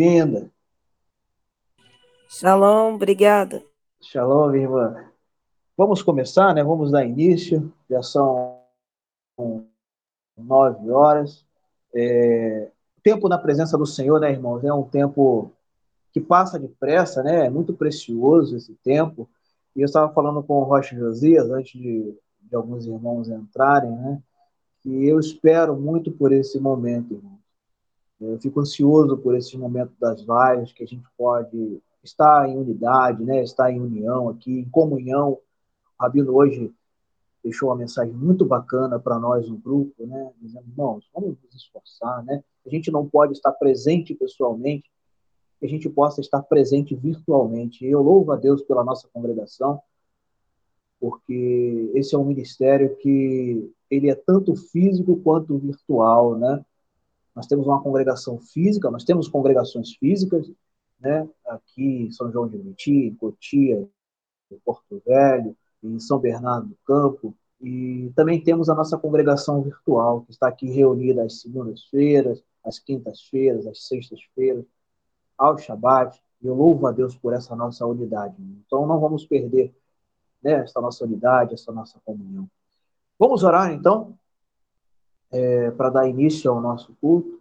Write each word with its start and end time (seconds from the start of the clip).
bem-vinda. 0.00 0.50
Shalom, 2.26 2.94
obrigada. 2.94 3.62
Shalom, 4.00 4.50
minha 4.50 4.62
irmã. 4.62 5.04
Vamos 5.76 6.02
começar, 6.02 6.54
né? 6.54 6.64
Vamos 6.64 6.90
dar 6.90 7.04
início. 7.04 7.70
Já 7.88 8.02
são 8.02 8.62
nove 10.38 10.90
horas. 10.90 11.44
É... 11.94 12.70
Tempo 13.02 13.28
na 13.28 13.36
presença 13.36 13.76
do 13.76 13.84
Senhor, 13.84 14.18
né, 14.18 14.30
irmãos? 14.30 14.64
É 14.64 14.72
um 14.72 14.84
tempo 14.84 15.52
que 16.12 16.20
passa 16.20 16.58
depressa, 16.58 17.22
né? 17.22 17.46
É 17.46 17.50
muito 17.50 17.74
precioso 17.74 18.56
esse 18.56 18.74
tempo. 18.76 19.28
E 19.76 19.82
eu 19.82 19.84
estava 19.84 20.10
falando 20.14 20.42
com 20.42 20.54
o 20.54 20.64
Rocha 20.64 20.96
Josias, 20.96 21.50
antes 21.50 21.78
de, 21.78 22.16
de 22.40 22.56
alguns 22.56 22.86
irmãos 22.86 23.28
entrarem, 23.28 23.90
né? 23.90 24.22
E 24.82 25.04
eu 25.04 25.20
espero 25.20 25.76
muito 25.76 26.10
por 26.10 26.32
esse 26.32 26.58
momento, 26.58 27.14
irmão. 27.14 27.39
Eu 28.20 28.38
fico 28.38 28.60
ansioso 28.60 29.16
por 29.16 29.34
esse 29.34 29.56
momento 29.56 29.92
das 29.98 30.20
lives, 30.20 30.72
que 30.72 30.84
a 30.84 30.86
gente 30.86 31.06
pode 31.16 31.80
estar 32.04 32.48
em 32.48 32.56
unidade, 32.56 33.24
né? 33.24 33.42
estar 33.42 33.70
em 33.70 33.80
união 33.80 34.28
aqui, 34.28 34.60
em 34.60 34.68
comunhão. 34.68 35.32
O 35.32 35.40
Rabino 35.98 36.34
hoje 36.34 36.72
deixou 37.42 37.70
uma 37.70 37.76
mensagem 37.76 38.12
muito 38.12 38.44
bacana 38.44 38.98
para 38.98 39.18
nós 39.18 39.48
no 39.48 39.56
grupo, 39.56 40.06
né? 40.06 40.32
dizendo, 40.40 40.66
irmãos, 40.68 41.08
vamos 41.14 41.36
nos 41.42 41.54
esforçar, 41.54 42.22
né? 42.24 42.44
A 42.66 42.68
gente 42.68 42.90
não 42.90 43.08
pode 43.08 43.32
estar 43.32 43.52
presente 43.52 44.14
pessoalmente, 44.14 44.90
que 45.58 45.66
a 45.66 45.68
gente 45.68 45.88
possa 45.88 46.20
estar 46.20 46.42
presente 46.42 46.94
virtualmente. 46.94 47.86
Eu 47.86 48.02
louvo 48.02 48.32
a 48.32 48.36
Deus 48.36 48.62
pela 48.62 48.84
nossa 48.84 49.08
congregação, 49.12 49.80
porque 51.00 51.90
esse 51.94 52.14
é 52.14 52.18
um 52.18 52.24
ministério 52.24 52.94
que 52.96 53.72
ele 53.90 54.10
é 54.10 54.14
tanto 54.14 54.54
físico 54.54 55.16
quanto 55.16 55.58
virtual, 55.58 56.36
né? 56.36 56.62
Nós 57.34 57.46
temos 57.46 57.66
uma 57.66 57.82
congregação 57.82 58.38
física, 58.38 58.90
nós 58.90 59.04
temos 59.04 59.28
congregações 59.28 59.94
físicas, 59.94 60.50
né? 60.98 61.28
Aqui 61.46 62.02
em 62.06 62.10
São 62.10 62.30
João 62.30 62.48
de 62.48 62.58
Meriti, 62.58 62.92
em 62.92 63.14
Cotia, 63.14 63.88
em 64.50 64.58
Porto 64.64 65.02
Velho, 65.06 65.56
em 65.82 65.98
São 65.98 66.18
Bernardo 66.18 66.68
do 66.68 66.76
Campo, 66.84 67.34
e 67.60 68.10
também 68.16 68.42
temos 68.42 68.68
a 68.70 68.74
nossa 68.74 68.96
congregação 68.96 69.62
virtual, 69.62 70.22
que 70.22 70.30
está 70.30 70.48
aqui 70.48 70.70
reunida 70.70 71.24
às 71.24 71.40
segundas-feiras, 71.40 72.42
às 72.64 72.78
quintas-feiras, 72.78 73.66
às 73.66 73.86
sextas-feiras, 73.86 74.64
ao 75.36 75.58
Shabat. 75.58 76.20
Eu 76.42 76.54
louvo 76.54 76.86
a 76.86 76.92
Deus 76.92 77.14
por 77.14 77.34
essa 77.34 77.54
nossa 77.54 77.86
unidade. 77.86 78.34
Então 78.66 78.86
não 78.86 78.98
vamos 78.98 79.26
perder 79.26 79.74
né, 80.42 80.52
essa 80.52 80.80
nossa 80.80 81.04
unidade, 81.04 81.52
essa 81.52 81.70
nossa 81.70 82.00
comunhão. 82.02 82.48
Vamos 83.18 83.42
orar 83.42 83.72
então, 83.72 84.18
é, 85.30 85.70
para 85.72 85.90
dar 85.90 86.08
início 86.08 86.50
ao 86.50 86.60
nosso 86.60 86.94
culto. 87.00 87.40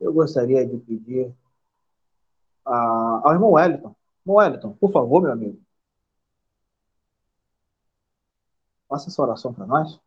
Eu 0.00 0.12
gostaria 0.12 0.66
de 0.66 0.76
pedir 0.78 1.32
a, 2.64 3.20
ao 3.24 3.32
irmão 3.32 3.52
Wellington. 3.52 3.94
Irmão 4.24 4.36
Wellington, 4.38 4.72
por 4.74 4.92
favor, 4.92 5.22
meu 5.22 5.32
amigo. 5.32 5.60
Faça 8.88 9.08
essa 9.08 9.22
oração 9.22 9.52
para 9.52 9.66
nós. 9.66 10.00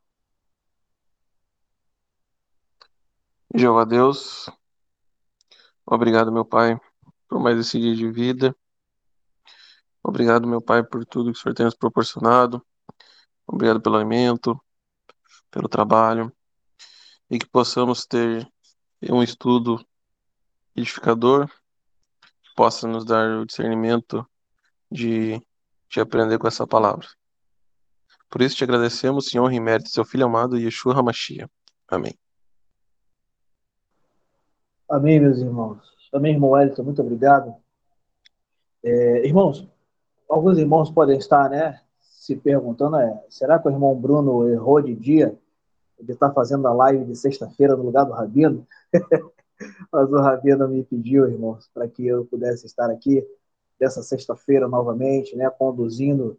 Jeová 3.54 3.84
Deus, 3.84 4.50
obrigado, 5.86 6.32
meu 6.32 6.46
Pai, 6.46 6.80
por 7.28 7.38
mais 7.38 7.60
esse 7.60 7.78
dia 7.78 7.94
de 7.94 8.10
vida. 8.10 8.56
Obrigado, 10.02 10.48
meu 10.48 10.62
Pai, 10.62 10.84
por 10.84 11.06
tudo 11.06 11.32
que 11.32 11.38
o 11.38 11.42
Senhor 11.42 11.54
tem 11.54 11.66
nos 11.66 11.76
proporcionado. 11.76 12.66
Obrigado 13.46 13.82
pelo 13.82 13.98
alimento, 13.98 14.60
pelo 15.52 15.68
trabalho. 15.68 16.32
E 17.32 17.40
que 17.40 17.48
possamos 17.48 18.06
ter 18.06 18.46
um 19.10 19.24
estudo 19.24 19.84
edificador, 20.76 21.48
que 21.48 22.54
possa 22.56 22.88
nos 22.88 23.06
dar 23.06 23.40
o 23.40 23.46
discernimento 23.46 24.28
de, 24.92 25.42
de 25.90 26.02
aprender 26.02 26.38
com 26.38 26.48
essa 26.48 26.68
palavra. 26.68 27.08
Por 28.30 28.42
isso 28.42 28.58
te 28.58 28.66
agradecemos, 28.66 29.28
Senhor, 29.28 29.50
em 29.52 29.62
mérito 29.62 29.90
seu 29.90 30.03
Filho 30.03 30.25
amado, 30.25 30.58
Yeshua 30.58 30.94
HaMashiach. 30.94 31.50
Amém. 31.88 32.14
Amém, 34.90 35.22
meus 35.22 35.40
irmãos. 35.40 35.80
Amém, 36.13 36.34
irmão 36.34 36.50
Wellington, 36.50 36.84
muito 36.84 37.02
obrigado. 37.02 37.56
É, 38.84 39.25
irmãos, 39.25 39.66
alguns 40.28 40.58
irmãos 40.58 40.92
podem 40.92 41.18
estar, 41.18 41.50
né, 41.50 41.81
se 42.02 42.36
perguntando, 42.36 42.98
é, 42.98 43.25
será 43.30 43.58
que 43.58 43.69
o 43.69 43.72
irmão 43.72 43.96
Bruno 43.96 44.50
errou 44.50 44.81
de 44.81 44.94
dia? 44.94 45.40
Ele 46.01 46.13
está 46.13 46.31
fazendo 46.31 46.67
a 46.67 46.73
live 46.73 47.06
de 47.06 47.16
sexta-feira 47.16 47.75
no 47.75 47.84
lugar 47.84 48.06
do 48.06 48.12
Rabino? 48.12 48.67
Mas 49.91 50.12
o 50.12 50.17
Rabino 50.17 50.67
me 50.67 50.84
pediu, 50.84 51.28
irmãos, 51.28 51.69
para 51.73 51.88
que 51.88 52.06
eu 52.06 52.25
pudesse 52.25 52.66
estar 52.66 52.89
aqui 52.89 53.25
dessa 53.79 54.01
sexta-feira 54.01 54.67
novamente, 54.67 55.35
né, 55.35 55.50
conduzindo 55.50 56.38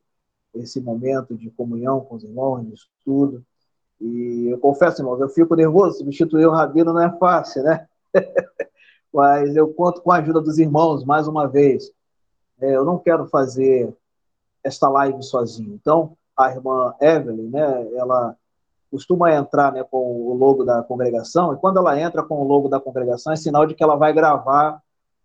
esse 0.54 0.80
momento 0.80 1.36
de 1.36 1.50
comunhão 1.50 2.00
com 2.00 2.16
os 2.16 2.24
irmãos, 2.24 2.66
de 2.66 2.74
estudo. 2.74 3.44
E 4.00 4.48
eu 4.48 4.58
confesso, 4.58 5.00
irmãos, 5.00 5.20
eu 5.20 5.28
fico 5.28 5.54
nervoso, 5.54 5.98
substituir 5.98 6.46
o 6.46 6.50
Rabino 6.50 6.92
não 6.92 7.00
é 7.00 7.16
fácil, 7.18 7.62
né? 7.62 7.86
Mas 9.12 9.54
eu 9.54 9.72
conto 9.72 10.02
com 10.02 10.10
a 10.10 10.16
ajuda 10.16 10.40
dos 10.40 10.58
irmãos, 10.58 11.04
mais 11.04 11.28
uma 11.28 11.46
vez. 11.46 11.92
É, 12.60 12.74
eu 12.74 12.84
não 12.84 12.98
quero 12.98 13.26
fazer 13.26 13.94
esta 14.64 14.88
live 14.88 15.22
sozinho. 15.22 15.74
Então, 15.74 16.16
a 16.36 16.50
irmã 16.50 16.94
Evelyn, 17.00 17.50
né, 17.50 17.88
ela 17.94 18.36
costuma 18.92 19.34
entrar 19.34 19.72
né, 19.72 19.82
com 19.82 20.28
o 20.28 20.34
logo 20.34 20.64
da 20.64 20.82
congregação, 20.82 21.54
e 21.54 21.56
quando 21.56 21.78
ela 21.78 21.98
entra 21.98 22.22
com 22.22 22.42
o 22.42 22.46
logo 22.46 22.68
da 22.68 22.78
congregação, 22.78 23.32
é 23.32 23.36
sinal 23.36 23.64
de 23.66 23.74
que 23.74 23.82
ela 23.82 23.96
vai 23.96 24.12
gravar 24.12 24.82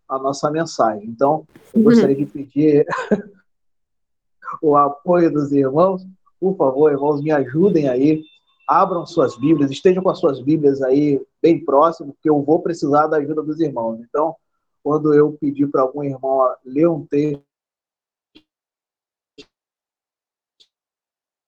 a 0.07 0.17
nossa 0.17 0.49
mensagem. 0.49 1.05
Então, 1.09 1.45
eu 1.73 1.83
gostaria 1.83 2.15
de 2.15 2.25
pedir 2.25 2.87
o 4.63 4.77
apoio 4.77 5.29
dos 5.29 5.51
irmãos. 5.51 6.07
Por 6.39 6.55
favor, 6.55 6.93
irmãos, 6.93 7.21
me 7.21 7.29
ajudem 7.29 7.89
aí. 7.89 8.23
Abram 8.65 9.05
suas 9.05 9.37
Bíblias, 9.37 9.69
estejam 9.69 10.01
com 10.01 10.09
as 10.09 10.19
suas 10.19 10.39
Bíblias 10.39 10.81
aí 10.81 11.21
bem 11.41 11.63
próximo, 11.63 12.13
porque 12.13 12.29
eu 12.29 12.41
vou 12.41 12.61
precisar 12.61 13.07
da 13.07 13.17
ajuda 13.17 13.43
dos 13.43 13.59
irmãos. 13.59 13.99
Então, 13.99 14.33
quando 14.81 15.13
eu 15.13 15.33
pedir 15.33 15.67
para 15.67 15.81
algum 15.81 16.03
irmão 16.05 16.55
ler 16.63 16.87
um 16.87 17.05
texto, 17.05 17.43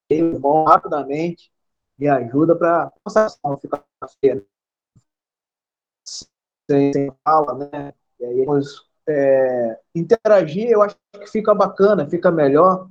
irmão 0.09 0.66
rapidamente 0.66 1.50
me 2.00 2.08
ajuda 2.08 2.56
para 2.56 2.92
não 3.44 3.58
ficar 3.58 3.84
feia. 4.22 4.44
Sem, 6.06 6.94
sem 6.94 7.12
fala, 7.24 7.70
né? 7.70 7.94
E 8.20 8.26
aí, 8.26 8.46
vamos, 8.46 8.90
é, 9.08 9.80
interagir, 9.94 10.70
eu 10.70 10.82
acho 10.82 10.96
que 11.12 11.28
fica 11.28 11.54
bacana, 11.54 12.10
fica 12.10 12.32
melhor 12.32 12.90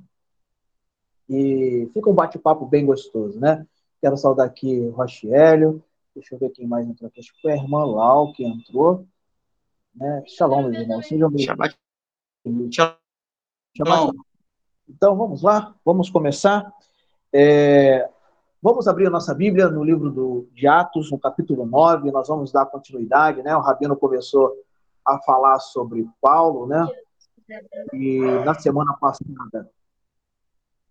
e 1.27 1.89
fica 1.93 2.09
um 2.09 2.13
bate-papo 2.13 2.65
bem 2.65 2.85
gostoso, 2.85 3.39
né? 3.39 3.65
Quero 3.99 4.15
saudar 4.15 4.45
aqui 4.45 4.79
o 4.79 4.91
Rochielio, 4.91 5.83
deixa 6.15 6.35
eu 6.35 6.39
ver 6.39 6.51
quem 6.51 6.67
mais 6.67 6.87
entrou 6.87 7.07
aqui, 7.07 7.19
acho 7.19 7.33
que 7.33 7.41
foi 7.41 7.53
a 7.53 7.55
irmã 7.55 7.83
Lau 7.85 8.31
que 8.33 8.43
entrou, 8.43 9.07
né? 9.95 10.23
Shalom, 10.27 10.63
meus 10.63 10.77
irmãos, 10.77 11.07
sejam 11.07 11.29
bem-vindos. 11.31 12.77
Então, 14.87 15.15
vamos 15.15 15.41
lá, 15.41 15.75
vamos 15.85 16.09
começar. 16.09 16.73
É, 17.31 18.09
vamos 18.61 18.87
abrir 18.87 19.07
a 19.07 19.11
nossa 19.11 19.33
Bíblia 19.33 19.69
no 19.69 19.83
livro 19.83 20.09
do, 20.09 20.47
de 20.53 20.67
Atos, 20.67 21.11
no 21.11 21.19
capítulo 21.19 21.65
9, 21.65 22.11
nós 22.11 22.27
vamos 22.27 22.51
dar 22.51 22.65
continuidade, 22.65 23.41
né? 23.41 23.55
O 23.55 23.61
Rabino 23.61 23.95
começou 23.95 24.53
a 25.05 25.17
falar 25.19 25.59
sobre 25.59 26.07
Paulo, 26.21 26.67
né? 26.67 26.87
E 27.93 28.19
na 28.45 28.53
semana 28.53 28.93
passada 28.93 29.69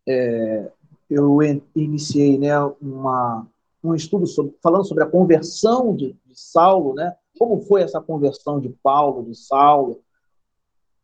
é, 0.06 0.70
eu 1.08 1.38
iniciei 1.76 2.38
né, 2.38 2.58
uma, 2.80 3.46
um 3.84 3.94
estudo 3.94 4.26
sobre, 4.26 4.56
falando 4.62 4.84
sobre 4.84 5.04
a 5.04 5.08
conversão 5.08 5.94
de, 5.94 6.16
de, 6.26 6.38
Saulo, 6.38 6.94
né? 6.94 7.14
Como 7.38 7.60
foi 7.60 7.82
essa 7.82 8.00
conversão 8.00 8.58
de 8.58 8.70
Paulo, 8.82 9.24
de 9.24 9.34
Saulo? 9.34 10.02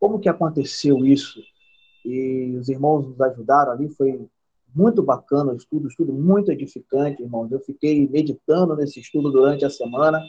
Como 0.01 0.19
que 0.19 0.29
aconteceu 0.29 1.05
isso? 1.05 1.41
E 2.05 2.57
os 2.59 2.69
irmãos 2.69 3.07
nos 3.07 3.21
ajudaram 3.21 3.73
ali, 3.73 3.89
foi 3.89 4.29
muito 4.75 5.03
bacana 5.03 5.53
o 5.53 5.57
estudo, 5.57 5.89
estudo 5.89 6.13
muito 6.13 6.51
edificante, 6.51 7.23
irmãos. 7.23 7.51
Eu 7.53 7.61
fiquei 7.61 8.09
meditando 8.09 8.75
nesse 8.75 9.01
estudo 9.01 9.31
durante 9.31 9.65
a 9.65 9.71
semana 9.71 10.21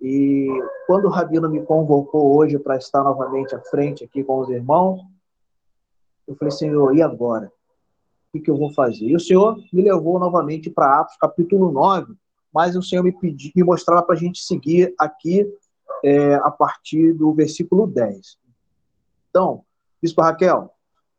e 0.00 0.48
quando 0.86 1.06
o 1.06 1.10
Rabino 1.10 1.48
me 1.48 1.62
convocou 1.62 2.36
hoje 2.36 2.58
para 2.58 2.76
estar 2.76 3.02
novamente 3.02 3.54
à 3.54 3.60
frente 3.60 4.04
aqui 4.04 4.22
com 4.24 4.40
os 4.40 4.48
irmãos, 4.48 5.00
eu 6.26 6.36
falei, 6.36 6.52
Senhor, 6.52 6.94
e 6.94 7.02
agora? 7.02 7.52
o 8.30 8.38
que, 8.38 8.40
que 8.44 8.50
eu 8.50 8.56
vou 8.56 8.72
fazer? 8.72 9.06
E 9.06 9.16
o 9.16 9.20
Senhor 9.20 9.56
me 9.72 9.82
levou 9.82 10.18
novamente 10.18 10.70
para 10.70 11.00
Atos, 11.00 11.16
capítulo 11.16 11.72
9, 11.72 12.14
mas 12.54 12.76
o 12.76 12.82
Senhor 12.82 13.02
me, 13.02 13.12
pediu, 13.12 13.50
me 13.56 13.64
mostrava 13.64 14.02
para 14.02 14.14
a 14.14 14.18
gente 14.18 14.40
seguir 14.40 14.94
aqui 14.96 15.44
é, 16.04 16.34
a 16.36 16.50
partir 16.50 17.12
do 17.12 17.32
versículo 17.34 17.88
10. 17.88 18.38
Então, 19.28 19.64
Bispo 20.00 20.22
Raquel, 20.22 20.72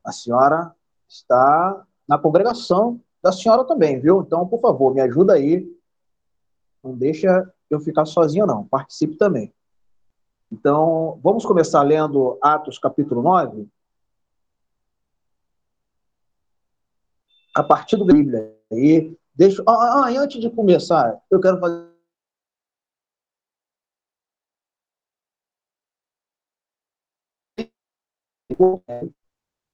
a 0.05 0.11
senhora 0.11 0.73
está 1.07 1.85
na 2.11 2.17
congregação 2.17 2.99
da 3.23 3.31
senhora 3.31 3.63
também, 3.63 3.97
viu? 3.97 4.21
Então, 4.21 4.45
por 4.45 4.59
favor, 4.59 4.93
me 4.93 4.99
ajuda 4.99 5.31
aí. 5.31 5.65
Não 6.83 6.93
deixa 6.93 7.49
eu 7.69 7.79
ficar 7.79 8.03
sozinho, 8.03 8.45
não. 8.45 8.67
Participe 8.67 9.15
também. 9.15 9.53
Então, 10.51 11.17
vamos 11.23 11.45
começar 11.45 11.81
lendo 11.83 12.37
Atos 12.41 12.77
capítulo 12.77 13.21
9? 13.21 13.65
A 17.55 17.63
partir 17.63 17.95
do 17.95 18.03
Bíblia. 18.03 18.57
E 18.69 19.17
deixa. 19.33 19.63
Ah, 19.65 20.03
ah, 20.03 20.11
e 20.11 20.17
antes 20.17 20.41
de 20.41 20.49
começar, 20.49 21.17
eu 21.31 21.39
quero 21.39 21.61
fazer. 21.61 21.91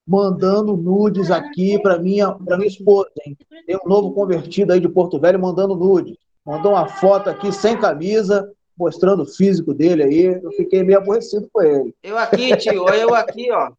Mandando 0.08 0.74
nudes 0.74 1.30
aqui 1.30 1.78
para 1.82 1.98
minha, 1.98 2.34
minha 2.40 2.66
esposa. 2.66 3.10
Hein? 3.26 3.36
Tem 3.66 3.76
um 3.76 3.86
novo 3.86 4.12
convertido 4.12 4.72
aí 4.72 4.80
de 4.80 4.88
Porto 4.88 5.20
Velho 5.20 5.38
mandando 5.38 5.76
nudes. 5.76 6.16
Mandou 6.46 6.72
uma 6.72 6.88
foto 6.88 7.28
aqui 7.28 7.52
sem 7.52 7.78
camisa, 7.78 8.50
mostrando 8.74 9.24
o 9.24 9.26
físico 9.26 9.74
dele 9.74 10.02
aí. 10.02 10.40
Eu 10.42 10.50
fiquei 10.52 10.82
meio 10.82 10.98
aborrecido 10.98 11.46
com 11.52 11.60
ele. 11.60 11.94
Eu 12.02 12.16
aqui, 12.16 12.56
tio, 12.56 12.88
eu 12.88 13.14
aqui, 13.14 13.52
ó. 13.52 13.70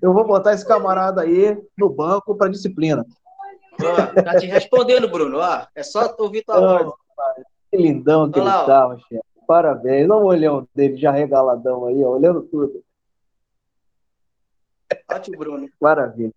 Eu 0.00 0.14
vou 0.14 0.26
botar 0.26 0.54
esse 0.54 0.66
camarada 0.66 1.20
aí 1.20 1.60
no 1.76 1.90
banco 1.90 2.34
para 2.34 2.50
disciplina. 2.50 3.04
Ó, 3.78 4.22
tá 4.22 4.38
te 4.38 4.46
respondendo, 4.46 5.08
Bruno. 5.08 5.40
Ó, 5.40 5.66
é 5.74 5.82
só 5.82 6.14
ouvir 6.18 6.42
tua 6.42 6.58
voz. 6.58 6.94
Que 7.70 7.76
lindão 7.76 8.30
que 8.30 8.40
Olha 8.40 8.48
ele 8.48 8.60
estava, 8.60 8.98
chefe. 8.98 9.22
Parabéns. 9.46 10.08
Olha 10.08 10.22
o 10.22 10.26
olhão 10.26 10.66
dele 10.74 10.96
já 10.96 11.10
regaladão 11.10 11.84
aí, 11.84 12.02
ó, 12.02 12.12
olhando 12.12 12.40
tudo. 12.42 12.82
Ótimo, 15.10 15.38
Bruno. 15.38 15.68
Maravilha. 15.80 16.32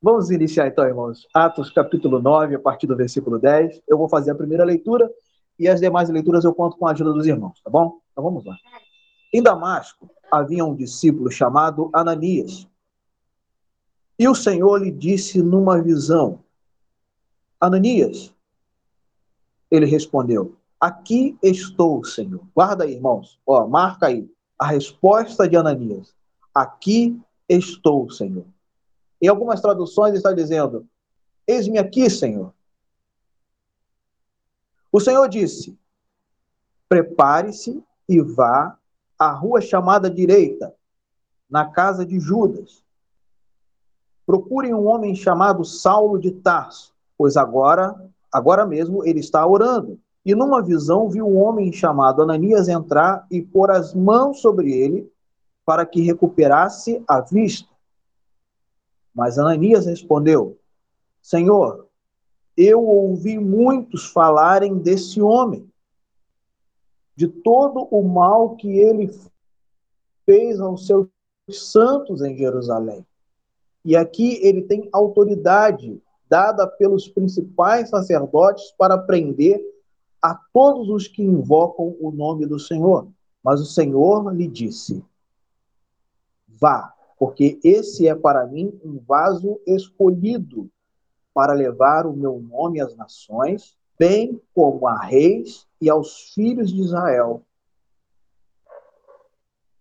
Vamos 0.00 0.30
iniciar 0.30 0.66
então, 0.66 0.84
irmãos. 0.84 1.28
Atos 1.32 1.70
capítulo 1.70 2.20
9, 2.20 2.56
a 2.56 2.58
partir 2.58 2.86
do 2.86 2.96
versículo 2.96 3.38
10. 3.38 3.82
Eu 3.86 3.96
vou 3.96 4.08
fazer 4.08 4.32
a 4.32 4.34
primeira 4.34 4.64
leitura 4.64 5.10
e 5.58 5.68
as 5.68 5.80
demais 5.80 6.10
leituras 6.10 6.44
eu 6.44 6.52
conto 6.52 6.76
com 6.76 6.86
a 6.86 6.90
ajuda 6.90 7.12
dos 7.12 7.26
irmãos, 7.26 7.60
tá 7.62 7.70
bom? 7.70 8.00
Então 8.10 8.24
vamos 8.24 8.44
lá. 8.44 8.56
Em 9.32 9.42
Damasco 9.42 10.10
havia 10.30 10.64
um 10.64 10.74
discípulo 10.74 11.30
chamado 11.30 11.88
Ananias. 11.92 12.66
E 14.18 14.28
o 14.28 14.34
Senhor 14.34 14.82
lhe 14.82 14.90
disse 14.90 15.42
numa 15.42 15.80
visão: 15.80 16.40
Ananias. 17.60 18.34
Ele 19.70 19.86
respondeu: 19.86 20.56
Aqui 20.80 21.38
estou, 21.42 22.04
Senhor. 22.04 22.40
Guarda 22.54 22.84
aí, 22.84 22.94
irmãos. 22.94 23.38
Ó, 23.46 23.66
marca 23.68 24.06
aí 24.06 24.28
a 24.58 24.66
resposta 24.66 25.48
de 25.48 25.56
Ananias. 25.56 26.14
Aqui 26.54 27.20
estou, 27.56 28.10
Senhor. 28.10 28.44
Em 29.20 29.28
algumas 29.28 29.60
traduções 29.60 30.14
está 30.14 30.32
dizendo: 30.32 30.86
Eis-me 31.46 31.78
aqui, 31.78 32.08
Senhor. 32.08 32.52
O 34.90 35.00
Senhor 35.00 35.28
disse: 35.28 35.78
Prepare-se 36.88 37.82
e 38.08 38.20
vá 38.20 38.76
à 39.18 39.30
rua 39.30 39.60
chamada 39.60 40.10
direita, 40.10 40.74
na 41.48 41.66
casa 41.66 42.04
de 42.04 42.18
Judas. 42.18 42.82
Procure 44.26 44.72
um 44.72 44.86
homem 44.86 45.14
chamado 45.14 45.64
Saulo 45.64 46.18
de 46.18 46.30
Tarso, 46.30 46.94
pois 47.18 47.36
agora, 47.36 47.94
agora 48.32 48.64
mesmo 48.64 49.04
ele 49.04 49.20
está 49.20 49.46
orando. 49.46 49.98
E 50.24 50.34
numa 50.34 50.62
visão 50.62 51.08
viu 51.08 51.26
um 51.26 51.36
homem 51.36 51.72
chamado 51.72 52.22
Ananias 52.22 52.68
entrar 52.68 53.26
e 53.30 53.42
pôr 53.42 53.70
as 53.70 53.92
mãos 53.92 54.40
sobre 54.40 54.72
ele 54.72 55.11
para 55.64 55.86
que 55.86 56.00
recuperasse 56.00 57.02
a 57.06 57.20
vista. 57.20 57.68
Mas 59.14 59.38
Ananias 59.38 59.86
respondeu: 59.86 60.58
Senhor, 61.20 61.88
eu 62.56 62.82
ouvi 62.84 63.38
muitos 63.38 64.06
falarem 64.06 64.78
desse 64.78 65.20
homem, 65.20 65.70
de 67.14 67.28
todo 67.28 67.88
o 67.90 68.02
mal 68.02 68.56
que 68.56 68.78
ele 68.78 69.10
fez 70.24 70.60
aos 70.60 70.86
seus 70.86 71.08
santos 71.50 72.22
em 72.22 72.36
Jerusalém. 72.36 73.06
E 73.84 73.96
aqui 73.96 74.38
ele 74.42 74.62
tem 74.62 74.88
autoridade 74.92 76.00
dada 76.28 76.66
pelos 76.66 77.08
principais 77.08 77.90
sacerdotes 77.90 78.72
para 78.78 78.96
prender 78.96 79.60
a 80.20 80.38
todos 80.52 80.88
os 80.88 81.08
que 81.08 81.22
invocam 81.22 81.96
o 82.00 82.12
nome 82.12 82.46
do 82.46 82.58
Senhor. 82.58 83.08
Mas 83.42 83.60
o 83.60 83.66
Senhor 83.66 84.32
lhe 84.34 84.46
disse: 84.46 85.04
Vá, 86.62 86.94
porque 87.18 87.58
esse 87.64 88.06
é 88.06 88.14
para 88.14 88.46
mim 88.46 88.78
um 88.84 88.96
vaso 89.00 89.60
escolhido 89.66 90.70
para 91.34 91.52
levar 91.54 92.06
o 92.06 92.12
meu 92.12 92.38
nome 92.38 92.80
às 92.80 92.94
nações, 92.94 93.76
bem 93.98 94.40
como 94.54 94.86
a 94.86 94.96
reis 94.96 95.66
e 95.80 95.90
aos 95.90 96.32
filhos 96.32 96.72
de 96.72 96.80
Israel. 96.80 97.42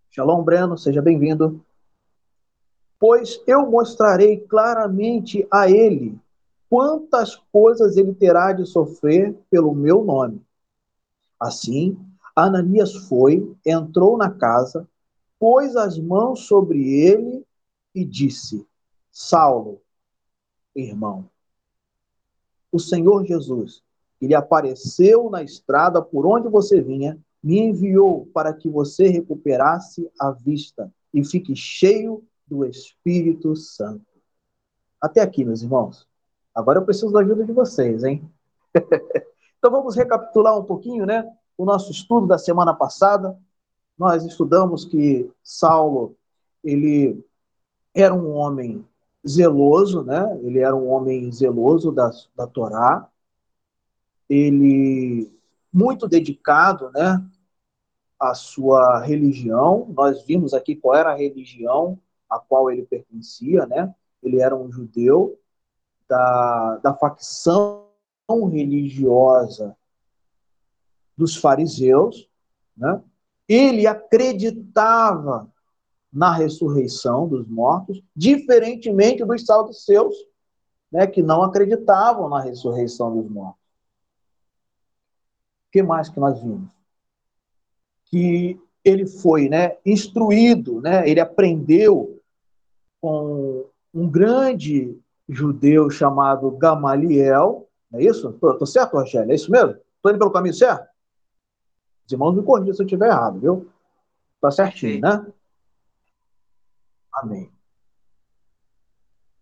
Shalom, 0.10 0.42
Breno, 0.42 0.76
seja 0.76 1.04
bem-vindo. 1.04 1.64
Pois 3.00 3.40
eu 3.46 3.70
mostrarei 3.70 4.38
claramente 4.38 5.48
a 5.52 5.70
ele 5.70 6.20
quantas 6.68 7.36
coisas 7.52 7.96
ele 7.96 8.16
terá 8.16 8.54
de 8.54 8.66
sofrer 8.66 9.38
pelo 9.52 9.76
meu 9.76 10.04
nome. 10.04 10.42
Assim, 11.40 11.96
Ananias 12.36 12.96
foi, 13.08 13.56
entrou 13.64 14.18
na 14.18 14.32
casa, 14.32 14.90
pôs 15.42 15.76
as 15.76 15.98
mãos 15.98 16.42
sobre 16.42 16.88
ele 16.88 17.44
e 17.96 18.06
disse: 18.06 18.64
Saulo, 19.12 19.82
irmão, 20.76 21.28
o 22.72 22.78
Senhor 22.78 23.26
Jesus, 23.26 23.82
ele 24.22 24.36
apareceu 24.36 25.32
na 25.32 25.42
estrada 25.42 26.00
por 26.00 26.28
onde 26.28 26.48
você 26.48 26.80
vinha, 26.80 27.20
me 27.42 27.58
enviou 27.58 28.28
para 28.28 28.54
que 28.54 28.70
você 28.70 29.08
recuperasse 29.08 30.08
a 30.20 30.30
vista 30.30 30.94
e 31.12 31.26
fique 31.26 31.56
cheio 31.56 32.24
do 32.46 32.64
Espírito 32.64 33.56
Santo. 33.56 34.06
Até 35.02 35.22
aqui, 35.22 35.44
meus 35.44 35.64
irmãos. 35.64 36.08
Agora 36.54 36.78
eu 36.78 36.86
preciso 36.86 37.12
da 37.12 37.22
ajuda 37.22 37.44
de 37.44 37.52
vocês, 37.52 38.04
hein? 38.04 38.30
então 39.58 39.72
vamos 39.72 39.96
recapitular 39.96 40.56
um 40.56 40.64
pouquinho, 40.64 41.04
né? 41.04 41.28
O 41.58 41.66
nosso 41.66 41.92
estudo 41.92 42.28
da 42.28 42.38
semana 42.38 42.76
passada. 42.76 43.36
Nós 44.02 44.26
estudamos 44.26 44.84
que 44.84 45.30
Saulo, 45.44 46.18
ele 46.64 47.24
era 47.94 48.12
um 48.12 48.32
homem 48.32 48.84
zeloso, 49.28 50.02
né? 50.02 50.40
Ele 50.42 50.58
era 50.58 50.76
um 50.76 50.90
homem 50.90 51.32
zeloso 51.32 51.92
da, 51.92 52.10
da 52.36 52.48
Torá. 52.48 53.08
Ele 54.28 55.32
muito 55.72 56.08
dedicado, 56.08 56.90
né? 56.90 57.24
À 58.20 58.34
sua 58.34 59.02
religião. 59.02 59.88
Nós 59.96 60.24
vimos 60.24 60.56
aqui 60.56 60.76
qual 60.76 60.96
era 60.96 61.12
a 61.12 61.16
religião 61.16 62.00
a 62.28 62.40
qual 62.40 62.72
ele 62.72 62.82
pertencia, 62.82 63.68
né? 63.68 63.94
Ele 64.24 64.42
era 64.42 64.56
um 64.56 64.72
judeu 64.72 65.40
da, 66.10 66.78
da 66.78 66.94
facção 66.96 67.86
religiosa 68.50 69.78
dos 71.16 71.36
fariseus, 71.36 72.28
né? 72.76 73.00
Ele 73.52 73.86
acreditava 73.86 75.52
na 76.12 76.32
ressurreição 76.32 77.28
dos 77.28 77.46
mortos, 77.48 78.02
diferentemente 78.16 79.26
dos 79.26 79.46
saduceus, 79.46 80.16
né, 80.90 81.06
que 81.06 81.22
não 81.22 81.44
acreditavam 81.44 82.30
na 82.30 82.40
ressurreição 82.40 83.14
dos 83.14 83.30
mortos. 83.30 83.62
O 85.68 85.72
que 85.72 85.84
mais 85.84 86.08
que 86.08 86.20
nós 86.20 86.42
vimos? 86.42 86.70
Que 88.06 88.58
ele 88.86 89.06
foi 89.06 89.50
né, 89.50 89.78
instruído, 89.86 90.80
né, 90.80 91.10
ele 91.10 91.20
aprendeu 91.20 92.22
com 93.02 93.66
um 93.94 94.10
grande 94.10 94.98
judeu 95.28 95.90
chamado 95.90 96.52
Gamaliel, 96.52 97.68
não 97.90 98.00
é 98.00 98.04
isso? 98.04 98.30
Estou 98.30 98.66
certo, 98.66 98.94
Rogério? 98.94 99.32
É 99.32 99.36
isso 99.36 99.52
mesmo? 99.52 99.76
Estou 99.96 100.12
indo 100.12 100.20
pelo 100.20 100.32
caminho 100.32 100.54
certo? 100.54 100.91
Os 102.12 102.14
irmãos 102.14 102.36
me 102.36 102.44
corrigem 102.44 102.74
se 102.74 102.82
eu 102.82 102.86
estiver 102.86 103.08
errado, 103.08 103.40
viu? 103.40 103.72
Está 104.36 104.52
certinho, 104.52 104.96
Sim. 104.96 105.00
né? 105.00 105.26
Amém. 107.14 107.50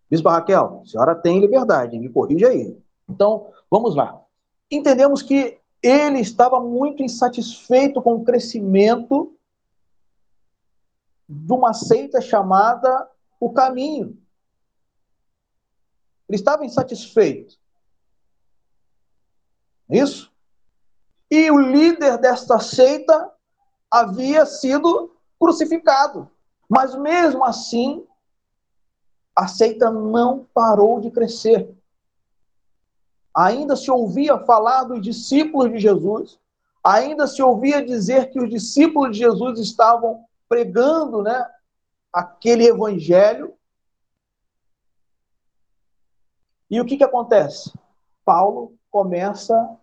Bispa 0.08 0.34
Raquel, 0.34 0.82
a 0.84 0.86
senhora 0.86 1.16
tem 1.16 1.40
liberdade, 1.40 1.98
me 1.98 2.10
corrija 2.10 2.50
aí. 2.50 2.80
Então, 3.08 3.52
vamos 3.72 3.96
lá. 3.96 4.22
Entendemos 4.70 5.24
que 5.24 5.60
ele 5.82 6.20
estava 6.20 6.60
muito 6.60 7.02
insatisfeito 7.02 8.04
com 8.04 8.14
o 8.14 8.24
crescimento 8.24 9.36
de 11.28 11.52
uma 11.52 11.74
seita 11.74 12.22
chamada 12.22 13.10
O 13.40 13.52
Caminho. 13.52 14.16
Ele 16.28 16.36
estava 16.36 16.64
insatisfeito. 16.64 17.58
Isso? 19.90 20.29
E 21.30 21.52
o 21.52 21.58
líder 21.58 22.18
desta 22.18 22.60
seita 22.60 23.32
havia 23.92 24.46
sido 24.46 25.16
crucificado. 25.40 26.30
Mas 26.68 26.96
mesmo 26.96 27.44
assim, 27.44 28.06
a 29.36 29.48
seita 29.48 29.90
não 29.90 30.46
parou 30.54 31.00
de 31.00 31.10
crescer. 31.10 31.74
Ainda 33.34 33.76
se 33.76 33.90
ouvia 33.90 34.38
falar 34.40 34.84
dos 34.84 35.02
discípulos 35.02 35.72
de 35.72 35.80
Jesus, 35.80 36.40
ainda 36.84 37.28
se 37.28 37.42
ouvia 37.42 37.86
dizer 37.86 38.32
que 38.32 38.40
os 38.40 38.50
discípulos 38.50 39.12
de 39.12 39.20
Jesus 39.20 39.60
estavam 39.60 40.26
pregando, 40.48 41.22
né, 41.22 41.48
aquele 42.12 42.68
evangelho. 42.68 43.54
E 46.70 46.82
o 46.82 46.86
que 46.86 46.98
que 46.98 47.04
acontece? 47.04 47.72
Paulo 48.26 48.74
começa 48.92 49.79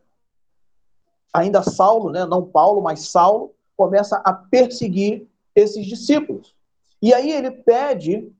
ainda 1.36 1.62
Saulo, 1.62 2.10
né, 2.10 2.24
não 2.24 2.44
Paulo, 2.44 2.80
mas 2.80 3.08
Saulo 3.08 3.54
começa 3.76 4.16
a 4.24 4.32
perseguir 4.32 5.28
esses 5.54 5.86
discípulos. 5.86 6.54
E 7.00 7.12
aí 7.12 7.30
ele 7.30 7.50
pede 7.50 8.32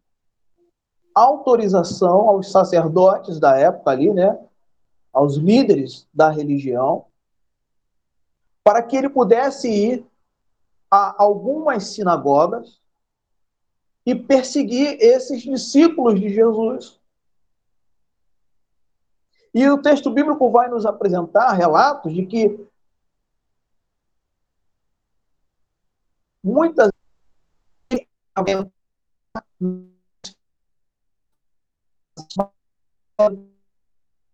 autorização 1.14 2.28
aos 2.28 2.50
sacerdotes 2.50 3.38
da 3.38 3.56
época 3.56 3.90
ali, 3.90 4.12
né, 4.12 4.38
aos 5.12 5.36
líderes 5.36 6.06
da 6.12 6.30
religião, 6.30 7.06
para 8.64 8.82
que 8.82 8.96
ele 8.96 9.08
pudesse 9.08 9.68
ir 9.70 10.06
a 10.90 11.22
algumas 11.22 11.84
sinagogas 11.84 12.80
e 14.04 14.14
perseguir 14.14 14.96
esses 15.00 15.42
discípulos 15.42 16.18
de 16.18 16.28
Jesus. 16.28 16.98
E 19.54 19.68
o 19.68 19.80
texto 19.80 20.10
bíblico 20.10 20.50
vai 20.50 20.68
nos 20.68 20.84
apresentar 20.84 21.52
relatos 21.52 22.12
de 22.12 22.26
que 22.26 22.66
muitas 26.46 26.92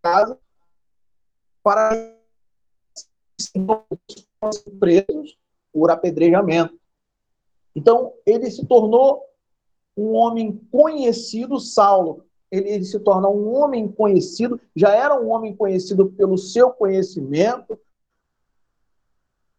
casa 0.02 0.38
para 1.62 2.14
presos 4.78 5.38
por 5.73 5.90
apedrejamento. 5.90 6.78
Então, 7.75 8.12
ele 8.26 8.50
se 8.50 8.66
tornou 8.66 9.25
um 9.97 10.12
homem 10.12 10.59
conhecido, 10.71 11.59
Saulo. 11.59 12.26
Ele, 12.50 12.69
ele, 12.69 12.85
se 12.85 13.00
torna 13.00 13.31
um 13.31 13.54
homem 13.54 13.90
conhecido, 13.90 14.61
já 14.76 14.95
era 14.95 15.19
um 15.19 15.31
homem 15.31 15.57
conhecido 15.57 16.12
pelo 16.12 16.37
seu 16.37 16.71
conhecimento, 16.71 17.81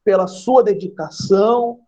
pela 0.03 0.27
sua 0.27 0.61
dedicação, 0.61 1.82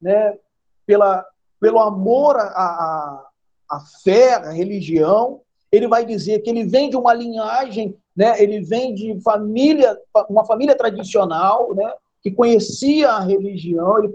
né, 0.00 0.38
pela, 0.86 1.26
pelo 1.60 1.78
amor 1.80 2.36
à, 2.36 2.42
à, 2.42 3.28
à 3.70 3.80
fé, 4.02 4.34
à 4.34 4.50
religião. 4.50 5.42
Ele 5.70 5.86
vai 5.86 6.04
dizer 6.04 6.40
que 6.40 6.50
ele 6.50 6.64
vem 6.64 6.88
de 6.88 6.96
uma 6.96 7.12
linhagem, 7.12 7.96
né, 8.16 8.42
ele 8.42 8.60
vem 8.60 8.94
de 8.94 9.20
família, 9.20 9.98
uma 10.28 10.44
família 10.44 10.76
tradicional, 10.76 11.74
né, 11.74 11.92
que 12.22 12.30
conhecia 12.30 13.10
a 13.10 13.20
religião, 13.20 13.98
ele 13.98 14.12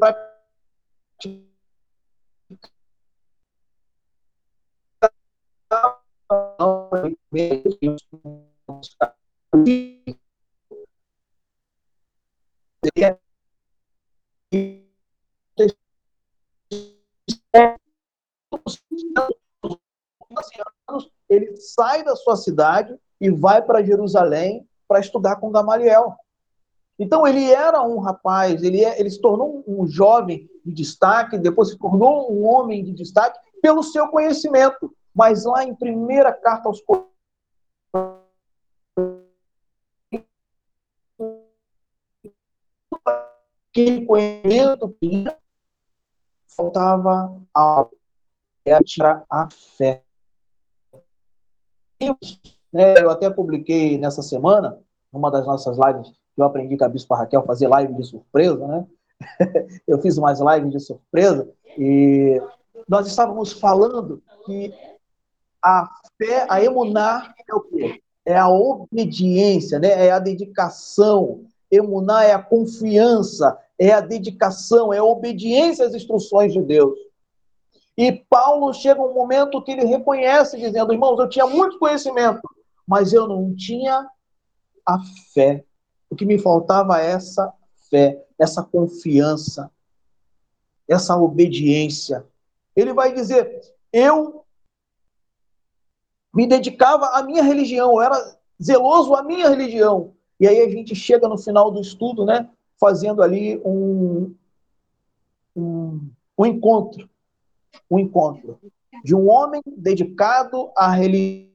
ele 21.29 21.55
sai 21.57 22.03
da 22.03 22.15
sua 22.15 22.35
cidade 22.35 22.97
e 23.19 23.29
vai 23.29 23.61
para 23.61 23.83
Jerusalém 23.83 24.67
para 24.87 24.99
estudar 24.99 25.37
com 25.37 25.51
Gamaliel. 25.51 26.15
Então 26.97 27.27
ele 27.27 27.51
era 27.51 27.81
um 27.81 27.99
rapaz, 27.99 28.61
ele, 28.63 28.83
é, 28.83 28.99
ele 28.99 29.09
se 29.09 29.19
tornou 29.19 29.63
um 29.67 29.87
jovem 29.87 30.49
de 30.63 30.73
destaque, 30.73 31.37
depois 31.37 31.69
se 31.69 31.77
tornou 31.77 32.31
um 32.31 32.45
homem 32.45 32.83
de 32.83 32.93
destaque 32.93 33.39
pelo 33.61 33.83
seu 33.83 34.07
conhecimento. 34.09 34.93
Mas 35.13 35.45
lá 35.45 35.63
em 35.63 35.75
primeira 35.75 36.31
carta 36.33 36.67
aos 36.67 36.81
aquele 43.71 44.05
conhecimento 44.05 44.95
faltava 46.55 47.35
algo, 47.53 47.91
tirar 48.85 49.23
a 49.29 49.49
fé. 49.77 50.03
Né, 52.71 52.95
eu 52.99 53.09
até 53.09 53.29
publiquei 53.29 53.97
nessa 53.97 54.21
semana, 54.21 54.79
numa 55.11 55.29
das 55.29 55.45
nossas 55.45 55.77
lives, 55.77 56.09
que 56.09 56.41
eu 56.41 56.45
aprendi 56.45 56.77
com 56.77 56.85
a 56.85 56.89
Bispa 56.89 57.15
Raquel 57.15 57.43
fazer 57.43 57.67
live 57.67 57.93
de 57.93 58.03
surpresa, 58.03 58.67
né? 58.67 58.87
eu 59.87 60.01
fiz 60.01 60.17
umas 60.17 60.39
lives 60.39 60.71
de 60.71 60.79
surpresa 60.79 61.49
e 61.77 62.41
nós 62.87 63.07
estávamos 63.07 63.53
falando 63.53 64.21
que 64.45 64.73
a 65.63 65.89
fé, 66.17 66.45
a 66.49 66.61
emunar 66.61 67.33
é 67.47 67.55
o 67.55 67.61
quê? 67.61 68.01
É 68.25 68.35
a 68.35 68.49
obediência, 68.49 69.79
né? 69.79 70.07
é 70.07 70.11
a 70.11 70.19
dedicação. 70.19 71.45
Emunar 71.75 72.23
é 72.23 72.33
a 72.33 72.41
confiança, 72.41 73.57
é 73.79 73.91
a 73.91 74.01
dedicação, 74.01 74.93
é 74.93 74.99
a 74.99 75.03
obediência 75.03 75.85
às 75.85 75.93
instruções 75.93 76.53
de 76.53 76.61
Deus. 76.61 76.97
E 77.97 78.11
Paulo 78.11 78.73
chega 78.73 79.01
um 79.01 79.13
momento 79.13 79.61
que 79.63 79.71
ele 79.71 79.85
reconhece, 79.85 80.57
dizendo: 80.57 80.93
irmãos, 80.93 81.19
eu 81.19 81.29
tinha 81.29 81.47
muito 81.47 81.79
conhecimento, 81.79 82.41
mas 82.87 83.13
eu 83.13 83.27
não 83.27 83.55
tinha 83.55 84.07
a 84.85 84.99
fé. 85.33 85.63
O 86.09 86.15
que 86.15 86.25
me 86.25 86.37
faltava 86.37 87.01
é 87.01 87.11
essa 87.11 87.53
fé, 87.89 88.23
essa 88.37 88.63
confiança, 88.63 89.71
essa 90.87 91.15
obediência. 91.17 92.25
Ele 92.75 92.93
vai 92.93 93.13
dizer: 93.13 93.61
eu 93.91 94.43
me 96.33 96.47
dedicava 96.47 97.07
à 97.09 97.21
minha 97.21 97.43
religião, 97.43 97.93
eu 97.93 98.01
era 98.01 98.37
zeloso 98.61 99.13
à 99.13 99.21
minha 99.21 99.49
religião. 99.49 100.15
E 100.43 100.47
aí 100.47 100.59
a 100.59 100.69
gente 100.69 100.93
chega 100.93 101.25
no 101.25 101.37
final 101.37 101.71
do 101.71 101.79
estudo, 101.79 102.25
né, 102.25 102.49
fazendo 102.77 103.23
ali 103.23 103.61
um, 103.63 104.35
um, 105.55 106.11
um 106.37 106.45
encontro, 106.45 107.09
um 107.89 107.97
encontro 107.97 108.59
de 109.05 109.15
um 109.15 109.29
homem 109.29 109.61
dedicado 109.65 110.69
à 110.75 110.91
religião 110.91 111.53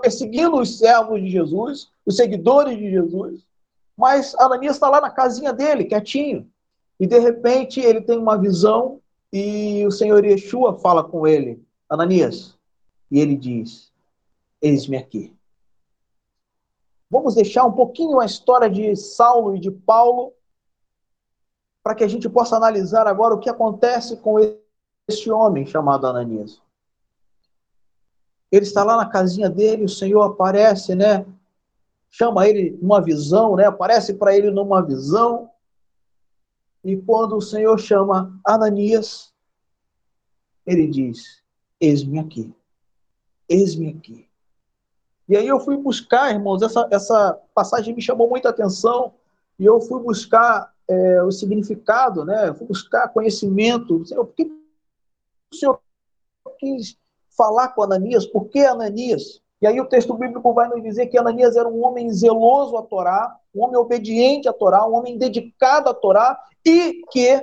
perseguindo 0.00 0.58
os 0.58 0.78
servos 0.78 1.20
de 1.20 1.30
Jesus, 1.30 1.90
os 2.06 2.16
seguidores 2.16 2.78
de 2.78 2.90
Jesus, 2.90 3.44
mas 3.96 4.34
Ananias 4.36 4.76
está 4.76 4.88
lá 4.88 5.00
na 5.00 5.10
casinha 5.10 5.52
dele, 5.52 5.84
quietinho, 5.84 6.50
e 6.98 7.06
de 7.06 7.18
repente 7.18 7.80
ele 7.80 8.00
tem 8.00 8.18
uma 8.18 8.36
visão 8.36 9.00
e 9.32 9.86
o 9.86 9.90
Senhor 9.90 10.24
Yeshua 10.24 10.78
fala 10.78 11.04
com 11.04 11.26
ele, 11.26 11.62
Ananias, 11.88 12.58
e 13.10 13.20
ele 13.20 13.36
diz: 13.36 13.92
Eis-me 14.60 14.96
aqui. 14.96 15.32
Vamos 17.10 17.34
deixar 17.34 17.64
um 17.64 17.72
pouquinho 17.72 18.20
a 18.20 18.24
história 18.24 18.70
de 18.70 18.94
Saulo 18.94 19.56
e 19.56 19.58
de 19.58 19.70
Paulo 19.70 20.32
para 21.82 21.94
que 21.94 22.04
a 22.04 22.08
gente 22.08 22.28
possa 22.28 22.56
analisar 22.56 23.08
agora 23.08 23.34
o 23.34 23.40
que 23.40 23.50
acontece 23.50 24.16
com 24.18 24.38
esse 25.08 25.30
homem 25.30 25.66
chamado 25.66 26.06
Ananias. 26.06 26.62
Ele 28.52 28.64
está 28.64 28.84
lá 28.84 28.96
na 28.96 29.08
casinha 29.08 29.50
dele, 29.50 29.84
o 29.84 29.88
Senhor 29.88 30.22
aparece, 30.22 30.94
né? 30.94 31.26
Chama 32.10 32.46
ele 32.46 32.78
numa 32.80 33.00
visão, 33.00 33.56
né? 33.56 33.64
Aparece 33.64 34.14
para 34.14 34.36
ele 34.36 34.50
numa 34.50 34.80
visão. 34.80 35.50
E 36.84 36.96
quando 36.96 37.36
o 37.36 37.42
Senhor 37.42 37.78
chama 37.78 38.38
Ananias, 38.44 39.32
ele 40.66 40.86
diz: 40.86 41.42
Eis-me 41.80 42.18
aqui. 42.18 42.52
Eis-me 43.48 43.88
aqui. 43.88 44.29
E 45.30 45.36
aí 45.36 45.46
eu 45.46 45.60
fui 45.60 45.76
buscar, 45.76 46.32
irmãos, 46.32 46.60
essa, 46.60 46.88
essa 46.90 47.40
passagem 47.54 47.94
me 47.94 48.02
chamou 48.02 48.28
muita 48.28 48.48
atenção, 48.48 49.12
e 49.56 49.64
eu 49.64 49.80
fui 49.80 50.02
buscar 50.02 50.74
é, 50.88 51.22
o 51.22 51.30
significado, 51.30 52.24
né? 52.24 52.48
Eu 52.48 52.54
fui 52.56 52.66
buscar 52.66 53.06
conhecimento. 53.10 54.04
Senhor, 54.04 54.24
por 54.24 54.34
que 54.34 54.42
o 54.42 55.54
Senhor 55.54 55.80
quis 56.58 56.96
falar 57.30 57.68
com 57.68 57.84
Ananias? 57.84 58.26
Por 58.26 58.48
que 58.48 58.58
Ananias? 58.58 59.40
E 59.62 59.68
aí 59.68 59.80
o 59.80 59.86
texto 59.86 60.14
bíblico 60.14 60.52
vai 60.52 60.68
nos 60.68 60.82
dizer 60.82 61.06
que 61.06 61.16
Ananias 61.16 61.54
era 61.54 61.68
um 61.68 61.86
homem 61.86 62.10
zeloso 62.10 62.76
a 62.76 62.82
Torá, 62.82 63.36
um 63.54 63.62
homem 63.62 63.76
obediente 63.76 64.48
à 64.48 64.52
Torá, 64.52 64.84
um 64.84 64.94
homem 64.94 65.16
dedicado 65.16 65.88
à 65.88 65.94
Torá 65.94 66.42
e 66.66 67.02
que 67.12 67.40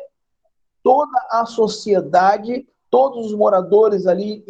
toda 0.83 1.17
a 1.31 1.45
sociedade, 1.45 2.67
todos 2.89 3.27
os 3.27 3.33
moradores 3.33 4.07
ali 4.07 4.43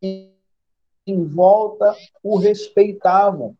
em 0.00 0.37
volta 1.16 1.94
o 2.22 2.36
respeitavam. 2.36 3.56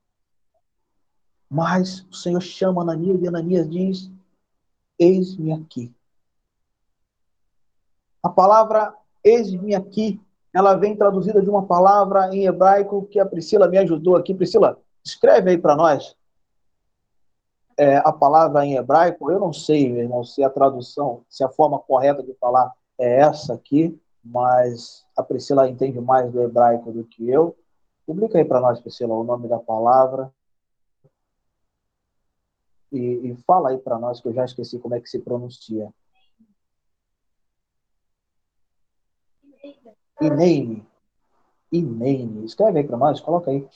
Mas 1.51 2.07
o 2.11 2.15
Senhor 2.15 2.41
chama 2.41 2.83
Ananias 2.83 3.23
e 3.23 3.29
Ananias 3.29 3.71
diz: 3.71 4.11
Eis-me 4.99 5.53
aqui. 5.53 5.95
A 8.23 8.29
palavra 8.29 8.95
eis-me 9.25 9.75
aqui 9.75 10.21
ela 10.53 10.75
vem 10.75 10.97
traduzida 10.97 11.43
de 11.43 11.51
uma 11.51 11.67
palavra 11.67 12.35
em 12.35 12.47
hebraico 12.47 13.07
que 13.07 13.21
a 13.21 13.27
Priscila 13.27 13.69
me 13.69 13.79
ajudou 13.79 14.17
aqui. 14.17 14.35
Priscila, 14.35 14.79
escreve 15.05 15.51
aí 15.51 15.59
para 15.59 15.77
nós 15.77 16.17
é, 17.77 17.99
a 17.99 18.13
palavra 18.13 18.65
em 18.65 18.75
hebraico. 18.75 19.31
Eu 19.31 19.39
não 19.39 19.53
sei, 19.53 19.93
meu 19.93 20.03
irmão, 20.03 20.25
se 20.25 20.43
a 20.43 20.51
tradução, 20.51 21.23
se 21.29 21.45
a 21.45 21.49
forma 21.49 21.79
correta 21.79 22.23
de 22.23 22.35
falar 22.35 22.73
é 22.99 23.21
essa 23.21 23.55
aqui, 23.55 23.97
mas 24.25 25.07
a 25.17 25.23
Priscila 25.23 25.69
entende 25.69 26.01
mais 26.01 26.31
do 26.31 26.43
hebraico 26.43 26.93
do 26.93 27.05
que 27.05 27.29
eu. 27.29 27.57
Publica 28.07 28.39
aí 28.39 28.45
para 28.45 28.61
nós, 28.61 28.81
Priscila, 28.81 29.15
o 29.15 29.25
nome 29.25 29.49
da 29.49 29.59
palavra. 29.59 30.33
E, 32.91 32.99
e 32.99 33.37
fala 33.47 33.71
aí 33.71 33.79
para 33.79 33.99
nós, 33.99 34.21
que 34.21 34.29
eu 34.29 34.33
já 34.33 34.45
esqueci 34.45 34.79
como 34.79 34.95
é 34.95 35.01
que 35.01 35.09
se 35.09 35.19
pronuncia. 35.19 35.93
Inene. 40.21 40.87
Inene. 41.71 42.45
Escreve 42.45 42.81
aí 42.81 42.87
para 42.87 42.97
nós, 42.97 43.21
coloca 43.21 43.51
aí, 43.51 43.67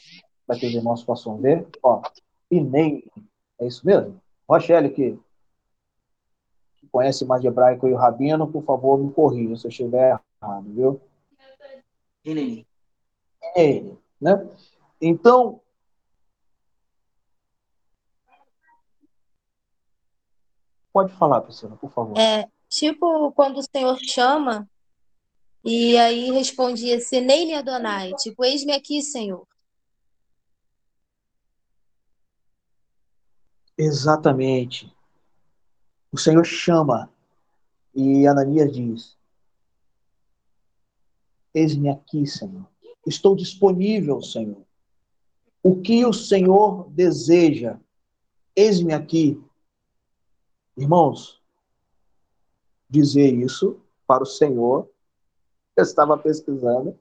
para 0.46 0.58
que 0.58 0.66
os 0.66 0.74
irmãos 0.74 1.04
possam 1.04 1.36
ver. 1.38 1.66
Ó, 1.82 2.02
Inene. 2.50 3.04
É 3.60 3.66
isso 3.66 3.86
mesmo? 3.86 4.20
Rochelle, 4.48 4.90
que, 4.90 5.18
que 6.76 6.88
conhece 6.88 7.24
mais 7.24 7.40
de 7.42 7.48
hebraico 7.48 7.86
e 7.86 7.92
o 7.92 7.96
Rabino, 7.96 8.50
por 8.50 8.64
favor, 8.64 8.98
me 8.98 9.12
corrija 9.12 9.56
se 9.56 9.66
eu 9.66 9.70
estiver 9.70 10.18
errado, 10.42 10.72
viu? 10.72 11.00
Inene. 12.24 12.66
Inene, 13.56 13.98
né? 14.20 14.48
Então, 15.00 15.60
Pode 20.92 21.10
falar, 21.14 21.40
Priscila, 21.40 21.74
por 21.76 21.90
favor. 21.90 22.18
É, 22.18 22.46
tipo, 22.68 23.32
quando 23.32 23.58
o 23.58 23.62
Senhor 23.62 23.98
chama, 23.98 24.68
e 25.64 25.96
aí 25.96 26.30
respondia 26.30 27.00
Senei-lhe 27.00 27.54
Adonai, 27.54 28.12
tipo, 28.16 28.44
eis-me 28.44 28.74
aqui, 28.74 29.00
Senhor. 29.00 29.46
Exatamente. 33.78 34.94
O 36.12 36.18
Senhor 36.18 36.44
chama 36.44 37.10
e 37.94 38.26
Ananias 38.26 38.70
diz: 38.70 39.16
Eis-me 41.54 41.90
aqui, 41.90 42.26
Senhor. 42.26 42.66
Estou 43.06 43.36
disponível, 43.36 44.22
Senhor. 44.22 44.62
O 45.62 45.80
que 45.80 46.04
o 46.04 46.12
Senhor 46.12 46.88
deseja? 46.90 47.78
Eis-me 48.56 48.92
aqui. 48.92 49.42
Irmãos, 50.76 51.40
dizer 52.88 53.32
isso 53.32 53.80
para 54.06 54.22
o 54.22 54.26
Senhor 54.26 54.88
eu 55.76 55.82
estava 55.82 56.18
pesquisando. 56.18 56.98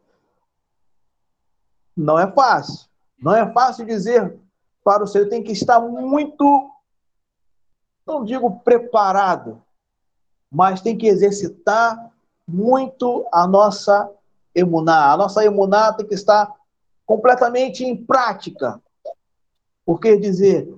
Não 1.95 2.17
é 2.17 2.31
fácil. 2.31 2.89
Não 3.19 3.35
é 3.35 3.51
fácil 3.51 3.85
dizer 3.85 4.39
para 4.83 5.03
o 5.03 5.07
Senhor. 5.07 5.27
Tem 5.27 5.43
que 5.43 5.51
estar 5.51 5.79
muito, 5.79 6.71
não 8.05 8.23
digo 8.23 8.59
preparado, 8.59 9.61
mas 10.49 10.81
tem 10.81 10.97
que 10.97 11.07
exercitar 11.07 12.11
muito 12.47 13.27
a 13.31 13.45
nossa 13.45 14.09
emuná. 14.53 15.11
A 15.11 15.17
nossa 15.17 15.43
emuná 15.43 15.93
tem 15.93 16.05
que 16.05 16.13
estar 16.13 16.51
completamente 17.05 17.83
em 17.83 17.95
prática. 17.95 18.81
Porque 19.85 20.17
dizer 20.17 20.73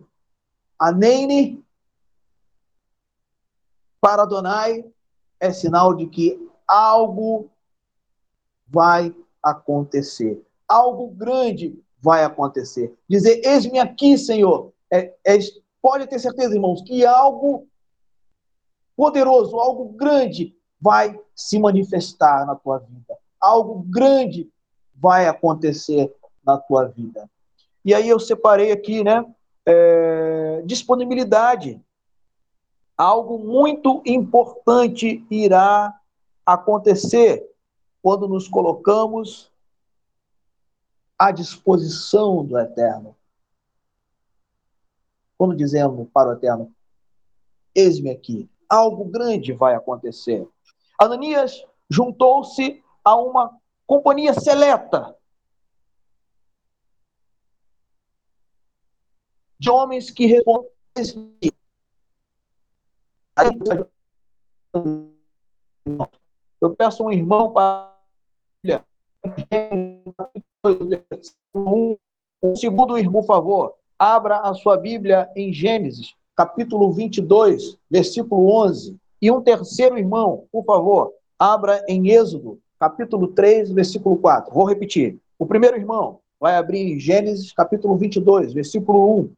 Aneine 0.79 1.63
para 4.01 4.23
Adonai 4.23 4.85
é 5.39 5.51
sinal 5.51 5.93
de 5.93 6.07
que 6.07 6.37
algo 6.67 7.49
vai 8.67 9.15
acontecer. 9.41 10.45
Algo 10.67 11.07
grande 11.09 11.81
vai 12.01 12.23
acontecer. 12.23 12.93
Dizer, 13.07 13.41
eis-me 13.45 13.79
aqui, 13.79 14.17
Senhor. 14.17 14.73
É, 14.91 15.13
é, 15.25 15.37
pode 15.81 16.07
ter 16.07 16.19
certeza, 16.19 16.53
irmãos, 16.53 16.81
que 16.81 17.05
algo 17.05 17.67
poderoso, 18.95 19.57
algo 19.57 19.85
grande 19.93 20.55
vai 20.79 21.17
se 21.33 21.57
manifestar 21.57 22.45
na 22.45 22.55
tua 22.55 22.79
vida. 22.79 23.17
Algo 23.43 23.83
grande 23.89 24.49
vai 24.95 25.27
acontecer 25.27 26.15
na 26.45 26.57
tua 26.57 26.85
vida. 26.85 27.29
E 27.83 27.93
aí 27.93 28.07
eu 28.07 28.17
separei 28.17 28.71
aqui, 28.71 29.03
né? 29.03 29.25
É, 29.65 30.61
disponibilidade. 30.65 31.81
Algo 32.97 33.37
muito 33.39 34.01
importante 34.05 35.25
irá 35.29 35.93
acontecer 36.45 37.45
quando 38.01 38.27
nos 38.27 38.47
colocamos 38.47 39.51
à 41.17 41.31
disposição 41.31 42.45
do 42.45 42.57
Eterno. 42.57 43.15
Quando 45.37 45.55
dizemos 45.55 46.07
para 46.13 46.29
o 46.29 46.33
Eterno, 46.33 46.71
eis-me 47.73 48.09
aqui, 48.09 48.49
algo 48.69 49.05
grande 49.05 49.51
vai 49.51 49.75
acontecer. 49.75 50.47
Ananias 50.99 51.65
juntou-se 51.89 52.82
a 53.03 53.15
uma 53.15 53.59
companhia 53.85 54.33
seleta 54.33 55.15
de 59.59 59.69
homens 59.69 60.09
que 60.09 60.25
respondem. 60.25 60.69
Eu 66.61 66.75
peço 66.75 67.03
um 67.03 67.11
irmão 67.11 67.51
para 67.51 67.93
um 72.41 72.55
segundo 72.55 72.97
irmão, 72.97 73.21
por 73.21 73.25
favor, 73.25 73.75
abra 73.97 74.39
a 74.39 74.53
sua 74.53 74.77
Bíblia 74.77 75.29
em 75.35 75.53
Gênesis, 75.53 76.15
capítulo 76.35 76.91
22, 76.91 77.77
versículo 77.89 78.53
11. 78.65 78.97
E 79.21 79.31
um 79.31 79.41
terceiro 79.41 79.97
irmão, 79.97 80.47
por 80.51 80.65
favor, 80.65 81.13
abra 81.39 81.83
em 81.87 82.09
Êxodo, 82.09 82.59
capítulo 82.83 83.29
3, 83.29 83.71
versículo 83.71 84.17
4. 84.17 84.53
Vou 84.53 84.65
repetir. 84.65 85.17
O 85.39 85.45
primeiro 85.45 85.77
irmão 85.77 86.19
vai 86.37 86.57
abrir 86.57 86.99
Gênesis, 86.99 87.53
capítulo 87.53 87.95
22, 87.95 88.51
versículo 88.51 89.19
1. 89.19 89.31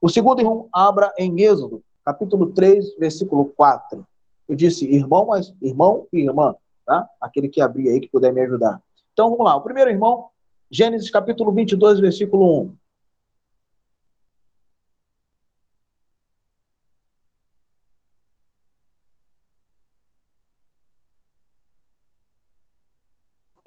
O 0.00 0.08
segundo 0.08 0.38
irmão 0.38 0.68
abra 0.72 1.12
em 1.18 1.40
Êxodo, 1.40 1.82
capítulo 2.04 2.52
3, 2.52 2.96
versículo 2.96 3.46
4. 3.46 4.06
Eu 4.48 4.54
disse 4.54 4.86
irmão, 4.86 5.26
mas 5.26 5.52
irmão 5.60 6.06
e 6.12 6.20
irmã, 6.20 6.54
tá? 6.86 7.10
Aquele 7.20 7.48
que 7.48 7.60
abrir 7.60 7.88
aí, 7.88 7.98
que 7.98 8.08
puder 8.08 8.32
me 8.32 8.40
ajudar. 8.42 8.80
Então, 9.12 9.30
vamos 9.30 9.44
lá. 9.44 9.56
O 9.56 9.62
primeiro 9.62 9.90
irmão, 9.90 10.28
Gênesis 10.70 11.10
capítulo 11.10 11.50
22, 11.50 11.98
versículo 11.98 12.62
1. 12.62 12.76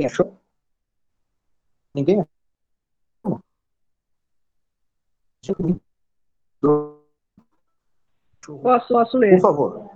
Quem 0.01 0.07
achou? 0.07 0.35
Ninguém? 1.93 2.25
Posso, 8.63 8.87
posso 8.87 9.17
ler? 9.19 9.35
Por 9.35 9.41
favor. 9.41 9.91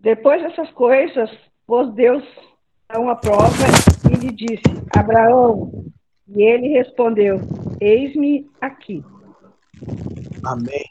Depois 0.00 0.42
dessas 0.42 0.68
coisas, 0.72 1.30
pôs 1.64 1.94
Deus 1.94 2.24
a 2.88 2.98
uma 2.98 3.14
prova 3.14 3.46
e 4.10 4.16
lhe 4.16 4.32
disse: 4.32 4.62
Abraão. 4.96 5.84
E 6.26 6.42
ele 6.42 6.70
respondeu: 6.70 7.36
Eis-me 7.80 8.50
aqui. 8.60 9.04
Amém. 10.42 10.90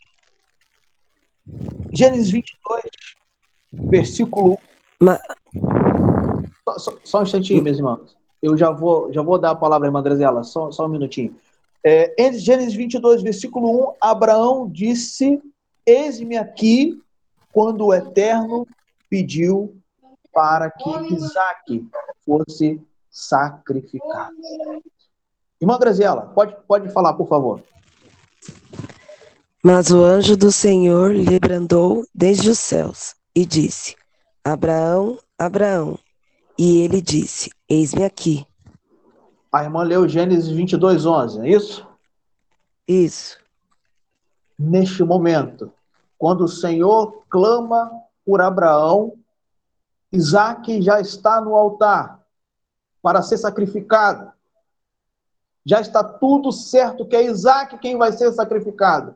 Gênesis 1.92 2.32
22, 2.32 2.84
versículo. 3.74 4.58
Mas... 4.98 5.20
Só, 6.78 6.94
só, 7.04 7.20
um 7.20 7.24
instantinho, 7.24 7.64
meus 7.64 7.78
irmãos. 7.78 8.18
Eu 8.42 8.58
já 8.58 8.70
vou, 8.72 9.12
já 9.12 9.22
vou 9.22 9.38
dar 9.38 9.52
a 9.52 9.56
palavra 9.56 9.88
à 9.88 9.90
irmã 9.90 10.02
Graziela, 10.02 10.44
só, 10.44 10.72
só 10.72 10.86
um 10.86 10.90
minutinho. 10.90 11.36
É, 11.84 12.14
em 12.22 12.34
Gênesis 12.34 12.74
22, 12.74 13.22
versículo 13.22 13.92
1, 13.92 13.94
Abraão 14.02 14.70
disse: 14.70 15.42
Eis-me 15.86 16.38
aqui 16.38 17.02
quando 17.52 17.86
o 17.86 17.94
Eterno 17.94 18.68
pediu 19.10 19.76
para 20.34 20.70
que 20.70 21.14
Isaac 21.14 21.88
fosse 22.26 22.80
sacrificado. 23.10 24.36
Irmã 25.60 25.78
Graziela, 25.78 26.28
pode, 26.28 26.56
pode 26.68 26.90
falar, 26.90 27.14
por 27.14 27.28
favor. 27.28 27.62
Mas 29.64 29.92
o 29.92 30.02
anjo 30.02 30.38
do 30.38 30.52
Senhor 30.52 31.14
lhe 31.14 31.38
brandou 31.38 32.06
desde 32.16 32.50
os 32.50 32.60
céus 32.60 33.14
e 33.36 33.46
disse: 33.46 33.96
Abraão, 34.44 35.18
Abraão. 35.38 36.00
E 36.60 36.82
ele 36.82 37.02
disse: 37.02 37.50
Eis-me 37.70 38.04
aqui. 38.04 38.46
A 39.50 39.64
irmã 39.64 39.82
leu 39.82 40.10
Gênesis 40.10 40.50
22, 40.50 41.06
11, 41.06 41.40
é 41.40 41.50
isso? 41.50 41.88
Isso. 42.86 43.40
Neste 44.58 45.02
momento, 45.02 45.72
quando 46.18 46.44
o 46.44 46.50
Senhor 46.50 47.24
clama 47.30 47.90
por 48.26 48.42
Abraão, 48.42 49.18
Isaac 50.12 50.82
já 50.82 51.00
está 51.00 51.40
no 51.40 51.56
altar 51.56 52.20
para 53.02 53.22
ser 53.22 53.38
sacrificado. 53.38 54.34
Já 55.66 55.80
está 55.80 56.04
tudo 56.04 56.52
certo 56.52 57.08
que 57.08 57.16
é 57.16 57.24
Isaac 57.24 57.78
quem 57.78 57.98
vai 57.98 58.12
ser 58.12 58.34
sacrificado. 58.34 59.16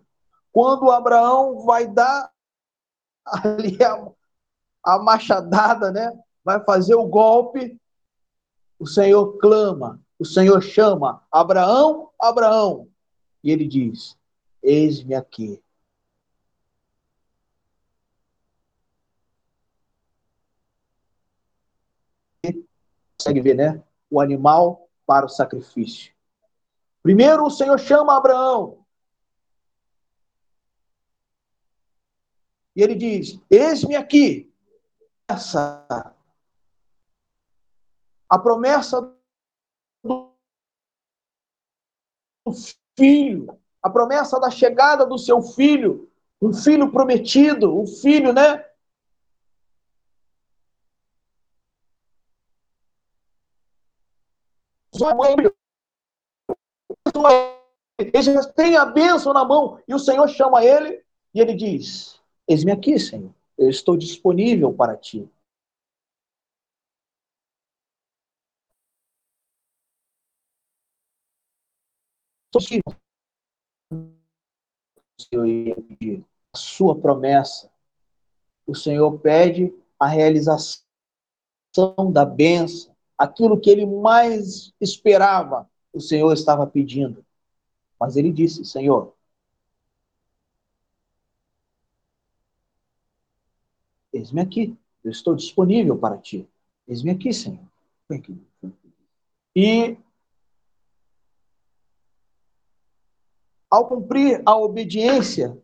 Quando 0.49 0.89
Abraão 0.89 1.65
vai 1.65 1.87
dar 1.87 2.31
ali 3.25 3.77
a, 3.83 4.07
a 4.93 4.99
machadada, 4.99 5.91
né? 5.91 6.17
Vai 6.43 6.63
fazer 6.63 6.95
o 6.95 7.05
golpe, 7.05 7.79
o 8.77 8.85
Senhor 8.85 9.37
clama, 9.37 10.01
o 10.19 10.25
Senhor 10.25 10.61
chama 10.61 11.25
Abraão, 11.31 12.09
Abraão. 12.19 12.89
E 13.43 13.51
ele 13.51 13.67
diz: 13.67 14.17
Eis-me 14.61 15.15
aqui. 15.15 15.61
Consegue 23.17 23.41
ver, 23.41 23.55
né? 23.55 23.81
O 24.09 24.19
animal 24.19 24.89
para 25.05 25.25
o 25.25 25.29
sacrifício. 25.29 26.13
Primeiro 27.01 27.45
o 27.45 27.49
Senhor 27.49 27.79
chama 27.79 28.17
Abraão. 28.17 28.83
E 32.75 32.81
ele 32.81 32.95
diz: 32.95 33.39
Eis-me 33.49 33.95
aqui. 33.95 34.51
Essa 35.27 36.12
a 38.33 38.39
promessa 38.39 38.99
do 40.03 40.33
filho, 42.97 43.59
a 43.79 43.87
promessa 43.91 44.39
da 44.39 44.49
chegada 44.49 45.05
do 45.05 45.19
seu 45.19 45.39
filho, 45.43 46.11
um 46.41 46.51
filho 46.51 46.91
prometido, 46.91 47.79
um 47.79 47.85
filho, 47.85 48.33
né? 48.33 48.65
Ele 57.99 58.23
já 58.23 58.51
tem 58.51 58.75
a 58.75 58.85
bênção 58.85 59.31
na 59.31 59.45
mão 59.45 59.79
e 59.87 59.93
o 59.93 59.99
Senhor 59.99 60.27
chama 60.27 60.65
ele 60.65 61.05
e 61.35 61.39
ele 61.39 61.53
diz: 61.53 62.19
Eis-me 62.47 62.71
aqui, 62.71 62.97
Senhor, 62.97 63.31
eu 63.55 63.69
estou 63.69 63.95
disponível 63.95 64.73
para 64.73 64.97
ti. 64.97 65.29
Senhor 72.61 72.83
ia 75.45 75.75
pedir 75.75 76.25
a 76.53 76.57
sua 76.57 76.99
promessa. 76.99 77.71
O 78.65 78.75
Senhor 78.75 79.19
pede 79.19 79.73
a 79.99 80.07
realização 80.07 80.83
da 82.11 82.25
bênção, 82.25 82.95
aquilo 83.17 83.59
que 83.59 83.69
ele 83.69 83.85
mais 83.85 84.73
esperava, 84.79 85.69
o 85.91 85.99
Senhor 85.99 86.31
estava 86.33 86.67
pedindo. 86.67 87.25
Mas 87.99 88.15
ele 88.17 88.31
disse: 88.31 88.65
Senhor, 88.65 89.13
eis-me 94.11 94.41
aqui, 94.41 94.77
eu 95.03 95.11
estou 95.11 95.35
disponível 95.35 95.97
para 95.97 96.17
ti. 96.17 96.47
Eis-me 96.87 97.11
aqui, 97.11 97.33
Senhor. 97.33 97.65
E 99.55 99.97
ao 103.73 103.87
cumprir 103.87 104.39
a 104.45 104.55
obediência, 104.55 105.59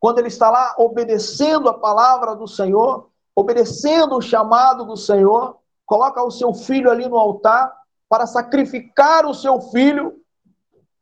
quando 0.00 0.18
ele 0.18 0.26
está 0.26 0.50
lá 0.50 0.74
obedecendo 0.78 1.68
a 1.68 1.78
palavra 1.78 2.34
do 2.34 2.48
Senhor, 2.48 3.08
obedecendo 3.36 4.16
o 4.16 4.20
chamado 4.20 4.84
do 4.84 4.96
Senhor, 4.96 5.56
coloca 5.84 6.20
o 6.24 6.30
seu 6.32 6.52
filho 6.52 6.90
ali 6.90 7.08
no 7.08 7.16
altar 7.16 7.72
para 8.08 8.26
sacrificar 8.26 9.24
o 9.26 9.32
seu 9.32 9.60
filho, 9.60 10.20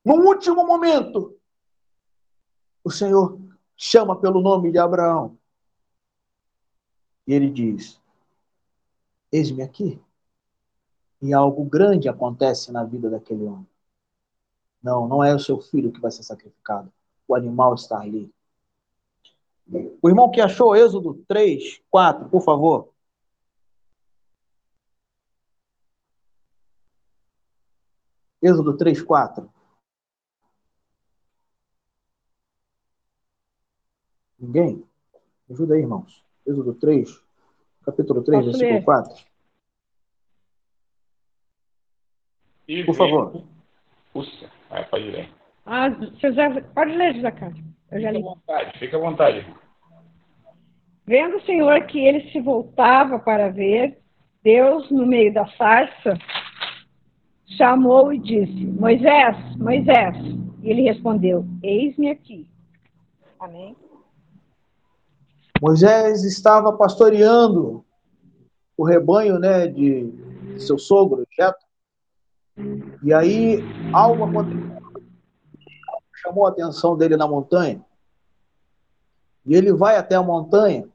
no 0.05 0.17
último 0.17 0.67
momento, 0.67 1.35
o 2.85 2.91
Senhor 2.91 3.41
chama 3.75 4.15
pelo 4.15 4.43
nome 4.43 4.71
de 4.71 4.77
Abraão. 4.77 5.39
E 7.27 7.33
ele 7.33 7.49
diz: 7.49 7.99
Eis-me 9.33 9.63
aqui. 9.63 9.99
E 11.23 11.33
algo 11.33 11.65
grande 11.65 12.07
acontece 12.07 12.71
na 12.71 12.85
vida 12.85 13.09
daquele 13.09 13.45
homem. 13.45 13.74
Não, 14.85 15.09
não 15.09 15.25
é 15.25 15.35
o 15.35 15.39
seu 15.39 15.59
filho 15.63 15.91
que 15.91 15.99
vai 15.99 16.11
ser 16.11 16.23
sacrificado. 16.23 16.93
O 17.27 17.35
animal 17.35 17.75
está 17.75 17.99
ali. 18.01 18.31
O 20.03 20.11
irmão 20.11 20.31
que 20.31 20.43
achou 20.43 20.77
Êxodo 20.77 21.25
3, 21.27 21.81
4, 21.91 22.29
por 22.29 22.43
favor. 22.43 22.93
Êxodo 28.43 28.77
3, 28.77 29.01
4. 29.01 29.51
Ninguém? 34.39 34.85
Ajuda 35.51 35.75
aí, 35.75 35.81
irmãos. 35.81 36.23
Êxodo 36.47 36.75
3, 36.75 37.19
capítulo 37.87 38.23
3, 38.23 38.45
Posso 38.45 38.59
versículo 38.59 38.79
ler? 38.79 38.85
4. 38.85 39.27
E 42.69 42.85
Por 42.85 42.95
favor. 42.95 43.37
o- 44.15 44.23
Ah, 44.71 44.83
pode 44.85 45.11
ler. 45.11 45.29
Ah, 45.67 45.89
José, 46.21 46.61
pode 46.75 46.93
ler, 46.93 47.15
José 47.15 47.31
Carlos. 47.31 47.61
Eu 47.91 48.01
já 48.01 48.09
Fica 48.09 48.09
à 48.09 48.13
li. 48.13 48.23
vontade, 48.23 48.79
fica 48.79 48.97
à 48.97 49.01
vontade. 49.01 49.47
Vendo 51.07 51.37
o 51.37 51.43
Senhor 51.43 51.81
que 51.87 51.99
ele 51.99 52.31
se 52.31 52.41
voltava 52.41 53.19
para 53.19 53.51
ver, 53.51 53.99
Deus, 54.43 54.91
no 54.91 55.07
meio 55.07 55.33
da 55.33 55.47
sarça, 55.49 56.19
chamou 57.57 58.13
e 58.13 58.19
disse: 58.19 58.65
Moisés, 58.67 59.37
Moisés. 59.57 60.17
E 60.63 60.71
ele 60.71 60.83
respondeu: 60.83 61.45
Eis-me 61.63 62.11
aqui. 62.11 62.49
Amém. 63.39 63.77
Moisés 65.61 66.25
estava 66.25 66.73
pastoreando 66.77 67.85
o 68.77 68.85
rebanho 68.85 69.39
né, 69.39 69.67
de 69.67 70.11
seu 70.59 70.79
sogro, 70.79 71.27
Jetro. 71.31 71.65
E 73.03 73.13
aí 73.13 73.59
algo 73.93 74.25
aconteceu, 74.25 74.83
chamou 76.15 76.47
a 76.47 76.51
atenção 76.51 76.97
dele 76.97 77.17
na 77.17 77.27
montanha. 77.27 77.85
E 79.45 79.55
ele 79.55 79.73
vai 79.73 79.97
até 79.97 80.15
a 80.15 80.23
montanha. 80.23 80.89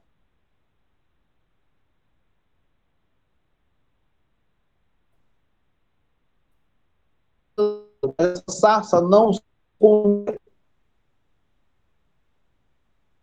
Essa 8.18 8.44
sarça 8.48 9.00
não 9.00 9.30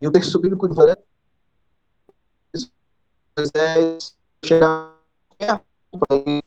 e 0.00 0.06
o 0.06 0.12
texto 0.12 0.40
bíblico 0.40 0.68
diz? 0.68 2.70
Moisés 3.36 4.16
chegar 4.44 4.96
perto 5.36 5.64
ele 6.10 6.42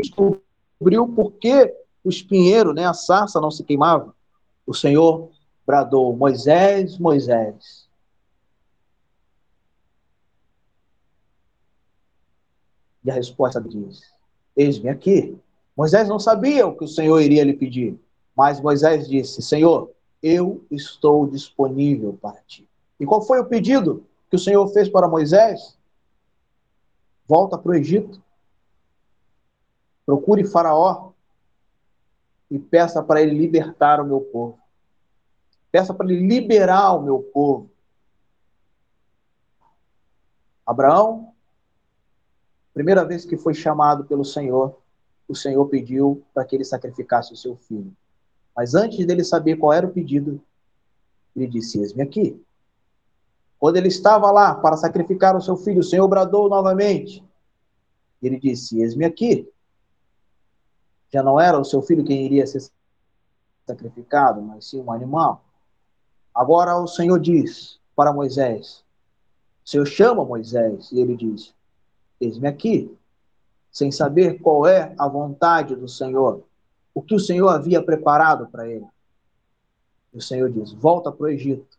descobriu 0.00 1.08
por 1.08 1.32
que 1.32 1.74
o 2.02 2.08
espinheiro, 2.08 2.72
né, 2.72 2.86
a 2.86 2.94
sarça 2.94 3.40
não 3.40 3.50
se 3.50 3.64
queimava. 3.64 4.14
O 4.66 4.72
Senhor 4.72 5.30
bradou: 5.66 6.16
Moisés, 6.16 6.98
Moisés. 6.98 7.86
E 13.04 13.10
a 13.10 13.14
resposta 13.14 13.60
diz: 13.60 14.00
Eis-me 14.56 14.88
aqui. 14.88 15.38
Moisés 15.76 16.08
não 16.08 16.18
sabia 16.18 16.66
o 16.66 16.74
que 16.74 16.84
o 16.84 16.88
Senhor 16.88 17.20
iria 17.20 17.44
lhe 17.44 17.52
pedir, 17.52 17.98
mas 18.34 18.60
Moisés 18.60 19.06
disse: 19.08 19.42
Senhor, 19.42 19.90
eu 20.22 20.64
estou 20.70 21.26
disponível 21.26 22.18
para 22.20 22.40
ti. 22.46 22.66
E 22.98 23.04
qual 23.04 23.22
foi 23.22 23.38
o 23.40 23.44
pedido 23.44 24.04
que 24.30 24.36
o 24.36 24.38
Senhor 24.38 24.66
fez 24.68 24.88
para 24.88 25.06
Moisés? 25.06 25.76
Volta 27.26 27.58
para 27.58 27.72
o 27.72 27.74
Egito. 27.74 28.22
Procure 30.06 30.44
Faraó 30.44 31.10
e 32.48 32.58
peça 32.58 33.02
para 33.02 33.20
ele 33.20 33.36
libertar 33.36 34.00
o 34.00 34.06
meu 34.06 34.20
povo. 34.20 34.58
Peça 35.72 35.92
para 35.92 36.06
ele 36.06 36.26
liberar 36.26 36.92
o 36.92 37.02
meu 37.02 37.18
povo. 37.18 37.68
Abraão, 40.64 41.32
primeira 42.72 43.04
vez 43.04 43.24
que 43.24 43.36
foi 43.36 43.52
chamado 43.52 44.04
pelo 44.04 44.24
Senhor, 44.24 44.78
o 45.28 45.34
Senhor 45.34 45.66
pediu 45.66 46.24
para 46.32 46.44
que 46.44 46.54
ele 46.54 46.64
sacrificasse 46.64 47.32
o 47.32 47.36
seu 47.36 47.56
filho. 47.56 47.92
Mas 48.56 48.74
antes 48.74 49.04
dele 49.04 49.24
saber 49.24 49.56
qual 49.56 49.72
era 49.72 49.86
o 49.86 49.92
pedido, 49.92 50.40
ele 51.34 51.46
disse: 51.46 51.80
Eis-me 51.80 52.02
aqui. 52.02 52.40
Quando 53.58 53.76
ele 53.76 53.88
estava 53.88 54.30
lá 54.30 54.54
para 54.54 54.76
sacrificar 54.76 55.36
o 55.36 55.40
seu 55.40 55.56
filho, 55.56 55.80
o 55.80 55.84
Senhor 55.84 56.06
bradou 56.06 56.48
novamente. 56.48 57.24
Ele 58.22 58.38
disse: 58.38 58.80
Eis-me 58.80 59.04
aqui. 59.04 59.50
Já 61.16 61.22
não 61.22 61.40
era 61.40 61.58
o 61.58 61.64
seu 61.64 61.80
filho 61.80 62.04
quem 62.04 62.26
iria 62.26 62.46
ser 62.46 62.62
sacrificado, 63.66 64.42
mas 64.42 64.66
sim 64.66 64.82
um 64.82 64.92
animal. 64.92 65.42
Agora 66.34 66.76
o 66.76 66.86
Senhor 66.86 67.18
diz 67.18 67.80
para 67.96 68.12
Moisés: 68.12 68.84
O 69.64 69.70
Senhor 69.70 69.86
chama 69.86 70.26
Moisés 70.26 70.92
e 70.92 71.00
ele 71.00 71.16
diz: 71.16 71.54
Eis-me 72.20 72.46
aqui. 72.46 72.94
Sem 73.72 73.90
saber 73.90 74.42
qual 74.42 74.66
é 74.66 74.94
a 74.98 75.08
vontade 75.08 75.74
do 75.74 75.88
Senhor, 75.88 76.42
o 76.94 77.00
que 77.00 77.14
o 77.14 77.18
Senhor 77.18 77.48
havia 77.48 77.82
preparado 77.82 78.48
para 78.48 78.68
ele. 78.68 78.86
E 80.12 80.18
o 80.18 80.22
Senhor 80.22 80.50
diz: 80.50 80.70
Volta 80.74 81.10
para 81.10 81.24
o 81.24 81.30
Egito. 81.30 81.78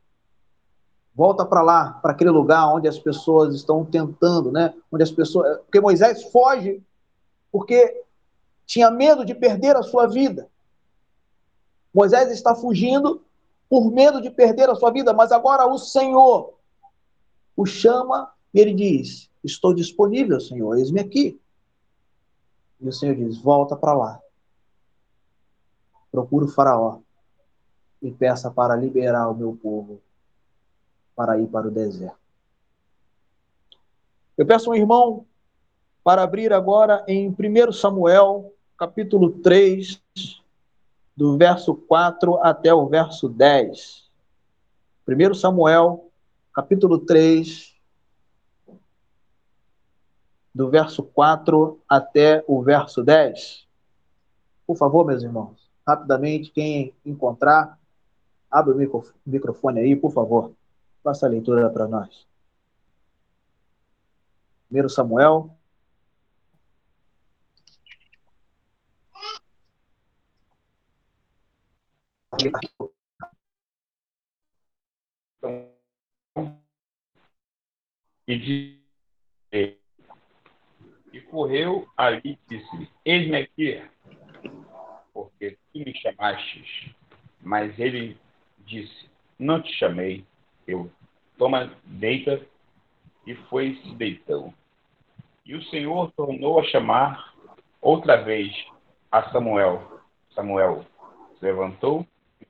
Volta 1.14 1.46
para 1.46 1.62
lá, 1.62 1.92
para 1.92 2.12
aquele 2.12 2.32
lugar 2.32 2.74
onde 2.74 2.88
as 2.88 2.98
pessoas 2.98 3.54
estão 3.54 3.86
tentando, 3.86 4.52
né? 4.52 4.74
Onde 4.92 5.04
as 5.04 5.12
pessoas. 5.12 5.60
Porque 5.60 5.80
Moisés 5.80 6.24
foge 6.32 6.82
porque 7.52 8.04
tinha 8.68 8.92
medo 8.92 9.26
de 9.26 9.34
perder 9.34 9.76
a 9.76 9.82
sua 9.82 10.06
vida. 10.06 10.48
Moisés 11.94 12.30
está 12.30 12.54
fugindo 12.54 13.24
por 13.70 13.90
medo 13.90 14.22
de 14.22 14.30
perder 14.30 14.70
a 14.70 14.76
sua 14.76 14.92
vida, 14.92 15.14
mas 15.14 15.32
agora 15.32 15.66
o 15.66 15.80
Senhor 15.80 16.54
o 17.56 17.66
chama 17.66 18.32
e 18.54 18.60
ele 18.60 18.74
diz: 18.74 19.32
Estou 19.44 19.74
disponível, 19.74 20.40
Senhor, 20.40 20.78
eis-me 20.78 21.00
aqui. 21.00 21.40
E 22.80 22.88
o 22.88 22.94
Senhor 22.94 23.16
diz: 23.16 23.38
Volta 23.40 23.76
para 23.76 23.94
lá. 23.94 24.22
Procura 26.12 26.46
o 26.46 26.50
Faraó 26.50 27.00
e 28.02 28.12
peça 28.12 28.52
para 28.52 28.76
liberar 28.76 29.30
o 29.30 29.36
meu 29.36 29.56
povo 29.56 30.02
para 31.16 31.40
ir 31.40 31.48
para 31.48 31.68
o 31.68 31.72
deserto. 31.72 32.16
Eu 34.38 34.46
peço 34.46 34.70
um 34.70 34.76
irmão 34.76 35.26
para 36.04 36.22
abrir 36.22 36.54
agora 36.54 37.04
em 37.08 37.30
1 37.30 37.72
Samuel, 37.74 38.54
capítulo 38.78 39.32
3, 39.32 40.00
do 41.16 41.36
verso 41.36 41.74
4 41.74 42.38
até 42.44 42.72
o 42.74 42.88
verso 42.88 43.28
10. 43.28 44.08
1 45.08 45.34
Samuel, 45.34 46.12
capítulo 46.54 47.00
3, 47.00 47.76
do 50.54 50.70
verso 50.70 51.02
4 51.02 51.82
até 51.90 52.44
o 52.48 52.62
verso 52.62 53.04
10. 53.04 53.68
Por 54.68 54.78
favor, 54.78 55.06
meus 55.06 55.24
irmãos, 55.24 55.70
rapidamente, 55.86 56.52
quem 56.52 56.94
encontrar, 57.04 57.80
abre 58.52 58.74
o 58.74 59.12
microfone 59.26 59.80
aí, 59.80 59.96
por 59.96 60.12
favor. 60.12 60.52
Faça 61.04 61.26
a 61.26 61.30
leitura 61.30 61.70
para 61.70 61.88
nós. 61.88 62.28
1 64.72 64.90
Samuel, 64.90 65.57
E, 78.28 78.38
disse, 78.38 78.80
e 81.12 81.22
correu 81.32 81.88
ali 81.98 82.22
e 82.24 82.40
disse: 82.48 82.92
Eis-me 83.04 83.38
aqui, 83.38 83.84
porque 85.14 85.58
tu 85.74 85.80
me 85.80 85.92
chamastes. 85.96 86.92
Mas 87.42 87.78
ele 87.80 88.16
disse: 88.60 89.10
Não 89.40 89.60
te 89.62 89.74
chamei, 89.74 90.24
eu. 90.68 90.92
Toma, 91.40 91.76
deita. 91.86 92.46
E 93.26 93.34
foi 93.50 93.76
se 93.82 93.96
deitou. 93.96 94.54
E 95.44 95.56
o 95.56 95.64
Senhor 95.66 96.12
tornou 96.12 96.60
a 96.60 96.64
chamar 96.66 97.34
outra 97.82 98.24
vez 98.24 98.54
a 99.12 99.32
Samuel. 99.32 100.02
Samuel 100.36 100.86
se 101.38 101.46
levantou 101.46 102.08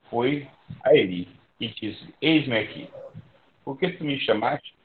foi 0.09 0.47
a 0.83 0.95
Eli 0.95 1.27
e 1.59 1.67
disse: 1.69 2.13
Eis-me 2.21 2.57
aqui. 2.57 2.89
Por 3.63 3.77
que 3.77 3.89
tu 3.89 4.03
me 4.03 4.19
chamaste? 4.19 4.75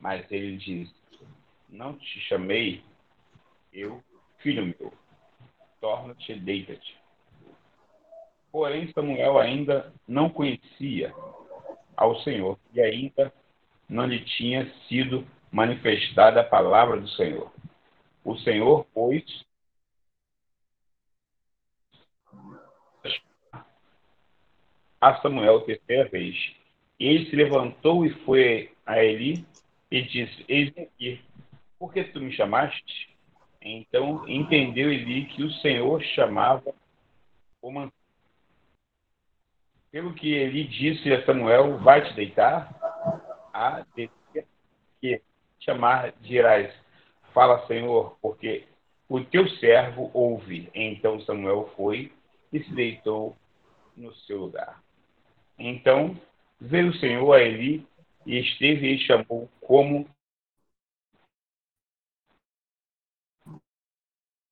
Mas 0.00 0.30
ele 0.30 0.56
disse: 0.56 0.94
Não 1.68 1.94
te 1.94 2.20
chamei, 2.22 2.82
eu, 3.72 4.02
filho 4.38 4.66
meu. 4.66 4.92
Torna-te, 5.80 6.34
deita-te. 6.34 6.98
Porém, 8.52 8.90
Samuel 8.92 9.38
ainda 9.38 9.92
não 10.06 10.28
conhecia 10.28 11.14
ao 11.96 12.20
Senhor 12.22 12.58
e 12.74 12.80
ainda 12.80 13.32
não 13.88 14.06
lhe 14.06 14.24
tinha 14.24 14.70
sido 14.88 15.26
manifestada 15.50 16.40
a 16.40 16.44
palavra 16.44 17.00
do 17.00 17.08
Senhor. 17.10 17.50
O 18.24 18.36
Senhor, 18.38 18.86
pois, 18.92 19.24
a 25.00 25.20
Samuel 25.20 25.62
terceira 25.62 26.08
vez. 26.08 26.36
Ele 26.98 27.30
se 27.30 27.36
levantou 27.36 28.04
e 28.04 28.10
foi 28.24 28.72
a 28.84 29.02
Eli 29.02 29.44
e 29.90 30.02
disse: 30.02 30.44
Eis-me 30.48 30.82
aqui, 30.82 31.20
por 31.78 31.92
que 31.92 32.04
tu 32.04 32.20
me 32.20 32.32
chamaste? 32.32 33.08
Então 33.62 34.28
entendeu 34.28 34.92
Eli 34.92 35.26
que 35.26 35.42
o 35.42 35.50
Senhor 35.54 36.02
chamava 36.02 36.74
o 37.62 37.70
mancebo. 37.70 37.94
Pelo 39.90 40.14
que 40.14 40.32
Eli 40.32 40.64
disse 40.64 41.12
a 41.12 41.24
Samuel: 41.24 41.78
Vai 41.78 42.06
te 42.06 42.14
deitar? 42.14 42.68
A 43.52 43.84
que 45.00 45.22
chamar 45.58 46.12
dirás: 46.20 46.72
Fala, 47.32 47.66
Senhor, 47.66 48.16
porque 48.20 48.66
o 49.08 49.20
teu 49.24 49.48
servo 49.56 50.10
ouve. 50.12 50.70
Então 50.74 51.20
Samuel 51.22 51.72
foi 51.76 52.12
e 52.52 52.62
se 52.62 52.72
deitou 52.74 53.36
no 53.96 54.14
seu 54.14 54.38
lugar. 54.38 54.80
Então 55.60 56.18
veio 56.58 56.88
o 56.88 56.94
Senhor 56.94 57.32
a 57.34 57.42
Eli 57.42 57.86
e 58.24 58.38
esteve 58.38 58.94
e 58.94 58.98
chamou 58.98 59.46
como 59.60 60.08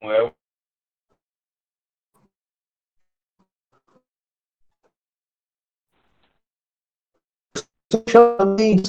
Samuel 0.00 0.32
também 8.36 8.82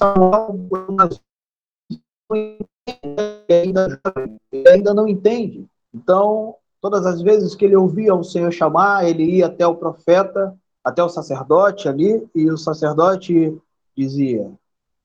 ainda 4.67 4.93
não 4.93 5.07
entende. 5.07 5.65
Então, 5.93 6.57
todas 6.81 7.05
as 7.05 7.21
vezes 7.21 7.55
que 7.55 7.63
ele 7.63 7.77
ouvia 7.77 8.13
o 8.13 8.25
Senhor 8.25 8.51
chamar, 8.51 9.07
ele 9.07 9.37
ia 9.37 9.45
até 9.47 9.65
o 9.65 9.77
profeta 9.77 10.53
até 10.83 11.03
o 11.03 11.09
sacerdote 11.09 11.87
ali, 11.87 12.27
e 12.33 12.49
o 12.49 12.57
sacerdote 12.57 13.57
dizia: 13.95 14.51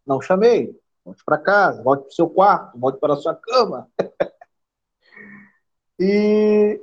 Não 0.07 0.21
chamei, 0.21 0.79
volte 1.05 1.25
para 1.25 1.39
casa, 1.39 1.83
volte 1.83 2.03
para 2.03 2.11
o 2.11 2.15
seu 2.15 2.29
quarto, 2.29 2.79
volte 2.79 2.99
para 2.99 3.15
a 3.15 3.17
sua 3.17 3.35
cama. 3.35 3.89
e 5.99 6.81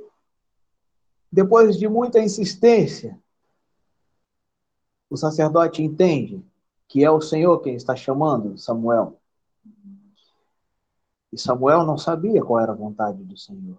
depois 1.30 1.78
de 1.78 1.88
muita 1.88 2.20
insistência, 2.20 3.18
o 5.08 5.16
sacerdote 5.16 5.82
entende 5.82 6.44
que 6.86 7.02
é 7.02 7.10
o 7.10 7.22
Senhor 7.22 7.58
quem 7.60 7.74
está 7.74 7.96
chamando 7.96 8.58
Samuel. 8.58 9.18
E 11.32 11.38
Samuel 11.38 11.86
não 11.86 11.96
sabia 11.96 12.44
qual 12.44 12.60
era 12.60 12.72
a 12.72 12.76
vontade 12.76 13.24
do 13.24 13.34
Senhor. 13.34 13.78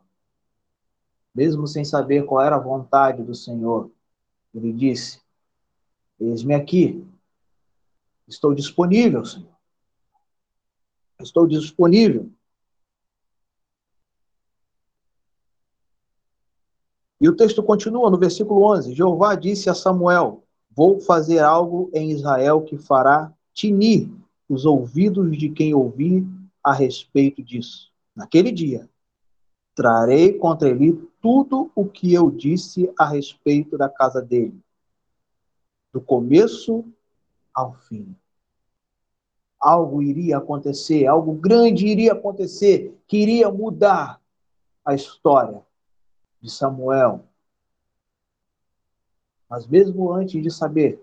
Mesmo 1.34 1.68
sem 1.68 1.86
saber 1.86 2.26
qual 2.26 2.44
era 2.44 2.56
a 2.56 2.60
vontade 2.60 3.22
do 3.22 3.36
Senhor, 3.36 3.92
ele 4.54 4.72
disse: 4.72 5.20
Eis-me 6.20 6.54
aqui. 6.54 7.06
Estou 8.28 8.54
disponível, 8.54 9.26
Senhor. 9.26 9.54
Estou 11.20 11.48
disponível. 11.48 12.32
E 17.20 17.30
o 17.30 17.36
texto 17.36 17.64
continua 17.64 18.10
no 18.10 18.18
versículo 18.18 18.64
11: 18.64 18.94
Jeová 18.94 19.36
disse 19.36 19.70
a 19.70 19.74
Samuel: 19.74 20.44
Vou 20.76 21.00
fazer 21.00 21.40
algo 21.40 21.90
em 21.94 22.12
Israel 22.12 22.62
que 22.62 22.78
fará 22.78 23.34
tinir 23.54 24.12
os 24.50 24.66
ouvidos 24.66 25.38
de 25.38 25.50
quem 25.50 25.74
ouvir 25.74 26.26
a 26.64 26.74
respeito 26.74 27.42
disso. 27.42 27.92
Naquele 28.16 28.52
dia, 28.52 28.90
trarei 29.76 30.34
contra 30.34 30.70
ele 30.70 31.02
tudo 31.24 31.72
o 31.74 31.86
que 31.88 32.14
eu 32.14 32.30
disse 32.30 32.94
a 33.00 33.08
respeito 33.08 33.78
da 33.78 33.88
casa 33.88 34.22
dele, 34.22 34.62
do 35.94 36.02
começo 36.02 36.86
ao 37.54 37.74
fim. 37.74 38.14
algo 39.58 40.04
iria 40.04 40.40
acontecer, 40.40 41.08
algo 41.08 41.34
grande 41.34 41.88
iria 41.88 42.12
acontecer, 42.12 43.02
que 43.08 43.16
iria 43.16 43.50
mudar 43.50 44.20
a 44.84 44.94
história 44.94 45.66
de 46.42 46.52
Samuel. 46.52 47.26
Mas 49.50 49.66
mesmo 49.66 50.12
antes 50.12 50.44
de 50.44 50.52
saber, 50.52 51.02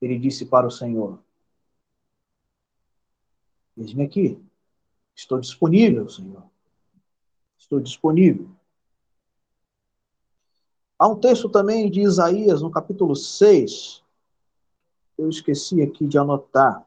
ele 0.00 0.18
disse 0.18 0.46
para 0.46 0.66
o 0.66 0.70
Senhor: 0.70 1.18
Eis-me 3.76 4.04
aqui, 4.04 4.42
estou 5.14 5.38
disponível, 5.38 6.08
Senhor. 6.08 6.44
Estou 7.58 7.78
disponível. 7.78 8.48
Há 11.02 11.08
um 11.08 11.16
texto 11.16 11.48
também 11.48 11.90
de 11.90 12.00
Isaías, 12.00 12.62
no 12.62 12.70
capítulo 12.70 13.16
6, 13.16 14.04
eu 15.18 15.28
esqueci 15.28 15.82
aqui 15.82 16.06
de 16.06 16.16
anotar, 16.16 16.86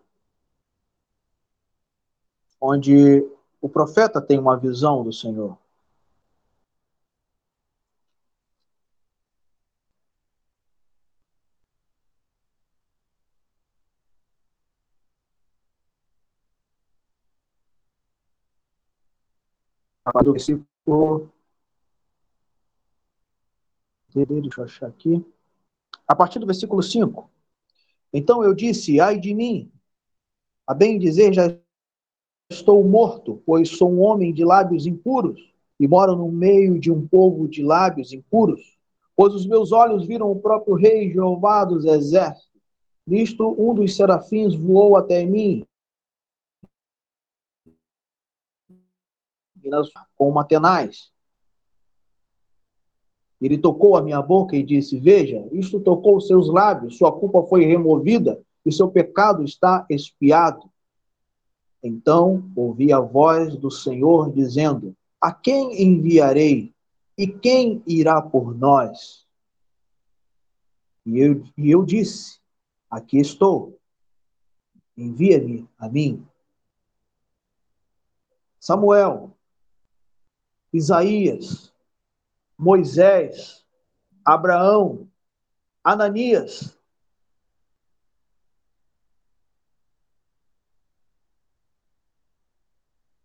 onde 2.62 3.28
o 3.62 3.68
profeta 3.68 4.22
tem 4.22 4.40
uma 4.40 4.56
visão 4.56 5.04
do 5.04 5.12
Senhor. 5.12 5.58
do 20.24 20.32
versículo. 20.32 21.35
Deixa 24.16 24.62
eu 24.62 24.64
achar 24.64 24.88
aqui. 24.88 25.24
A 26.08 26.16
partir 26.16 26.40
do 26.40 26.46
versículo 26.46 26.82
5. 26.82 27.30
Então 28.14 28.44
eu 28.44 28.54
disse: 28.54 29.00
Ai 29.00 29.20
de 29.20 29.34
mim, 29.34 29.70
a 30.66 30.74
bem 30.74 30.98
dizer, 30.98 31.34
já 31.34 31.54
estou 32.50 32.84
morto, 32.84 33.42
pois 33.46 33.70
sou 33.70 33.92
um 33.92 34.00
homem 34.02 34.34
de 34.34 34.46
lábios 34.46 34.86
impuros 34.86 35.54
e 35.78 35.88
moro 35.88 36.16
no 36.16 36.32
meio 36.32 36.80
de 36.80 36.92
um 36.92 37.06
povo 37.06 37.48
de 37.48 37.62
lábios 37.62 38.14
impuros. 38.14 38.78
Pois 39.16 39.34
os 39.34 39.46
meus 39.46 39.72
olhos 39.72 40.06
viram 40.06 40.32
o 40.32 40.40
próprio 40.40 40.76
Rei 40.76 41.12
Jeová 41.12 41.66
dos 41.66 41.86
Exércitos. 41.86 42.50
Nisto, 43.06 43.56
um 43.60 43.74
dos 43.74 43.96
serafins 43.96 44.56
voou 44.56 44.96
até 44.96 45.26
mim 45.26 45.66
com 50.16 50.30
uma. 50.30 50.48
Ele 53.42 53.58
tocou 53.58 53.96
a 53.96 54.02
minha 54.02 54.22
boca 54.22 54.56
e 54.56 54.64
disse: 54.64 55.00
Veja, 55.00 55.48
isto 55.52 55.80
tocou 55.80 56.18
os 56.18 56.28
seus 56.28 56.48
lábios, 56.48 56.98
sua 56.98 57.12
culpa 57.12 57.44
foi 57.44 57.66
removida 57.66 58.42
e 58.66 58.72
seu 58.72 58.90
pecado 58.90 59.44
está 59.44 59.86
expiado. 59.90 60.70
Então 61.84 62.50
ouvi 62.56 62.92
a 62.92 63.00
voz 63.00 63.56
do 63.56 63.70
Senhor 63.70 64.32
dizendo: 64.32 64.96
A 65.20 65.32
quem 65.32 65.82
enviarei? 65.82 66.74
E 67.18 67.28
quem 67.28 67.82
irá 67.88 68.22
por 68.22 68.54
nós? 68.58 69.26
E 71.06 71.20
eu, 71.20 71.44
e 71.58 71.72
eu 71.72 71.86
disse: 71.86 72.40
Aqui 72.90 73.20
estou. 73.20 73.78
Envia-me 74.98 75.68
a 75.78 75.90
mim. 75.90 76.26
Samuel, 78.60 79.32
Isaías, 80.74 81.72
Moisés, 82.58 83.66
Abraão, 84.24 85.10
Ananias. 85.84 86.78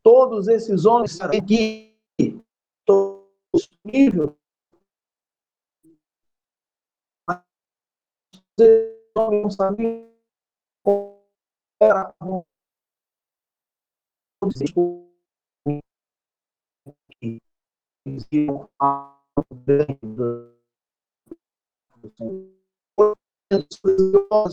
Todos 0.03 0.49
esses 0.49 0.85
homens 0.85 1.21
aqui, 1.21 1.97
todos 2.85 3.69
homens 9.15 9.43
não 9.43 9.51
sabiam 9.51 10.11
como 10.83 11.23
era 11.81 12.15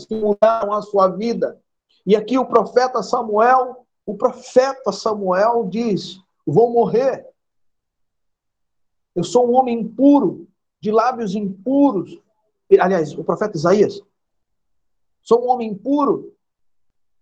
que 0.06 0.14
mudaram 0.14 0.72
a 0.72 0.82
sua 0.82 1.08
vida. 1.08 1.60
E 2.06 2.16
aqui 2.16 2.38
o 2.38 2.46
profeta 2.46 3.02
Samuel, 3.02 3.86
o 4.04 4.14
profeta 4.16 4.92
Samuel 4.92 5.68
diz: 5.68 6.20
Vou 6.46 6.72
morrer. 6.72 7.26
Eu 9.14 9.24
sou 9.24 9.48
um 9.48 9.54
homem 9.56 9.80
impuro, 9.80 10.48
de 10.80 10.90
lábios 10.90 11.34
impuros. 11.34 12.18
Aliás, 12.80 13.12
o 13.16 13.24
profeta 13.24 13.56
Isaías. 13.56 14.00
Sou 15.22 15.44
um 15.44 15.50
homem 15.50 15.70
impuro. 15.70 16.34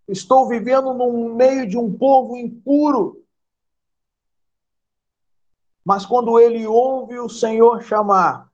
Estou 0.09 0.47
vivendo 0.47 0.95
no 0.95 1.35
meio 1.35 1.67
de 1.67 1.77
um 1.77 1.93
povo 1.93 2.37
impuro. 2.37 3.26
Mas 5.87 6.05
quando 6.05 6.41
ele 6.41 6.67
ouve 6.67 7.17
o 7.21 7.29
Senhor 7.29 7.81
chamar, 7.81 8.53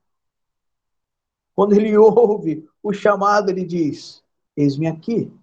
quando 1.55 1.73
ele 1.73 1.97
ouve 1.97 2.69
o 2.83 2.93
chamado, 2.93 3.49
ele 3.49 3.65
diz: 3.65 4.23
Eis-me 4.55 4.85
aqui. 4.85 5.33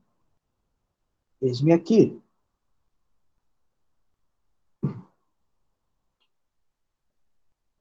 Eis-me 1.42 1.72
aqui. 1.72 2.22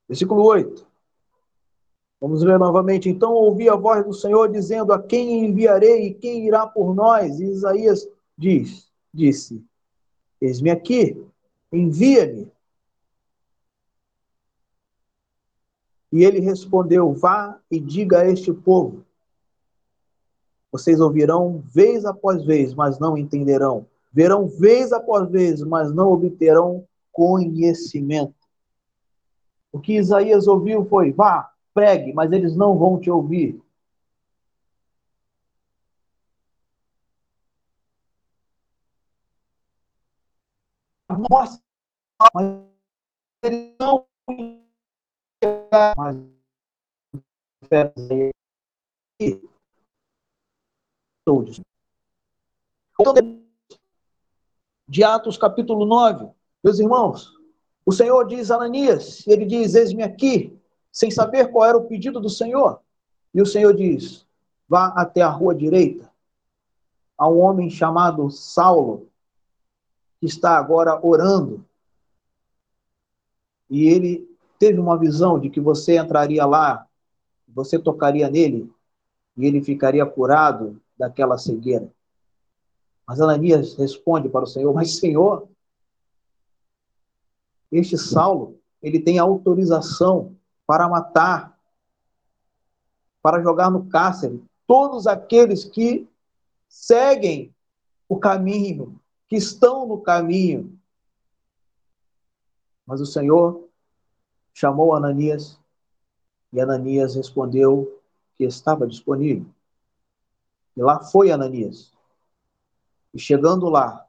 Versículo 0.07 0.43
8. 0.43 0.87
Vamos 2.19 2.41
ler 2.41 2.57
novamente. 2.57 3.09
Então 3.09 3.31
ouvi 3.31 3.69
a 3.69 3.75
voz 3.75 4.03
do 4.03 4.11
Senhor 4.11 4.51
dizendo: 4.51 4.91
A 4.91 4.99
quem 4.99 5.45
enviarei 5.45 6.07
e 6.07 6.13
quem 6.15 6.47
irá 6.47 6.65
por 6.65 6.95
nós? 6.95 7.39
E 7.39 7.43
Isaías 7.43 8.09
diz, 8.35 8.91
disse: 9.13 9.63
Eis-me 10.41 10.71
aqui, 10.71 11.23
envia-me. 11.71 12.51
E 16.11 16.23
ele 16.23 16.39
respondeu: 16.39 17.13
Vá 17.13 17.59
e 17.69 17.79
diga 17.79 18.21
a 18.21 18.29
este 18.29 18.51
povo: 18.51 19.05
Vocês 20.71 20.99
ouvirão 20.99 21.63
vez 21.67 22.05
após 22.05 22.43
vez, 22.43 22.73
mas 22.73 22.99
não 22.99 23.17
entenderão. 23.17 23.85
Verão 24.11 24.47
vez 24.47 24.91
após 24.91 25.29
vez, 25.29 25.61
mas 25.61 25.93
não 25.93 26.11
obterão 26.11 26.87
conhecimento. 27.11 28.33
O 29.71 29.79
que 29.79 29.93
Isaías 29.93 30.47
ouviu 30.47 30.85
foi: 30.85 31.11
Vá, 31.11 31.51
pregue, 31.73 32.13
mas 32.13 32.31
eles 32.31 32.55
não 32.55 32.77
vão 32.77 32.99
te 32.99 33.11
ouvir. 33.11 33.61
Nossa, 41.29 41.61
mas 42.33 42.45
eles 43.43 43.75
não 43.79 44.05
De 54.89 55.03
Atos 55.03 55.37
capítulo 55.37 55.85
9, 55.85 56.29
meus 56.61 56.79
irmãos, 56.79 57.37
o 57.85 57.91
Senhor 57.93 58.27
diz 58.27 58.51
a 58.51 58.55
Ananias, 58.55 59.25
ele 59.25 59.45
diz: 59.45 59.75
Eis-me 59.75 60.03
aqui, 60.03 60.59
sem 60.91 61.09
saber 61.09 61.49
qual 61.51 61.69
era 61.69 61.77
o 61.77 61.87
pedido 61.87 62.19
do 62.19 62.29
Senhor. 62.29 62.81
E 63.33 63.41
o 63.41 63.45
Senhor 63.45 63.73
diz: 63.73 64.27
Vá 64.67 64.87
até 64.87 65.21
a 65.21 65.29
rua 65.29 65.55
direita, 65.55 66.11
a 67.17 67.29
um 67.29 67.39
homem 67.39 67.69
chamado 67.69 68.29
Saulo, 68.29 69.09
que 70.19 70.25
está 70.25 70.57
agora 70.57 70.99
orando. 71.01 71.65
E 73.69 73.87
ele 73.87 74.28
teve 74.59 74.77
uma 74.77 74.97
visão 74.97 75.39
de 75.39 75.49
que 75.49 75.61
você 75.61 75.97
entraria 75.97 76.45
lá, 76.45 76.85
você 77.47 77.79
tocaria 77.79 78.29
nele 78.29 78.71
e 79.37 79.45
ele 79.45 79.63
ficaria 79.63 80.05
curado 80.05 80.79
daquela 80.97 81.37
cegueira. 81.37 81.89
Mas 83.07 83.21
Ananias 83.21 83.75
responde 83.75 84.27
para 84.27 84.43
o 84.43 84.47
Senhor: 84.47 84.73
Mas 84.73 84.97
Senhor, 84.97 85.47
este 87.71 87.97
Saulo, 87.97 88.59
ele 88.81 88.99
tem 88.99 89.17
autorização 89.17 90.35
para 90.67 90.87
matar, 90.89 91.57
para 93.21 93.41
jogar 93.41 93.71
no 93.71 93.85
cárcere 93.85 94.43
todos 94.67 95.07
aqueles 95.07 95.63
que 95.63 96.07
seguem 96.67 97.55
o 98.07 98.17
caminho, 98.17 98.99
que 99.27 99.35
estão 99.37 99.87
no 99.87 99.99
caminho. 99.99 100.77
Mas 102.85 103.01
o 103.01 103.05
Senhor 103.05 103.68
chamou 104.59 104.93
Ananias 104.93 105.57
e 106.51 106.59
Ananias 106.59 107.15
respondeu 107.15 108.01
que 108.35 108.43
estava 108.43 108.85
disponível. 108.85 109.49
E 110.75 110.81
lá 110.81 110.99
foi 111.01 111.31
Ananias. 111.31 111.93
E 113.13 113.19
chegando 113.19 113.69
lá, 113.69 114.05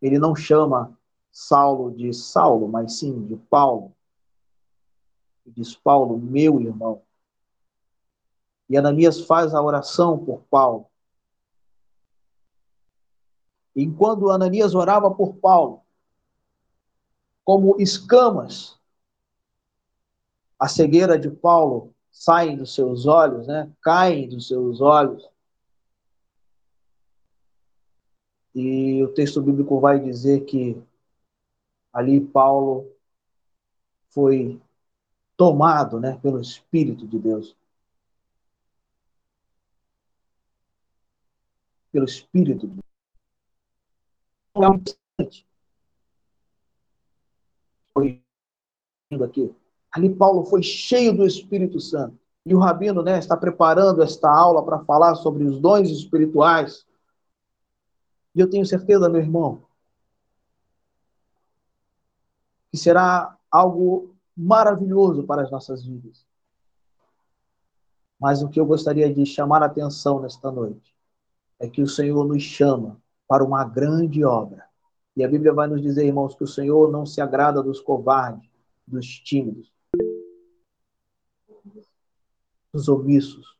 ele 0.00 0.18
não 0.18 0.34
chama 0.34 0.98
Saulo 1.30 1.94
de 1.94 2.14
Saulo, 2.14 2.66
mas 2.66 2.98
sim 2.98 3.26
de 3.26 3.36
Paulo. 3.36 3.94
Diz 5.44 5.76
Paulo, 5.76 6.16
meu 6.16 6.58
irmão. 6.58 7.02
E 8.70 8.78
Ananias 8.78 9.20
faz 9.20 9.54
a 9.54 9.60
oração 9.60 10.24
por 10.24 10.40
Paulo. 10.44 10.86
E 13.74 13.82
enquanto 13.82 14.30
Ananias 14.30 14.74
orava 14.74 15.10
por 15.10 15.34
Paulo, 15.34 15.85
como 17.46 17.80
escamas, 17.80 18.76
a 20.58 20.66
cegueira 20.66 21.16
de 21.16 21.30
Paulo 21.30 21.94
sai 22.10 22.56
dos 22.56 22.74
seus 22.74 23.06
olhos, 23.06 23.46
né? 23.46 23.72
Caem 23.80 24.28
dos 24.28 24.48
seus 24.48 24.80
olhos. 24.80 25.30
E 28.52 29.00
o 29.00 29.14
texto 29.14 29.40
bíblico 29.40 29.78
vai 29.78 30.00
dizer 30.00 30.44
que 30.44 30.82
ali 31.92 32.20
Paulo 32.20 32.90
foi 34.08 34.60
tomado, 35.36 36.00
né, 36.00 36.18
pelo 36.20 36.40
Espírito 36.40 37.06
de 37.06 37.16
Deus. 37.16 37.54
Pelo 41.92 42.06
Espírito 42.06 42.66
de 42.66 42.80
Deus. 44.56 44.96
Foi 47.96 48.22
aqui. 49.24 49.54
Ali 49.90 50.14
Paulo 50.14 50.44
foi 50.44 50.62
cheio 50.62 51.16
do 51.16 51.24
Espírito 51.24 51.80
Santo. 51.80 52.18
E 52.44 52.54
o 52.54 52.58
Rabino 52.58 53.02
né, 53.02 53.18
está 53.18 53.34
preparando 53.34 54.02
esta 54.02 54.30
aula 54.30 54.62
para 54.62 54.84
falar 54.84 55.14
sobre 55.14 55.44
os 55.44 55.58
dons 55.58 55.88
espirituais. 55.88 56.86
E 58.34 58.40
eu 58.40 58.50
tenho 58.50 58.66
certeza, 58.66 59.08
meu 59.08 59.22
irmão, 59.22 59.62
que 62.70 62.76
será 62.76 63.34
algo 63.50 64.14
maravilhoso 64.36 65.24
para 65.24 65.40
as 65.40 65.50
nossas 65.50 65.82
vidas. 65.82 66.26
Mas 68.20 68.42
o 68.42 68.48
que 68.50 68.60
eu 68.60 68.66
gostaria 68.66 69.12
de 69.12 69.24
chamar 69.24 69.62
a 69.62 69.66
atenção 69.66 70.20
nesta 70.20 70.52
noite 70.52 70.94
é 71.58 71.66
que 71.66 71.80
o 71.80 71.88
Senhor 71.88 72.22
nos 72.26 72.42
chama 72.42 73.00
para 73.26 73.42
uma 73.42 73.64
grande 73.64 74.22
obra. 74.22 74.65
E 75.16 75.24
a 75.24 75.28
Bíblia 75.28 75.52
vai 75.52 75.66
nos 75.66 75.80
dizer, 75.80 76.04
irmãos, 76.04 76.34
que 76.34 76.44
o 76.44 76.46
Senhor 76.46 76.92
não 76.92 77.06
se 77.06 77.22
agrada 77.22 77.62
dos 77.62 77.80
covardes, 77.80 78.48
dos 78.86 79.06
tímidos, 79.06 79.72
dos 82.70 82.86
omissos. 82.88 83.56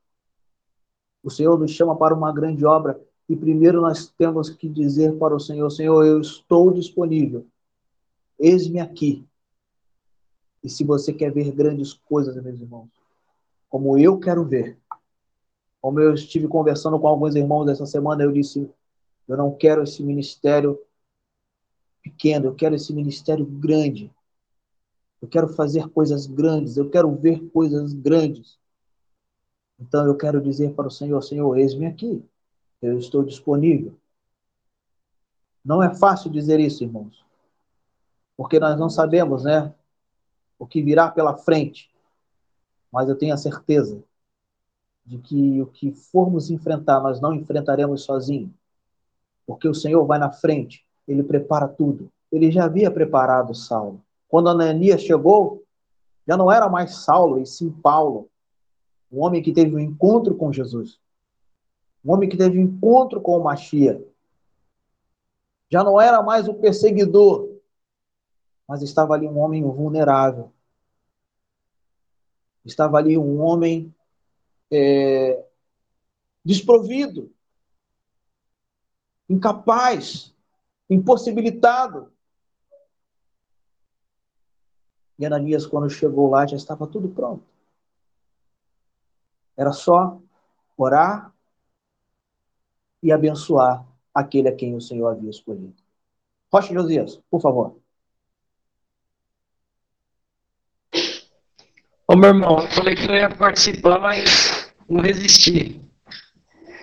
O 1.22 1.30
Senhor 1.30 1.59
nos 1.59 1.70
chama 1.70 1.96
para 1.96 2.14
uma 2.14 2.30
grande 2.30 2.64
obra 2.66 3.00
e 3.28 3.34
primeiro 3.34 3.80
nós 3.80 4.07
temos 4.07 4.50
que 4.50 4.68
dizer 4.68 5.16
para 5.18 5.34
o 5.34 5.40
Senhor: 5.40 5.70
Senhor, 5.70 6.04
eu 6.04 6.20
estou 6.20 6.72
disponível. 6.72 7.46
Eis-me 8.38 8.78
aqui. 8.78 9.26
E 10.62 10.68
se 10.68 10.84
você 10.84 11.12
quer 11.12 11.32
ver 11.32 11.50
grandes 11.52 11.94
coisas, 11.94 12.36
meus 12.42 12.61
irmãos, 12.61 12.88
como 13.70 13.96
eu 13.98 14.18
quero 14.18 14.44
ver, 14.44 14.78
como 15.80 16.00
eu 16.00 16.12
estive 16.12 16.46
conversando 16.48 16.98
com 17.00 17.09
alguns 17.09 17.34
irmãos 17.34 17.68
essa 17.68 17.86
semana, 17.86 18.22
eu 18.22 18.30
disse: 18.30 18.70
eu 19.26 19.36
não 19.36 19.52
quero 19.52 19.82
esse 19.82 20.02
ministério 20.02 20.78
pequeno, 22.11 22.46
eu 22.46 22.54
quero 22.54 22.74
esse 22.74 22.92
ministério 22.92 23.44
grande. 23.44 24.12
Eu 25.20 25.28
quero 25.28 25.48
fazer 25.48 25.88
coisas 25.88 26.26
grandes, 26.26 26.76
eu 26.76 26.88
quero 26.90 27.14
ver 27.14 27.40
coisas 27.50 27.92
grandes. 27.92 28.59
Então 29.78 30.07
eu 30.07 30.16
quero 30.16 30.40
dizer 30.40 30.74
para 30.74 30.88
o 30.88 30.90
Senhor: 30.90 31.20
Senhor, 31.22 31.57
eis-me 31.59 31.86
aqui 31.86 32.22
eu 32.80 32.98
estou 32.98 33.24
disponível. 33.24 33.98
Não 35.64 35.82
é 35.82 35.94
fácil 35.94 36.30
dizer 36.30 36.61
isso, 36.61 36.84
irmãos, 36.84 37.24
porque 38.36 38.61
nós 38.61 38.78
não 38.78 38.88
sabemos, 38.88 39.44
né, 39.44 39.74
o 40.59 40.66
que 40.66 40.82
virá 40.82 41.11
pela 41.11 41.36
frente. 41.36 41.90
Mas 42.92 43.09
eu 43.09 43.18
tenho 43.18 43.34
a 43.34 43.38
certeza 43.38 44.02
de 45.04 45.18
que 45.18 45.61
o 45.61 45.66
que 45.66 45.92
formos 45.92 46.50
enfrentar, 46.50 47.00
nós 47.00 47.20
não 47.20 47.34
enfrentaremos 47.34 48.02
sozinhos, 48.02 48.52
porque 49.46 49.68
o 49.68 49.74
Senhor 49.74 50.04
vai 50.07 50.18
na 50.18 50.30
frente, 50.30 50.86
ele 51.07 51.22
prepara 51.22 51.68
tudo. 51.68 52.11
Ele 52.30 52.50
já 52.50 52.64
havia 52.64 52.90
preparado 52.90 53.54
Saulo. 53.54 54.00
Quando 54.28 54.48
Ananias 54.48 55.02
chegou, 55.02 55.62
já 56.26 56.36
não 56.36 56.50
era 56.50 56.68
mais 56.68 56.96
Saulo, 56.96 57.40
e 57.40 57.46
sim 57.46 57.70
Paulo, 57.70 58.28
um 59.11 59.22
homem 59.22 59.42
que 59.42 59.52
teve 59.52 59.74
um 59.74 59.78
encontro 59.78 60.34
com 60.34 60.52
Jesus 60.52 60.98
um 62.07 62.12
homem 62.12 62.28
que 62.28 62.36
teve 62.36 62.61
encontro 62.61 63.20
com 63.20 63.36
o 63.36 63.42
Machia. 63.42 64.00
Já 65.68 65.82
não 65.82 66.00
era 66.00 66.22
mais 66.22 66.46
o 66.46 66.54
perseguidor, 66.54 67.50
mas 68.68 68.80
estava 68.80 69.14
ali 69.14 69.26
um 69.26 69.36
homem 69.38 69.64
vulnerável. 69.64 70.52
Estava 72.64 72.98
ali 72.98 73.18
um 73.18 73.40
homem 73.40 73.92
é, 74.70 75.44
desprovido, 76.44 77.32
incapaz, 79.28 80.32
impossibilitado. 80.89 82.12
E 85.18 85.24
Ananias, 85.24 85.66
quando 85.66 85.89
chegou 85.89 86.30
lá, 86.30 86.47
já 86.47 86.57
estava 86.57 86.87
tudo 86.87 87.09
pronto. 87.09 87.45
Era 89.57 89.72
só 89.72 90.20
orar, 90.76 91.34
e 93.07 93.12
abençoar 93.12 93.87
aquele 94.12 94.49
a 94.49 94.55
quem 94.55 94.74
o 94.74 94.80
Senhor 94.80 95.07
havia 95.07 95.30
escolhido. 95.30 95.72
Rocha 96.53 96.74
Josias, 96.74 97.20
por 97.30 97.41
favor. 97.41 97.76
Ô, 102.09 102.16
meu 102.16 102.30
irmão, 102.30 102.59
eu 102.61 102.68
falei 102.68 102.97
que 102.97 103.09
eu 103.09 103.14
ia 103.14 103.30
participar, 103.30 104.01
mas 104.01 104.74
não 104.89 105.01
resisti. 105.01 105.80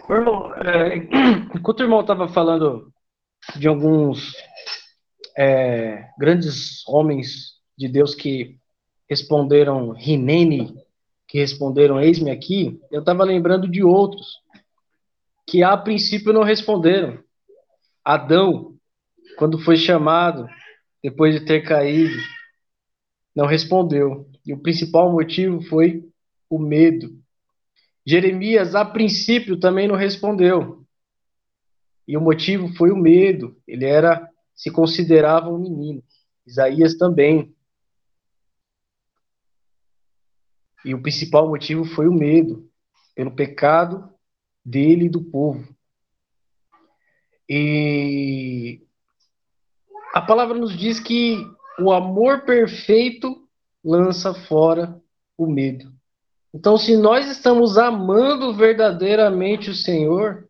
Meu 0.08 0.20
irmão, 0.20 0.54
é, 0.56 0.98
enquanto 1.56 1.82
o 1.82 1.84
irmão 1.84 2.00
estava 2.00 2.30
falando 2.30 2.93
de 3.56 3.68
alguns 3.68 4.34
é, 5.38 6.10
grandes 6.18 6.88
homens 6.88 7.54
de 7.78 7.88
Deus 7.88 8.16
que 8.16 8.58
responderam 9.10 9.92
Rinene, 9.92 10.74
que 11.28 11.40
responderam 11.40 12.00
eis-me 12.00 12.32
aqui, 12.32 12.80
eu 12.92 13.00
estava 13.00 13.24
lembrando 13.24 13.68
de 13.68 13.84
outros 13.84 14.42
que 15.48 15.64
a 15.64 15.76
princípio 15.76 16.32
não 16.32 16.44
responderam. 16.44 17.20
Adão, 18.04 18.76
quando 19.38 19.60
foi 19.60 19.76
chamado, 19.76 20.48
depois 21.02 21.34
de 21.38 21.46
ter 21.46 21.62
caído, 21.62 22.16
não 23.36 23.46
respondeu. 23.46 24.30
E 24.46 24.54
o 24.54 24.62
principal 24.62 25.12
motivo 25.12 25.62
foi 25.64 26.04
o 26.50 26.60
medo. 26.60 27.10
Jeremias, 28.06 28.76
a 28.76 28.86
princípio, 28.86 29.60
também 29.60 29.88
não 29.88 29.96
respondeu. 29.96 30.83
E 32.08 32.18
o 32.18 32.22
motivo 32.22 32.68
foi 32.76 32.92
o 32.92 32.98
medo. 32.98 33.56
Ele 33.68 33.86
era, 33.86 34.30
se 34.56 34.72
considerava 34.72 35.50
um 35.50 35.58
menino. 35.58 36.04
Isaías 36.46 36.96
também. 36.96 37.56
E 40.84 40.94
o 40.94 41.02
principal 41.02 41.48
motivo 41.48 41.86
foi 41.86 42.08
o 42.08 42.14
medo, 42.14 42.70
pelo 43.16 43.32
pecado 43.32 44.10
dele 44.66 45.06
e 45.06 45.10
do 45.10 45.24
povo. 45.24 45.66
E 47.48 48.82
a 50.14 50.22
palavra 50.22 50.58
nos 50.58 50.78
diz 50.78 51.00
que 51.00 51.38
o 51.80 51.92
amor 51.92 52.44
perfeito 52.46 53.48
lança 53.84 54.34
fora 54.34 55.02
o 55.38 55.48
medo. 55.48 55.92
Então, 56.54 56.78
se 56.78 56.96
nós 56.96 57.28
estamos 57.30 57.78
amando 57.78 58.54
verdadeiramente 58.54 59.72
o 59.72 59.76
Senhor, 59.76 60.48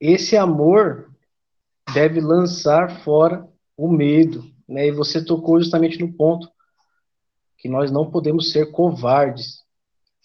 esse 0.00 0.36
amor 0.36 1.10
deve 1.92 2.20
lançar 2.20 3.02
fora 3.02 3.48
o 3.76 3.88
medo. 3.90 4.44
Né? 4.68 4.88
E 4.88 4.92
você 4.92 5.24
tocou 5.24 5.58
justamente 5.58 5.98
no 6.00 6.12
ponto 6.12 6.50
que 7.58 7.68
nós 7.68 7.90
não 7.90 8.10
podemos 8.10 8.52
ser 8.52 8.70
covardes. 8.70 9.62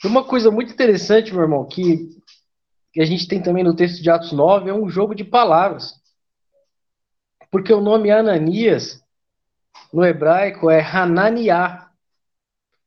E 0.03 0.07
uma 0.07 0.23
coisa 0.23 0.49
muito 0.49 0.71
interessante, 0.71 1.33
meu 1.33 1.43
irmão, 1.43 1.65
que 1.65 2.09
que 2.91 3.01
a 3.01 3.05
gente 3.05 3.27
tem 3.27 3.41
também 3.41 3.63
no 3.63 3.75
texto 3.75 4.01
de 4.01 4.09
Atos 4.09 4.31
9, 4.31 4.69
é 4.69 4.73
um 4.73 4.89
jogo 4.89 5.13
de 5.13 5.23
palavras. 5.23 5.93
Porque 7.51 7.73
o 7.73 7.81
nome 7.81 8.11
Ananias, 8.11 9.03
no 9.93 10.03
hebraico, 10.05 10.69
é 10.69 10.81
Hananiah. 10.81 11.89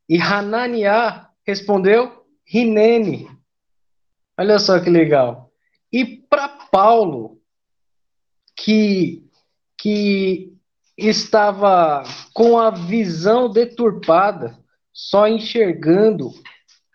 E 0.09 0.18
Hananiah 0.18 1.28
respondeu 1.47 2.24
Rinene. 2.47 3.28
Olha 4.39 4.59
só 4.59 4.80
que 4.80 4.91
legal. 4.91 5.51
E 5.93 6.05
para 6.05 6.41
Paulo, 6.72 7.38
que, 8.56 9.22
que 9.76 10.56
estava 10.96 12.02
com 12.32 12.58
a 12.58 12.70
visão 12.70 13.50
deturpada, 13.50 14.58
só 14.90 15.28
enxergando 15.28 16.30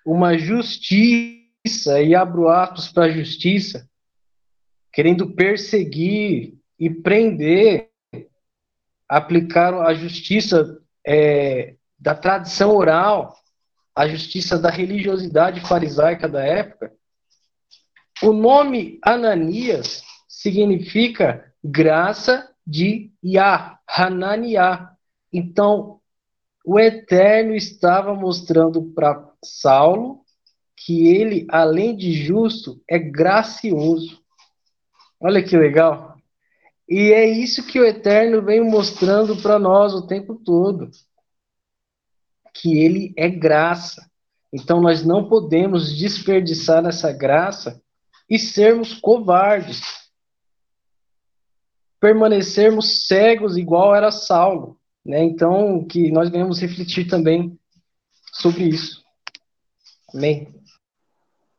uma 0.03 0.36
justiça 0.36 2.01
e 2.01 2.15
abro 2.15 2.49
atos 2.49 2.91
para 2.91 3.05
a 3.05 3.11
justiça, 3.11 3.88
querendo 4.91 5.36
perseguir 5.36 6.57
e 6.80 6.89
prender, 6.89 7.91
aplicaram 9.07 9.82
a 9.82 9.93
justiça 9.93 10.82
é, 11.05 11.75
da 11.99 12.15
tradição 12.15 12.75
oral, 12.75 13.38
a 13.95 14.07
justiça 14.07 14.57
da 14.57 14.71
religiosidade 14.71 15.61
farisaica 15.61 16.28
da 16.28 16.43
época. 16.43 16.97
O 18.22 18.34
nome 18.34 18.99
Ananias 19.03 20.03
significa 20.28 21.53
graça 21.63 22.49
de 22.65 23.11
Yah, 23.24 23.80
Hananiah. 23.88 24.91
Então, 25.32 25.99
o 26.65 26.80
Eterno 26.80 27.53
estava 27.53 28.13
mostrando 28.15 28.82
para 28.93 29.32
Saulo 29.43 30.22
que 30.76 31.07
ele, 31.07 31.45
além 31.49 31.95
de 31.95 32.11
justo, 32.13 32.82
é 32.89 32.97
gracioso. 32.97 34.22
Olha 35.20 35.43
que 35.43 35.57
legal. 35.57 36.15
E 36.89 37.11
é 37.11 37.28
isso 37.28 37.65
que 37.65 37.80
o 37.80 37.86
Eterno 37.86 38.41
vem 38.41 38.61
mostrando 38.61 39.36
para 39.38 39.59
nós 39.59 39.93
o 39.93 40.07
tempo 40.07 40.36
todo. 40.36 40.89
Que 42.53 42.80
ele 42.80 43.13
é 43.18 43.30
graça. 43.30 44.09
Então 44.51 44.82
nós 44.82 45.03
não 45.03 45.28
podemos 45.28 45.95
desperdiçar 45.95 46.86
essa 46.86 47.11
graça 47.11 47.82
e 48.30 48.38
sermos 48.38 48.93
covardes. 48.93 49.82
Permanecermos 51.99 53.07
cegos 53.07 53.57
igual 53.57 53.95
era 53.95 54.11
Saulo. 54.11 54.78
Né? 55.05 55.23
Então, 55.23 55.86
que 55.86 56.11
nós 56.11 56.30
venhamos 56.30 56.59
refletir 56.59 57.07
também 57.07 57.57
sobre 58.34 58.65
isso. 58.65 59.03
Amém. 60.13 60.53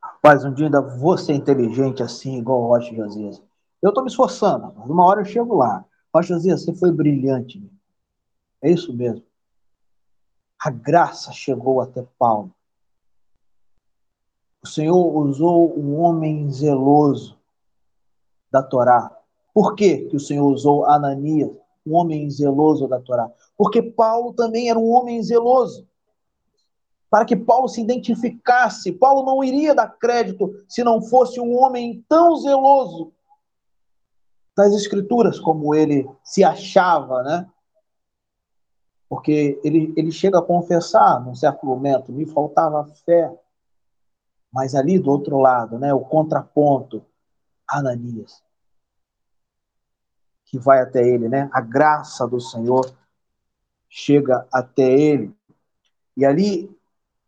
Rapaz, 0.03 0.45
um 0.45 0.53
dia 0.53 0.67
ainda 0.67 0.81
vou 0.81 1.17
ser 1.17 1.33
inteligente 1.33 2.03
assim, 2.03 2.39
igual 2.39 2.63
o 2.63 2.69
Rocha 2.69 2.95
Josias. 2.95 3.43
Eu 3.81 3.91
estou 3.91 4.03
me 4.03 4.11
esforçando, 4.11 4.73
mas 4.77 4.91
uma 4.91 5.05
hora 5.05 5.21
eu 5.21 5.25
chego 5.25 5.55
lá. 5.55 5.85
Rocha 6.15 6.35
Josias, 6.35 6.65
você 6.65 6.75
foi 6.75 6.93
brilhante. 6.93 7.63
É 8.63 8.71
isso 8.71 8.93
mesmo. 8.93 9.25
A 10.61 10.71
graça 10.71 11.33
chegou 11.33 11.81
até 11.81 12.05
Paulo. 12.19 12.53
O 14.63 14.67
Senhor 14.67 15.17
usou 15.17 15.79
um 15.79 16.01
homem 16.01 16.51
zeloso 16.51 17.39
da 18.51 18.63
Torá. 18.63 19.17
Por 19.55 19.75
que, 19.75 20.07
que 20.07 20.17
o 20.17 20.21
Senhor 20.21 20.47
usou 20.47 20.85
Ananias, 20.87 21.51
um 21.87 21.95
homem 21.95 22.29
zeloso 22.31 22.87
da 22.89 23.01
Torá? 23.01 23.31
Porque 23.57 23.83
Paulo 23.83 24.33
também 24.33 24.71
era 24.71 24.79
um 24.79 24.91
homem 24.91 25.23
zeloso 25.23 25.87
para 27.11 27.25
que 27.25 27.37
Paulo 27.37 27.69
se 27.69 27.81
identificasse. 27.81 28.93
Paulo 28.93 29.25
não 29.25 29.43
iria 29.43 29.75
dar 29.75 29.89
crédito 29.89 30.63
se 30.69 30.85
não 30.85 31.01
fosse 31.01 31.41
um 31.41 31.57
homem 31.57 32.05
tão 32.09 32.37
zeloso 32.37 33.13
das 34.57 34.75
Escrituras 34.75 35.39
como 35.39 35.75
ele 35.75 36.09
se 36.23 36.43
achava, 36.45 37.23
né? 37.23 37.49
Porque 39.09 39.59
ele, 39.65 39.95
ele 39.97 40.11
chega 40.11 40.39
a 40.39 40.43
confessar, 40.43 41.25
num 41.25 41.35
certo 41.35 41.65
momento, 41.65 42.13
me 42.13 42.27
faltava 42.27 42.85
fé. 43.07 43.33
Mas 44.53 44.75
ali 44.75 44.99
do 44.99 45.11
outro 45.11 45.39
lado, 45.39 45.79
né, 45.79 45.93
o 45.93 46.01
contraponto, 46.01 47.05
Ananias, 47.69 48.43
que 50.47 50.59
vai 50.59 50.81
até 50.81 51.07
ele, 51.07 51.29
né? 51.29 51.51
A 51.53 51.61
graça 51.61 52.27
do 52.27 52.41
Senhor 52.41 52.91
chega 53.89 54.47
até 54.51 54.91
ele. 54.91 55.35
E 56.17 56.25
ali 56.25 56.75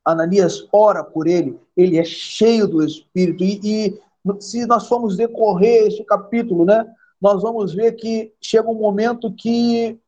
Ananias 0.05 0.66
ora 0.73 1.05
por 1.05 1.27
ele, 1.27 1.61
ele 1.77 1.99
é 1.99 2.05
cheio 2.05 2.66
do 2.66 2.83
Espírito. 2.83 3.45
E, 3.45 3.61
e, 3.62 4.01
se 4.41 4.66
nós 4.66 4.89
formos 4.89 5.16
decorrer 5.16 5.87
esse 5.87 6.03
capítulo, 6.05 6.64
né, 6.64 6.85
nós 7.21 7.43
vamos 7.43 7.75
ver 7.75 7.93
que 7.93 8.35
chega 8.41 8.68
um 8.68 8.75
momento 8.75 9.33
que 9.35 10.01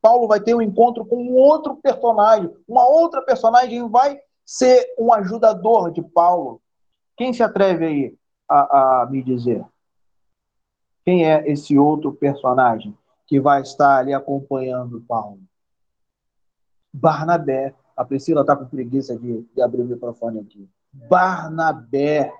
Paulo 0.00 0.26
vai 0.26 0.40
ter 0.40 0.54
um 0.54 0.62
encontro 0.62 1.04
com 1.04 1.16
um 1.16 1.34
outro 1.34 1.76
personagem. 1.76 2.50
Uma 2.66 2.86
outra 2.86 3.22
personagem 3.22 3.88
vai 3.88 4.18
ser 4.44 4.94
um 4.98 5.12
ajudador 5.12 5.90
de 5.92 6.02
Paulo. 6.02 6.60
Quem 7.16 7.32
se 7.32 7.42
atreve 7.42 7.84
aí 7.84 8.18
a, 8.48 9.02
a 9.02 9.06
me 9.06 9.22
dizer? 9.22 9.64
Quem 11.04 11.28
é 11.28 11.48
esse 11.50 11.78
outro 11.78 12.12
personagem 12.12 12.96
que 13.26 13.40
vai 13.40 13.62
estar 13.62 13.98
ali 13.98 14.12
acompanhando 14.12 15.00
Paulo? 15.02 15.40
Barnabé. 16.92 17.74
A 17.96 18.04
Priscila 18.04 18.42
está 18.42 18.56
com 18.56 18.66
preguiça 18.66 19.18
de, 19.18 19.42
de 19.42 19.62
abrir 19.62 19.82
o 19.82 19.86
microfone 19.86 20.40
aqui. 20.40 20.68
Barnabé. 20.92 22.32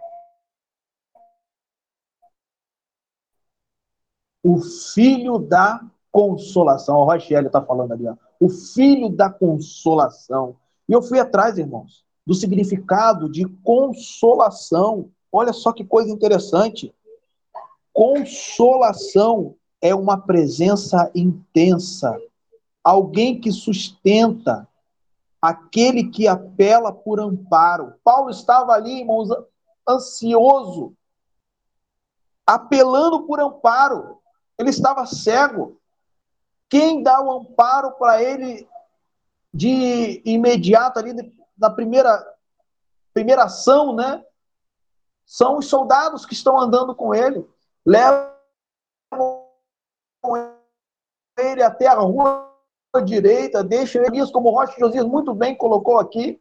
O 4.42 4.58
filho 4.60 5.38
da 5.38 5.84
consolação. 6.10 6.96
O 6.98 7.04
Rochelle 7.04 7.46
está 7.46 7.62
falando 7.62 7.92
ali. 7.92 8.06
Ó. 8.06 8.16
O 8.40 8.48
filho 8.48 9.08
da 9.08 9.30
consolação. 9.30 10.56
E 10.88 10.92
eu 10.92 11.02
fui 11.02 11.18
atrás, 11.18 11.58
irmãos, 11.58 12.04
do 12.26 12.34
significado 12.34 13.30
de 13.30 13.44
consolação. 13.64 15.10
Olha 15.30 15.52
só 15.52 15.72
que 15.72 15.84
coisa 15.84 16.10
interessante. 16.10 16.94
Consolação 17.92 19.54
é 19.80 19.94
uma 19.94 20.16
presença 20.16 21.10
intensa, 21.14 22.16
alguém 22.82 23.40
que 23.40 23.50
sustenta, 23.50 24.66
aquele 25.40 26.08
que 26.08 26.28
apela 26.28 26.92
por 26.92 27.18
amparo. 27.20 27.94
Paulo 28.04 28.30
estava 28.30 28.72
ali, 28.72 29.00
irmãos, 29.00 29.28
ansioso, 29.88 30.94
apelando 32.46 33.24
por 33.24 33.40
amparo. 33.40 34.18
Ele 34.56 34.70
estava 34.70 35.04
cego. 35.06 35.76
Quem 36.68 37.02
dá 37.02 37.20
o 37.20 37.30
amparo 37.32 37.92
para 37.92 38.22
ele 38.22 38.66
de 39.52 40.22
imediato 40.24 40.98
ali 40.98 41.12
na 41.58 41.70
primeira 41.70 42.32
primeira 43.12 43.44
ação, 43.44 43.94
né? 43.94 44.24
São 45.26 45.58
os 45.58 45.66
soldados 45.66 46.24
que 46.24 46.32
estão 46.32 46.58
andando 46.58 46.94
com 46.94 47.14
ele, 47.14 47.46
levam 47.84 48.32
ele 51.38 51.62
até 51.62 51.86
a 51.86 51.94
rua 51.94 52.50
direita, 53.04 53.64
deixa 53.64 53.98
ele, 53.98 54.30
como 54.30 54.50
o 54.50 54.52
Rocha 54.54 54.78
Josias 54.78 55.06
muito 55.06 55.34
bem 55.34 55.56
colocou 55.56 55.98
aqui, 55.98 56.40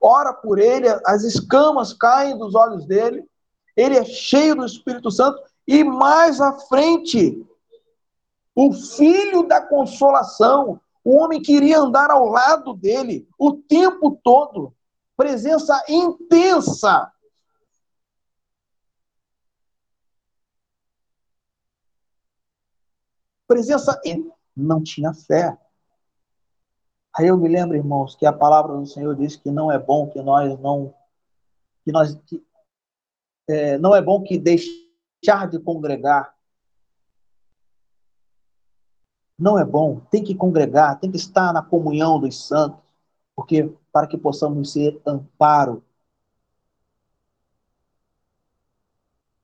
ora 0.00 0.32
por 0.32 0.58
ele, 0.58 0.88
as 1.06 1.22
escamas 1.22 1.92
caem 1.92 2.36
dos 2.36 2.54
olhos 2.54 2.86
dele, 2.86 3.28
ele 3.76 3.96
é 3.96 4.04
cheio 4.04 4.56
do 4.56 4.66
Espírito 4.66 5.10
Santo, 5.10 5.40
e 5.66 5.84
mais 5.84 6.40
à 6.40 6.58
frente, 6.58 7.46
o 8.54 8.72
filho 8.72 9.44
da 9.44 9.60
consolação, 9.60 10.80
o 11.04 11.16
homem 11.16 11.40
queria 11.40 11.78
andar 11.78 12.10
ao 12.10 12.26
lado 12.26 12.74
dele 12.74 13.28
o 13.38 13.52
tempo 13.52 14.18
todo, 14.22 14.74
presença 15.16 15.82
intensa. 15.88 17.10
Presença 23.46 24.00
intensa 24.04 24.32
não 24.56 24.82
tinha 24.82 25.12
fé. 25.12 25.58
Aí 27.16 27.26
eu 27.26 27.36
me 27.36 27.48
lembro, 27.48 27.76
irmãos, 27.76 28.14
que 28.14 28.24
a 28.24 28.32
palavra 28.32 28.76
do 28.76 28.86
Senhor 28.86 29.16
diz 29.16 29.34
que 29.36 29.50
não 29.50 29.72
é 29.72 29.78
bom 29.78 30.08
que 30.08 30.22
nós 30.22 30.58
não 30.60 30.94
que 31.84 31.90
nós 31.90 32.14
que, 32.26 32.44
é, 33.48 33.78
não 33.78 33.94
é 33.94 34.00
bom 34.02 34.22
que 34.22 34.38
deixar 34.38 35.48
de 35.50 35.58
congregar. 35.58 36.32
Não 39.40 39.58
é 39.58 39.64
bom, 39.64 40.00
tem 40.10 40.22
que 40.22 40.34
congregar, 40.34 41.00
tem 41.00 41.10
que 41.10 41.16
estar 41.16 41.50
na 41.50 41.62
comunhão 41.62 42.20
dos 42.20 42.46
santos, 42.46 42.78
porque 43.34 43.74
para 43.90 44.06
que 44.06 44.18
possamos 44.18 44.72
ser 44.72 45.00
amparo 45.06 45.82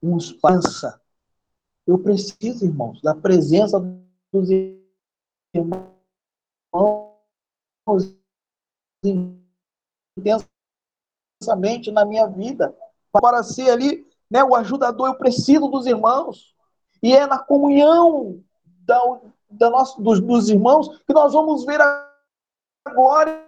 uns 0.03 0.33
pança. 0.33 1.01
Eu 1.87 1.99
preciso, 1.99 2.67
irmãos, 2.67 3.01
da 3.01 3.15
presença 3.15 3.81
dos 4.31 4.51
irmãos 5.55 5.97
intensamente 9.03 9.41
na 11.91 12.05
minha 12.05 12.27
vida. 12.27 12.77
Para 13.11 13.43
ser 13.43 13.71
ali 13.71 14.07
né, 14.31 14.45
o 14.45 14.55
ajudador, 14.55 15.09
eu 15.09 15.17
preciso 15.17 15.69
dos 15.69 15.87
irmãos. 15.87 16.55
E 17.03 17.15
é 17.15 17.27
na 17.27 17.39
comunhão 17.39 18.45
da, 18.85 19.01
da 19.51 19.71
nossa, 19.71 20.01
dos, 20.01 20.21
dos 20.21 20.49
irmãos 20.49 20.89
que 21.07 21.13
nós 21.13 21.33
vamos 21.33 21.65
ver 21.65 21.81
agora 22.85 23.47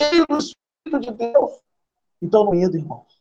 cheio 0.00 0.26
do 0.26 0.38
Espírito 0.38 1.00
de 1.00 1.12
Deus. 1.12 1.60
Então, 2.22 2.44
não 2.44 2.52
medo, 2.52 2.76
irmãos. 2.76 3.20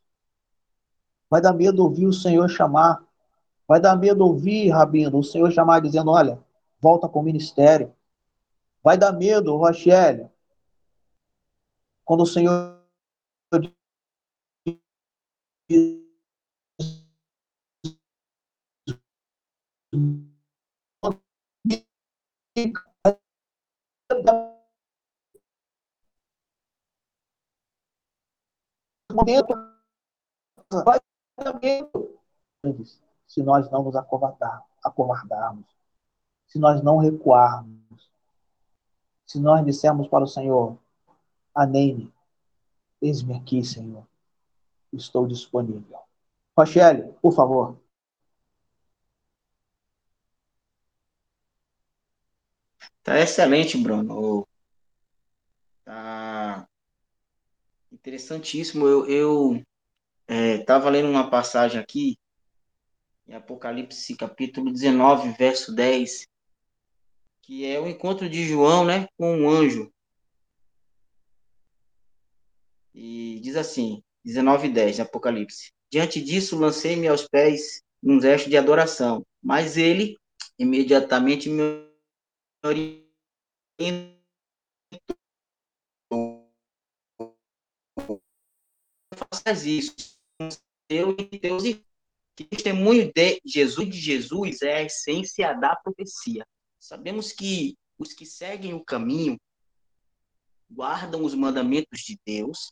Vai 1.29 1.41
dar 1.41 1.53
medo 1.53 1.83
ouvir 1.83 2.07
o 2.07 2.13
Senhor 2.13 2.47
chamar. 2.49 3.03
Vai 3.67 3.79
dar 3.79 3.95
medo 3.95 4.25
ouvir, 4.25 4.69
Rabino, 4.69 5.19
o 5.19 5.23
Senhor 5.23 5.51
chamar 5.51 5.81
dizendo: 5.81 6.11
olha, 6.11 6.39
volta 6.79 7.07
com 7.07 7.19
o 7.19 7.23
ministério. 7.23 7.93
Vai 8.81 8.97
dar 8.97 9.11
medo, 9.11 9.55
Rochelle, 9.57 10.29
Quando 12.05 12.21
o 12.21 12.25
Senhor 12.25 12.79
momento 29.11 29.53
vai 30.83 30.99
se 33.27 33.43
nós 33.43 33.69
não 33.69 33.83
nos 33.83 33.95
acovardar, 33.95 34.65
acovardarmos, 34.83 35.65
se 36.47 36.57
nós 36.57 36.81
não 36.81 36.97
recuarmos, 36.97 38.09
se 39.25 39.39
nós 39.39 39.63
dissermos 39.63 40.07
para 40.07 40.23
o 40.23 40.27
Senhor, 40.27 40.77
Anene, 41.53 42.11
eis-me 42.99 43.35
aqui, 43.35 43.63
Senhor, 43.63 44.03
estou 44.93 45.27
disponível. 45.27 45.99
Rochelle, 46.57 47.13
por 47.21 47.33
favor. 47.33 47.79
Tá 53.03 53.19
excelente, 53.19 53.77
Bruno. 53.77 54.47
Tá 55.83 56.67
interessantíssimo. 57.91 58.85
Eu 58.87 59.63
estava 60.27 60.89
é, 60.89 60.91
lendo 60.91 61.09
uma 61.09 61.29
passagem 61.29 61.79
aqui, 61.79 62.17
em 63.27 63.33
Apocalipse 63.33 64.15
capítulo 64.15 64.71
19, 64.71 65.31
verso 65.33 65.73
10, 65.73 66.27
que 67.41 67.65
é 67.65 67.79
o 67.79 67.87
encontro 67.87 68.29
de 68.29 68.47
João 68.47 68.85
né, 68.85 69.07
com 69.17 69.41
um 69.41 69.49
anjo. 69.49 69.91
E 72.93 73.39
diz 73.41 73.55
assim, 73.55 74.03
19, 74.23 74.69
10, 74.69 74.99
Apocalipse. 74.99 75.71
Diante 75.91 76.21
disso, 76.21 76.57
lancei-me 76.57 77.07
aos 77.07 77.27
pés 77.27 77.81
num 78.01 78.21
gesto 78.21 78.49
de 78.49 78.57
adoração, 78.57 79.25
mas 79.41 79.77
ele 79.77 80.17
imediatamente 80.57 81.49
me 81.49 81.89
faças 89.15 89.65
isso. 89.65 89.95
Eu 90.89 91.15
e 91.17 91.39
Deus 91.39 91.63
e 91.63 91.83
testemunho 92.35 93.11
de 93.13 93.41
Jesus 93.45 93.89
de 93.89 93.99
Jesus 93.99 94.61
é 94.61 94.77
a 94.77 94.83
essência 94.83 95.53
da 95.53 95.75
profecia. 95.75 96.45
Sabemos 96.79 97.31
que 97.31 97.75
os 97.97 98.13
que 98.13 98.25
seguem 98.25 98.73
o 98.73 98.83
caminho 98.83 99.37
guardam 100.71 101.23
os 101.23 101.33
mandamentos 101.35 102.01
de 102.01 102.17
Deus 102.25 102.71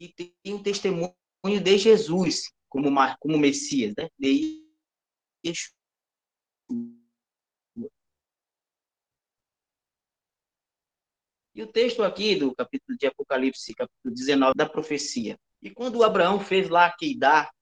e 0.00 0.08
têm 0.08 0.54
o 0.54 0.62
testemunho 0.62 1.14
de 1.62 1.78
Jesus 1.78 2.50
como, 2.68 2.88
como 3.20 3.38
Messias, 3.38 3.94
né? 3.96 4.08
De. 4.18 4.64
E 11.54 11.62
o 11.62 11.66
texto 11.66 12.02
aqui 12.02 12.36
do 12.36 12.54
capítulo 12.54 12.96
de 12.96 13.06
Apocalipse, 13.06 13.74
capítulo 13.74 14.14
19, 14.14 14.54
da 14.56 14.66
profecia. 14.66 15.38
E 15.60 15.70
quando 15.70 16.02
Abraão 16.02 16.40
fez 16.40 16.70
lá 16.70 16.90
Queidar 16.96 17.52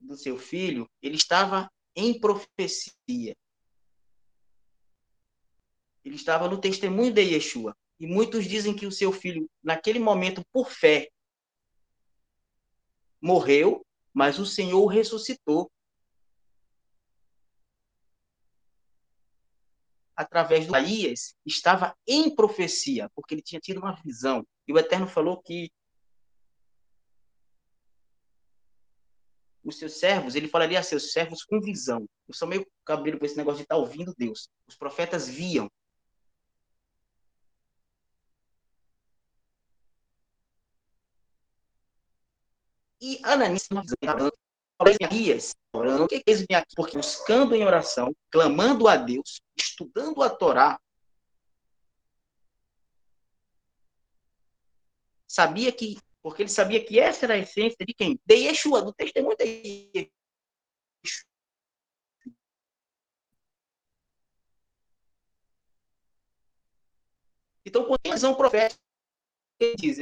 do 0.00 0.16
seu 0.16 0.36
filho, 0.36 0.90
ele 1.00 1.16
estava 1.16 1.70
em 1.94 2.18
profecia. 2.18 3.36
Ele 6.04 6.16
estava 6.16 6.48
no 6.48 6.60
testemunho 6.60 7.12
de 7.12 7.22
Yeshua. 7.22 7.76
E 8.00 8.06
muitos 8.06 8.44
dizem 8.44 8.74
que 8.74 8.86
o 8.86 8.92
seu 8.92 9.12
filho, 9.12 9.48
naquele 9.62 10.00
momento, 10.00 10.44
por 10.52 10.70
fé, 10.70 11.08
morreu, 13.24 13.82
mas 14.12 14.38
o 14.38 14.44
Senhor 14.44 14.82
o 14.82 14.86
ressuscitou. 14.86 15.70
através 20.16 20.64
do 20.64 20.76
Isaías, 20.76 21.34
estava 21.44 21.92
em 22.06 22.32
profecia, 22.32 23.10
porque 23.16 23.34
ele 23.34 23.42
tinha 23.42 23.60
tido 23.60 23.78
uma 23.78 24.00
visão. 24.00 24.46
E 24.64 24.72
o 24.72 24.78
Eterno 24.78 25.08
falou 25.08 25.42
que 25.42 25.72
os 29.64 29.76
seus 29.76 29.98
servos, 29.98 30.36
ele 30.36 30.46
falaria 30.46 30.78
a 30.78 30.84
seus 30.84 31.10
servos 31.10 31.42
com 31.42 31.60
visão. 31.60 32.06
Eu 32.28 32.34
sou 32.34 32.46
meio 32.46 32.64
cabelo 32.84 33.18
com 33.18 33.26
esse 33.26 33.36
negócio 33.36 33.56
de 33.56 33.62
estar 33.64 33.74
tá 33.74 33.80
ouvindo 33.80 34.14
Deus. 34.16 34.48
Os 34.68 34.76
profetas 34.76 35.28
viam. 35.28 35.68
E 43.04 43.20
Ananias, 43.22 43.68
Isaías, 45.02 45.54
orando, 45.74 46.04
o 46.04 46.08
que 46.08 46.22
eles 46.26 46.46
vêm 46.48 46.56
aqui? 46.56 46.74
Porque 46.74 46.96
buscando 46.96 47.54
em 47.54 47.62
oração, 47.62 48.16
clamando 48.30 48.88
a 48.88 48.96
Deus, 48.96 49.42
estudando 49.54 50.22
a 50.22 50.30
Torá, 50.30 50.80
sabia 55.28 55.70
que, 55.70 55.98
porque 56.22 56.42
ele 56.42 56.48
sabia 56.48 56.82
que 56.82 56.98
essa 56.98 57.26
era 57.26 57.34
a 57.34 57.38
essência 57.38 57.84
de 57.86 57.92
quem? 57.92 58.18
De 58.24 58.36
Yeshua, 58.36 58.80
do 58.80 58.94
testemunho 58.94 59.36
de 59.36 59.90
Yeshua. 59.94 60.10
Então, 67.66 67.84
quando 67.84 68.00
tem 68.00 68.12
visão 68.12 68.34
profética, 68.34 68.80
ele 69.60 69.76
diz, 69.76 69.98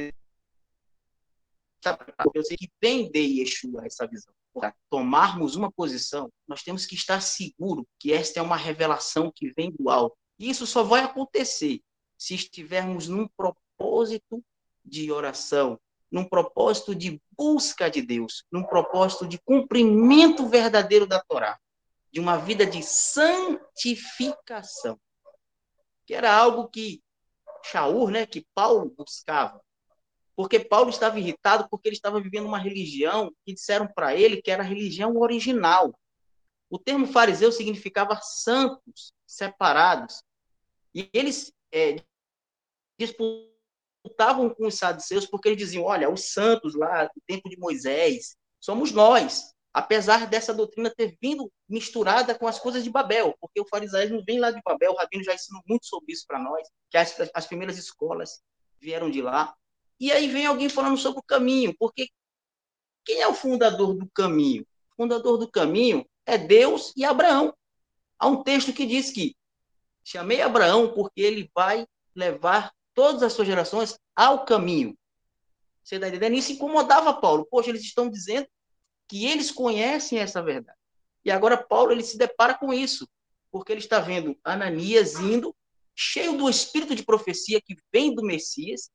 eu 2.33 2.43
sei 2.43 2.57
que 2.57 2.71
vem 2.81 3.11
de 3.11 3.19
Yeshua 3.19 3.85
essa 3.85 4.07
visão. 4.07 4.33
Para 4.53 4.73
tomarmos 4.89 5.55
uma 5.55 5.71
posição, 5.71 6.31
nós 6.47 6.61
temos 6.61 6.85
que 6.85 6.95
estar 6.95 7.21
seguro 7.21 7.87
que 7.99 8.13
esta 8.13 8.39
é 8.39 8.43
uma 8.43 8.55
revelação 8.55 9.31
que 9.33 9.49
vem 9.49 9.71
do 9.71 9.89
alto. 9.89 10.15
E 10.37 10.49
isso 10.49 10.67
só 10.67 10.83
vai 10.83 11.01
acontecer 11.01 11.81
se 12.17 12.35
estivermos 12.35 13.07
num 13.07 13.27
propósito 13.27 14.43
de 14.85 15.11
oração, 15.11 15.79
num 16.11 16.23
propósito 16.23 16.93
de 16.93 17.19
busca 17.35 17.89
de 17.89 17.99
Deus, 18.01 18.45
num 18.51 18.63
propósito 18.63 19.27
de 19.27 19.39
cumprimento 19.39 20.47
verdadeiro 20.47 21.07
da 21.07 21.19
Torá, 21.19 21.57
de 22.11 22.19
uma 22.19 22.37
vida 22.37 22.63
de 22.65 22.83
santificação, 22.83 24.99
que 26.05 26.13
era 26.13 26.31
algo 26.31 26.67
que 26.67 27.01
Shaur, 27.63 28.11
né, 28.11 28.25
que 28.25 28.45
Paulo 28.53 28.93
buscava. 28.95 29.62
Porque 30.35 30.59
Paulo 30.59 30.89
estava 30.89 31.19
irritado 31.19 31.67
porque 31.69 31.87
ele 31.87 31.95
estava 31.95 32.19
vivendo 32.19 32.45
uma 32.45 32.57
religião 32.57 33.31
que 33.45 33.53
disseram 33.53 33.87
para 33.87 34.15
ele 34.15 34.41
que 34.41 34.49
era 34.49 34.63
a 34.63 34.65
religião 34.65 35.17
original. 35.17 35.93
O 36.69 36.79
termo 36.79 37.05
fariseu 37.05 37.51
significava 37.51 38.19
santos, 38.21 39.13
separados. 39.27 40.23
E 40.95 41.09
eles 41.13 41.53
é, 41.71 41.97
disputavam 42.99 44.49
com 44.49 44.67
os 44.67 44.75
saduceus 44.75 45.25
porque 45.25 45.49
eles 45.49 45.59
diziam: 45.59 45.83
olha, 45.83 46.09
os 46.09 46.31
santos 46.31 46.75
lá 46.75 47.05
do 47.05 47.21
tempo 47.27 47.49
de 47.49 47.57
Moisés 47.57 48.35
somos 48.59 48.91
nós. 48.91 49.53
Apesar 49.73 50.27
dessa 50.27 50.53
doutrina 50.53 50.93
ter 50.95 51.17
vindo 51.19 51.51
misturada 51.67 52.37
com 52.37 52.47
as 52.47 52.59
coisas 52.59 52.83
de 52.83 52.91
Babel, 52.91 53.35
porque 53.41 53.59
o 53.59 53.67
farisaísmo 53.67 54.23
vem 54.23 54.39
lá 54.39 54.51
de 54.51 54.61
Babel, 54.63 54.91
o 54.91 54.95
Rabino 54.95 55.23
já 55.23 55.33
ensinou 55.33 55.63
muito 55.67 55.87
sobre 55.87 56.13
isso 56.13 56.25
para 56.27 56.37
nós, 56.37 56.67
que 56.91 56.97
as, 56.97 57.15
as 57.33 57.47
primeiras 57.47 57.75
escolas 57.75 58.39
vieram 58.79 59.09
de 59.09 59.19
lá. 59.19 59.51
E 60.03 60.11
aí 60.11 60.27
vem 60.27 60.45
alguém 60.45 60.67
falando 60.67 60.97
sobre 60.97 61.19
o 61.19 61.23
caminho, 61.23 61.73
porque 61.79 62.09
quem 63.05 63.21
é 63.21 63.27
o 63.29 63.33
fundador 63.33 63.93
do 63.93 64.05
caminho? 64.09 64.67
O 64.91 64.95
fundador 64.97 65.37
do 65.37 65.49
caminho 65.49 66.05
é 66.25 66.37
Deus 66.37 66.91
e 66.97 67.05
Abraão. 67.05 67.55
Há 68.19 68.27
um 68.27 68.43
texto 68.43 68.73
que 68.73 68.85
diz 68.85 69.11
que 69.11 69.33
chamei 70.03 70.41
Abraão 70.41 70.93
porque 70.93 71.21
ele 71.21 71.49
vai 71.55 71.87
levar 72.13 72.73
todas 72.93 73.23
as 73.23 73.31
suas 73.31 73.47
gerações 73.47 73.97
ao 74.13 74.43
caminho. 74.43 74.93
Você 75.81 75.95
está 75.95 76.09
entendendo? 76.09 76.35
Isso 76.35 76.51
incomodava 76.51 77.13
Paulo. 77.13 77.47
Poxa, 77.49 77.69
eles 77.69 77.83
estão 77.83 78.09
dizendo 78.09 78.45
que 79.07 79.25
eles 79.25 79.51
conhecem 79.51 80.19
essa 80.19 80.43
verdade. 80.43 80.77
E 81.23 81.31
agora 81.31 81.55
Paulo 81.55 81.93
ele 81.93 82.03
se 82.03 82.17
depara 82.17 82.55
com 82.55 82.73
isso, 82.73 83.07
porque 83.49 83.71
ele 83.71 83.79
está 83.79 84.01
vendo 84.01 84.37
Ananias 84.43 85.15
indo, 85.15 85.55
cheio 85.95 86.37
do 86.37 86.49
espírito 86.49 86.93
de 86.93 87.05
profecia 87.05 87.61
que 87.61 87.77
vem 87.89 88.13
do 88.13 88.21
Messias, 88.21 88.91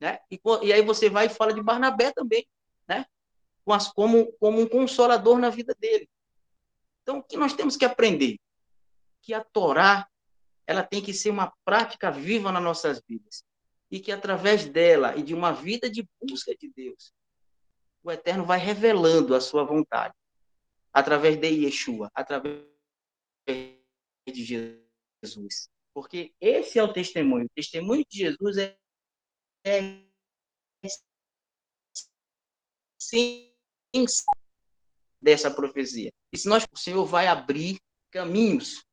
né? 0.00 0.18
E, 0.30 0.40
e 0.62 0.72
aí 0.72 0.82
você 0.82 1.08
vai 1.08 1.26
e 1.26 1.30
fala 1.30 1.52
de 1.52 1.62
Barnabé 1.62 2.12
também, 2.12 2.46
né? 2.88 3.06
como, 3.94 4.32
como 4.32 4.60
um 4.60 4.68
consolador 4.68 5.38
na 5.38 5.50
vida 5.50 5.74
dele. 5.78 6.08
Então, 7.02 7.18
o 7.18 7.22
que 7.22 7.36
nós 7.36 7.52
temos 7.52 7.76
que 7.76 7.84
aprender? 7.84 8.38
Que 9.22 9.34
a 9.34 9.42
Torá 9.42 10.08
ela 10.66 10.82
tem 10.82 11.00
que 11.00 11.14
ser 11.14 11.30
uma 11.30 11.52
prática 11.64 12.10
viva 12.10 12.50
nas 12.50 12.62
nossas 12.62 13.00
vidas. 13.08 13.44
E 13.90 14.00
que 14.00 14.10
através 14.10 14.66
dela 14.66 15.16
e 15.16 15.22
de 15.22 15.32
uma 15.32 15.52
vida 15.52 15.88
de 15.88 16.08
busca 16.20 16.54
de 16.56 16.68
Deus, 16.68 17.12
o 18.02 18.10
Eterno 18.10 18.44
vai 18.44 18.58
revelando 18.58 19.34
a 19.34 19.40
sua 19.40 19.64
vontade. 19.64 20.14
Através 20.92 21.36
de 21.36 21.46
Yeshua, 21.46 22.10
através 22.14 22.64
de 23.46 24.44
Jesus. 24.44 25.68
Porque 25.94 26.34
esse 26.40 26.78
é 26.78 26.82
o 26.82 26.92
testemunho. 26.92 27.46
O 27.46 27.50
testemunho 27.54 28.04
de 28.08 28.18
Jesus 28.18 28.56
é 28.56 28.76
dessa 35.20 35.50
profecia. 35.50 36.12
E 36.32 36.38
se 36.38 36.48
nós 36.48 36.64
possível, 36.66 37.04
vai 37.04 37.26
abrir 37.26 37.78
caminhos 38.10 38.84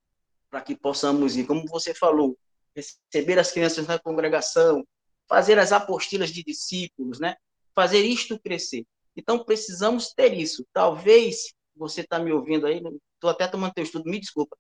para 0.50 0.62
que 0.62 0.76
possamos 0.76 1.36
ir, 1.36 1.46
como 1.46 1.68
você 1.68 1.94
falou, 1.94 2.38
receber 2.76 3.38
as 3.40 3.52
crianças 3.52 3.88
na 3.88 4.00
congregação, 4.00 4.86
fazer 5.28 5.60
as 5.60 5.72
apostilas 5.72 6.32
de 6.32 6.44
discípulos, 6.44 7.20
né? 7.20 7.36
Fazer 7.76 8.04
isto 8.04 8.40
crescer. 8.40 8.86
Então 9.16 9.44
precisamos 9.44 10.14
ter 10.14 10.34
isso. 10.34 10.66
Talvez 10.74 11.54
você 11.76 12.02
está 12.02 12.20
me 12.20 12.32
ouvindo 12.32 12.66
aí, 12.68 12.82
estou 13.16 13.30
até 13.30 13.48
tomando 13.48 13.74
teu 13.74 13.84
estudo, 13.84 14.10
me 14.10 14.20
desculpa. 14.20 14.58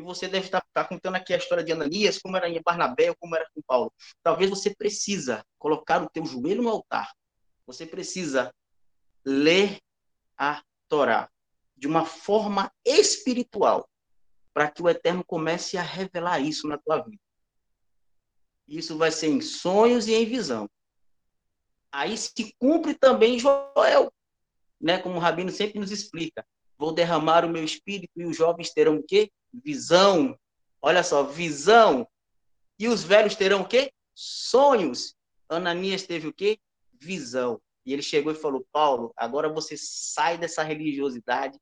E 0.00 0.02
você 0.02 0.26
deve 0.26 0.46
estar, 0.46 0.64
estar 0.66 0.88
contando 0.88 1.16
aqui 1.16 1.34
a 1.34 1.36
história 1.36 1.62
de 1.62 1.72
Ananias, 1.72 2.16
como 2.16 2.34
era 2.34 2.48
em 2.48 2.58
Barnabé, 2.62 3.14
como 3.16 3.36
era 3.36 3.46
com 3.54 3.60
Paulo. 3.60 3.92
Talvez 4.22 4.48
você 4.48 4.74
precisa 4.74 5.44
colocar 5.58 6.02
o 6.02 6.08
teu 6.08 6.24
joelho 6.24 6.62
no 6.62 6.70
altar. 6.70 7.12
Você 7.66 7.84
precisa 7.84 8.50
ler 9.22 9.78
a 10.38 10.62
Torá 10.88 11.28
de 11.76 11.86
uma 11.86 12.06
forma 12.06 12.72
espiritual, 12.82 13.86
para 14.54 14.70
que 14.70 14.82
o 14.82 14.88
Eterno 14.88 15.22
comece 15.22 15.76
a 15.76 15.82
revelar 15.82 16.40
isso 16.40 16.66
na 16.66 16.78
tua 16.78 17.02
vida. 17.02 17.22
Isso 18.66 18.96
vai 18.96 19.12
ser 19.12 19.26
em 19.26 19.42
sonhos 19.42 20.08
e 20.08 20.14
em 20.14 20.24
visão. 20.24 20.66
Aí 21.92 22.16
se 22.16 22.54
cumpre 22.58 22.94
também 22.94 23.38
Joel, 23.38 24.10
né? 24.80 24.96
Como 24.96 25.16
o 25.16 25.18
Rabino 25.18 25.50
sempre 25.50 25.78
nos 25.78 25.90
explica. 25.90 26.42
Vou 26.80 26.94
derramar 26.94 27.44
o 27.44 27.50
meu 27.50 27.62
espírito 27.62 28.10
e 28.16 28.24
os 28.24 28.34
jovens 28.34 28.72
terão 28.72 28.96
o 28.96 29.02
quê? 29.02 29.30
visão. 29.52 30.34
Olha 30.80 31.02
só, 31.02 31.22
visão. 31.22 32.08
E 32.78 32.88
os 32.88 33.02
velhos 33.04 33.36
terão 33.36 33.60
o 33.60 33.68
quê? 33.68 33.92
Sonhos. 34.14 35.14
Ananias 35.46 36.04
teve 36.04 36.28
o 36.28 36.32
quê? 36.32 36.58
Visão. 36.94 37.60
E 37.84 37.92
ele 37.92 38.00
chegou 38.00 38.32
e 38.32 38.36
falou: 38.36 38.66
Paulo, 38.72 39.12
agora 39.14 39.52
você 39.52 39.76
sai 39.76 40.38
dessa 40.38 40.62
religiosidade 40.62 41.60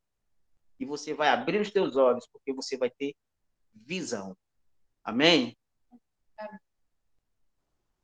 e 0.79 0.85
você 0.85 1.13
vai 1.13 1.31
abrir 1.31 1.61
os 1.61 1.73
teus 1.73 1.97
olhos, 1.97 2.29
porque 2.29 2.53
você 2.53 2.77
vai 2.77 2.89
ter 2.89 3.17
visão. 3.75 4.37
Amém? 5.03 5.57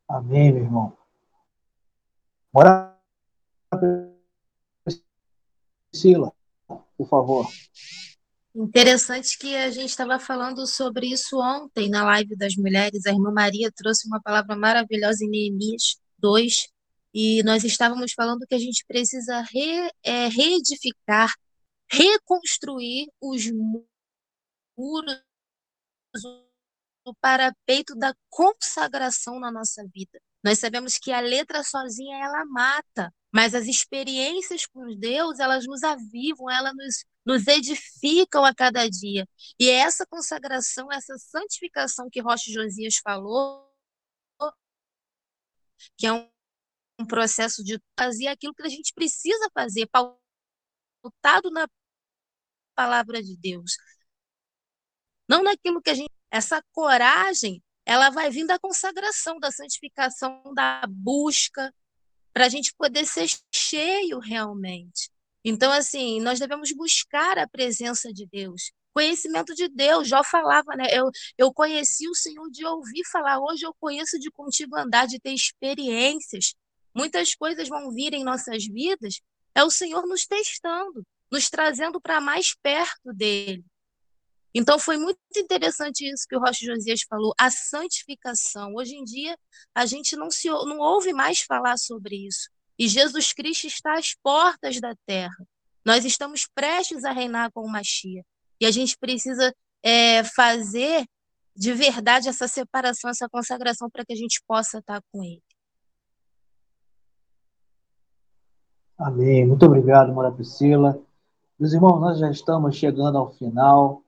Amém, 0.09 0.53
meu 0.53 0.65
irmão. 0.65 0.99
Bora, 2.53 2.99
Priscila, 5.93 6.33
por 6.97 7.09
favor. 7.09 7.49
Interessante 8.55 9.37
que 9.37 9.57
a 9.57 9.71
gente 9.71 9.91
estava 9.91 10.19
falando 10.19 10.67
sobre 10.67 11.09
isso 11.09 11.41
ontem 11.41 11.91
na 11.91 12.05
live 12.05 12.37
das 12.37 12.55
mulheres. 12.55 13.05
A 13.05 13.11
irmã 13.11 13.33
Maria 13.33 13.71
trouxe 13.75 14.07
uma 14.07 14.23
palavra 14.23 14.55
maravilhosa 14.55 15.25
em 15.25 15.29
Neemias 15.29 15.97
2, 16.19 16.69
e 17.15 17.43
nós 17.45 17.63
estávamos 17.63 18.13
falando 18.13 18.45
que 18.47 18.57
a 18.57 18.59
gente 18.59 18.85
precisa 18.87 19.41
re, 19.43 19.91
é, 20.03 20.27
reedificar, 20.27 21.33
reconstruir 21.89 23.09
os 23.21 23.45
muros, 24.77 25.23
o 27.05 27.15
parapeito 27.21 27.95
da 27.95 28.13
consagração 28.29 29.39
na 29.39 29.53
nossa 29.53 29.87
vida. 29.95 30.21
Nós 30.43 30.59
sabemos 30.59 30.99
que 30.99 31.13
a 31.13 31.21
letra 31.21 31.63
sozinha 31.63 32.17
ela 32.19 32.45
mata, 32.47 33.15
mas 33.35 33.53
as 33.53 33.67
experiências 33.67 34.65
com 34.65 34.95
Deus, 34.97 35.41
elas 35.41 35.67
nos 35.67 35.83
avivam, 35.83 36.49
elas 36.49 36.73
nos, 36.77 37.05
nos 37.27 37.47
edificam 37.49 38.45
a 38.45 38.55
cada 38.55 38.89
dia. 38.89 39.27
E 39.59 39.69
essa 39.69 40.07
consagração, 40.07 40.87
essa 40.93 41.19
santificação 41.19 42.09
que 42.09 42.21
Rocha 42.21 42.53
Josias 42.53 42.99
falou, 43.03 43.69
que 45.97 46.07
é 46.07 46.13
um, 46.13 46.31
um 47.01 47.05
processo 47.05 47.65
de 47.65 47.83
fazer 47.99 48.29
aquilo 48.29 48.55
que 48.55 48.63
a 48.63 48.69
gente 48.69 48.93
precisa 48.95 49.51
fazer, 49.53 49.89
pautado 49.89 51.51
na 51.51 51.67
palavra 52.77 53.21
de 53.21 53.37
Deus. 53.37 53.73
Não 55.29 55.43
naquilo 55.43 55.83
que 55.83 55.91
a 55.91 55.95
gente. 55.95 56.11
Essa 56.31 56.63
coragem, 56.73 57.61
ela 57.85 58.11
vai 58.11 58.31
vir 58.31 58.47
da 58.47 58.59
consagração, 58.61 59.41
da 59.41 59.51
santificação, 59.51 60.43
da 60.55 60.83
busca, 60.89 61.73
para 62.35 62.47
a 62.47 62.49
gente 62.49 62.75
poder 62.77 63.07
ser 63.07 63.29
cheio 63.55 64.19
realmente. 64.19 65.09
Então, 65.45 65.71
assim, 65.71 66.21
nós 66.21 66.41
devemos 66.41 66.73
buscar 66.73 67.39
a 67.39 67.49
presença 67.49 68.13
de 68.13 68.27
Deus, 68.27 68.73
conhecimento 68.93 69.55
de 69.55 69.69
Deus. 69.69 70.09
Jó 70.09 70.25
falava, 70.25 70.75
né? 70.77 70.87
Eu, 70.91 71.11
eu 71.39 71.53
conheci 71.53 72.09
o 72.09 72.15
Senhor 72.15 72.51
de 72.51 72.65
ouvir 72.67 73.05
falar, 73.13 73.39
hoje 73.39 73.65
eu 73.65 73.75
conheço 73.79 74.19
de 74.19 74.31
contigo 74.31 74.77
andar, 74.77 75.07
de 75.07 75.21
ter 75.21 75.33
experiências. 75.33 76.55
Muitas 76.95 77.35
coisas 77.35 77.69
vão 77.69 77.93
vir 77.93 78.15
em 78.15 78.25
nossas 78.25 78.65
vidas, 78.67 79.21
é 79.55 79.63
o 79.63 79.71
Senhor 79.71 80.07
nos 80.07 80.27
testando, 80.27 81.07
nos 81.31 81.49
trazendo 81.49 82.01
para 82.01 82.21
mais 82.21 82.55
perto 82.63 83.13
dele. 83.13 83.65
Então 84.55 84.79
foi 84.79 84.97
muito 84.97 85.19
interessante 85.37 86.09
isso 86.09 86.27
que 86.29 86.37
o 86.37 86.39
Rocha 86.39 86.65
Josias 86.65 87.03
falou, 87.03 87.35
a 87.39 87.51
santificação. 87.51 88.73
Hoje 88.75 88.95
em 88.95 89.03
dia 89.03 89.37
a 89.75 89.85
gente 89.85 90.15
não 90.17 90.31
se 90.31 90.49
não 90.49 90.79
ouve 90.79 91.13
mais 91.13 91.41
falar 91.41 91.77
sobre 91.77 92.27
isso. 92.29 92.49
E 92.79 92.87
Jesus 92.87 93.33
Cristo 93.33 93.67
está 93.67 93.99
às 93.99 94.15
portas 94.23 94.81
da 94.81 94.95
terra. 95.07 95.37
Nós 95.85 96.05
estamos 96.05 96.47
prestes 96.55 97.05
a 97.05 97.13
reinar 97.13 97.51
com 97.53 97.63
o 97.63 97.71
Machia. 97.71 98.25
E 98.61 98.67
a 98.67 98.71
gente 98.71 98.97
precisa 98.97 99.53
é, 99.83 100.23
fazer 100.23 101.05
de 101.57 101.73
verdade 101.73 102.29
essa 102.29 102.49
separação, 102.49 103.11
essa 103.11 103.29
consagração 103.29 103.91
para 103.91 104.05
que 104.05 104.13
a 104.13 104.17
gente 104.17 104.41
possa 104.47 104.79
estar 104.79 105.01
com 105.13 105.23
ele. 105.23 105.43
Amém. 108.97 109.47
Muito 109.47 109.67
obrigado, 109.67 110.13
Mora 110.13 110.31
Priscila. 110.31 111.01
Meus 111.59 111.73
irmãos, 111.73 112.01
nós 112.01 112.19
já 112.19 112.31
estamos 112.31 112.77
chegando 112.77 113.19
ao 113.19 113.33
final 113.35 114.04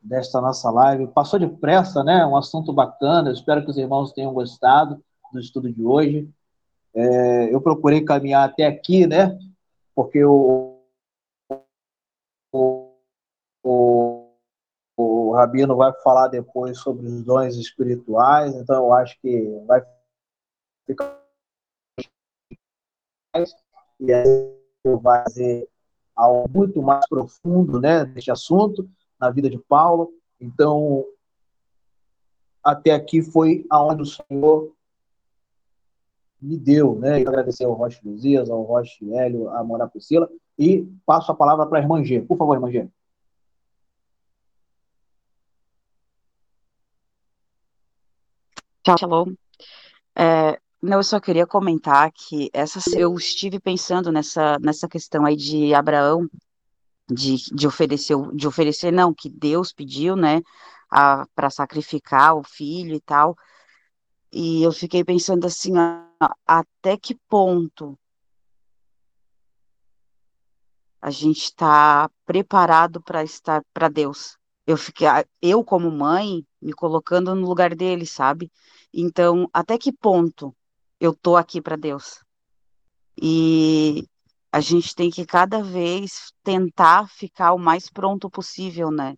desta 0.00 0.40
nossa 0.40 0.70
live. 0.70 1.08
Passou 1.08 1.38
depressa, 1.38 2.02
né? 2.02 2.24
Um 2.26 2.36
assunto 2.36 2.72
bacana. 2.72 3.30
Eu 3.30 3.34
espero 3.34 3.64
que 3.64 3.70
os 3.70 3.76
irmãos 3.76 4.12
tenham 4.12 4.32
gostado 4.32 5.02
do 5.32 5.40
estudo 5.40 5.72
de 5.72 5.82
hoje. 5.84 6.28
É, 6.94 7.54
eu 7.54 7.60
procurei 7.60 8.04
caminhar 8.04 8.48
até 8.48 8.66
aqui, 8.66 9.06
né? 9.06 9.38
Porque 9.94 10.24
o, 10.24 10.80
o, 12.52 12.94
o, 13.62 14.32
o 14.96 15.32
Rabino 15.32 15.76
vai 15.76 15.92
falar 16.02 16.28
depois 16.28 16.78
sobre 16.78 17.06
os 17.06 17.22
dons 17.22 17.56
espirituais, 17.56 18.54
então 18.54 18.76
eu 18.86 18.92
acho 18.92 19.20
que 19.20 19.62
vai 19.66 19.84
ficar 20.86 21.18
e 24.00 24.12
aí 24.12 24.58
vai 25.02 25.22
fazer 25.24 25.68
algo 26.16 26.48
muito 26.52 26.82
mais 26.82 27.06
profundo, 27.08 27.80
né, 27.80 28.04
deste 28.04 28.30
assunto 28.30 28.88
na 29.20 29.30
vida 29.30 29.50
de 29.50 29.58
Paulo. 29.58 30.12
Então, 30.40 31.04
até 32.62 32.92
aqui 32.92 33.22
foi 33.22 33.66
aonde 33.70 34.02
o 34.02 34.06
Senhor 34.06 34.72
me 36.40 36.56
deu, 36.56 36.94
né? 36.96 37.22
Eu 37.22 37.28
agradecer 37.28 37.64
ao 37.64 37.72
Rocha 37.72 38.00
Luzias, 38.04 38.48
ao 38.48 38.62
Rocha 38.62 39.04
Hélio, 39.12 39.48
a 39.50 39.64
Mora 39.64 39.88
Priscila, 39.88 40.30
e 40.58 40.86
passo 41.04 41.32
a 41.32 41.34
palavra 41.34 41.66
para 41.66 41.78
a 41.78 41.82
irmã 41.82 42.02
G. 42.04 42.20
Por 42.20 42.36
favor, 42.36 42.54
irmã 42.54 42.70
G. 42.70 42.88
Tchau, 48.82 48.96
shalom. 48.98 49.34
É, 50.16 50.58
não, 50.80 50.98
eu 50.98 51.04
só 51.04 51.20
queria 51.20 51.46
comentar 51.46 52.10
que 52.12 52.48
essa, 52.52 52.78
eu 52.96 53.14
estive 53.14 53.58
pensando 53.58 54.12
nessa, 54.12 54.58
nessa 54.60 54.88
questão 54.88 55.26
aí 55.26 55.36
de 55.36 55.74
Abraão, 55.74 56.28
de, 57.08 57.36
de 57.54 57.66
oferecer, 57.66 58.16
de 58.34 58.46
oferecer 58.46 58.92
não, 58.92 59.14
que 59.14 59.28
Deus 59.28 59.72
pediu, 59.72 60.14
né, 60.14 60.42
para 61.34 61.50
sacrificar 61.50 62.36
o 62.36 62.42
filho 62.42 62.94
e 62.94 63.00
tal. 63.00 63.36
E 64.32 64.62
eu 64.62 64.72
fiquei 64.72 65.02
pensando 65.04 65.46
assim, 65.46 65.72
ó, 65.78 66.28
até 66.46 66.96
que 66.96 67.14
ponto 67.28 67.98
a 71.00 71.10
gente 71.10 71.44
está 71.44 72.10
preparado 72.26 73.00
para 73.00 73.22
estar 73.22 73.62
para 73.72 73.88
Deus. 73.88 74.36
Eu 74.66 74.76
fiquei, 74.76 75.08
eu 75.40 75.64
como 75.64 75.90
mãe, 75.90 76.44
me 76.60 76.72
colocando 76.72 77.34
no 77.34 77.46
lugar 77.46 77.74
dele, 77.74 78.04
sabe? 78.04 78.52
Então, 78.92 79.48
até 79.52 79.78
que 79.78 79.92
ponto 79.92 80.54
eu 81.00 81.14
tô 81.14 81.36
aqui 81.36 81.60
para 81.60 81.76
Deus? 81.76 82.22
E 83.16 84.06
a 84.52 84.60
gente 84.60 84.94
tem 84.94 85.10
que 85.10 85.26
cada 85.26 85.62
vez 85.62 86.32
tentar 86.42 87.08
ficar 87.08 87.52
o 87.52 87.58
mais 87.58 87.90
pronto 87.90 88.30
possível, 88.30 88.90
né? 88.90 89.14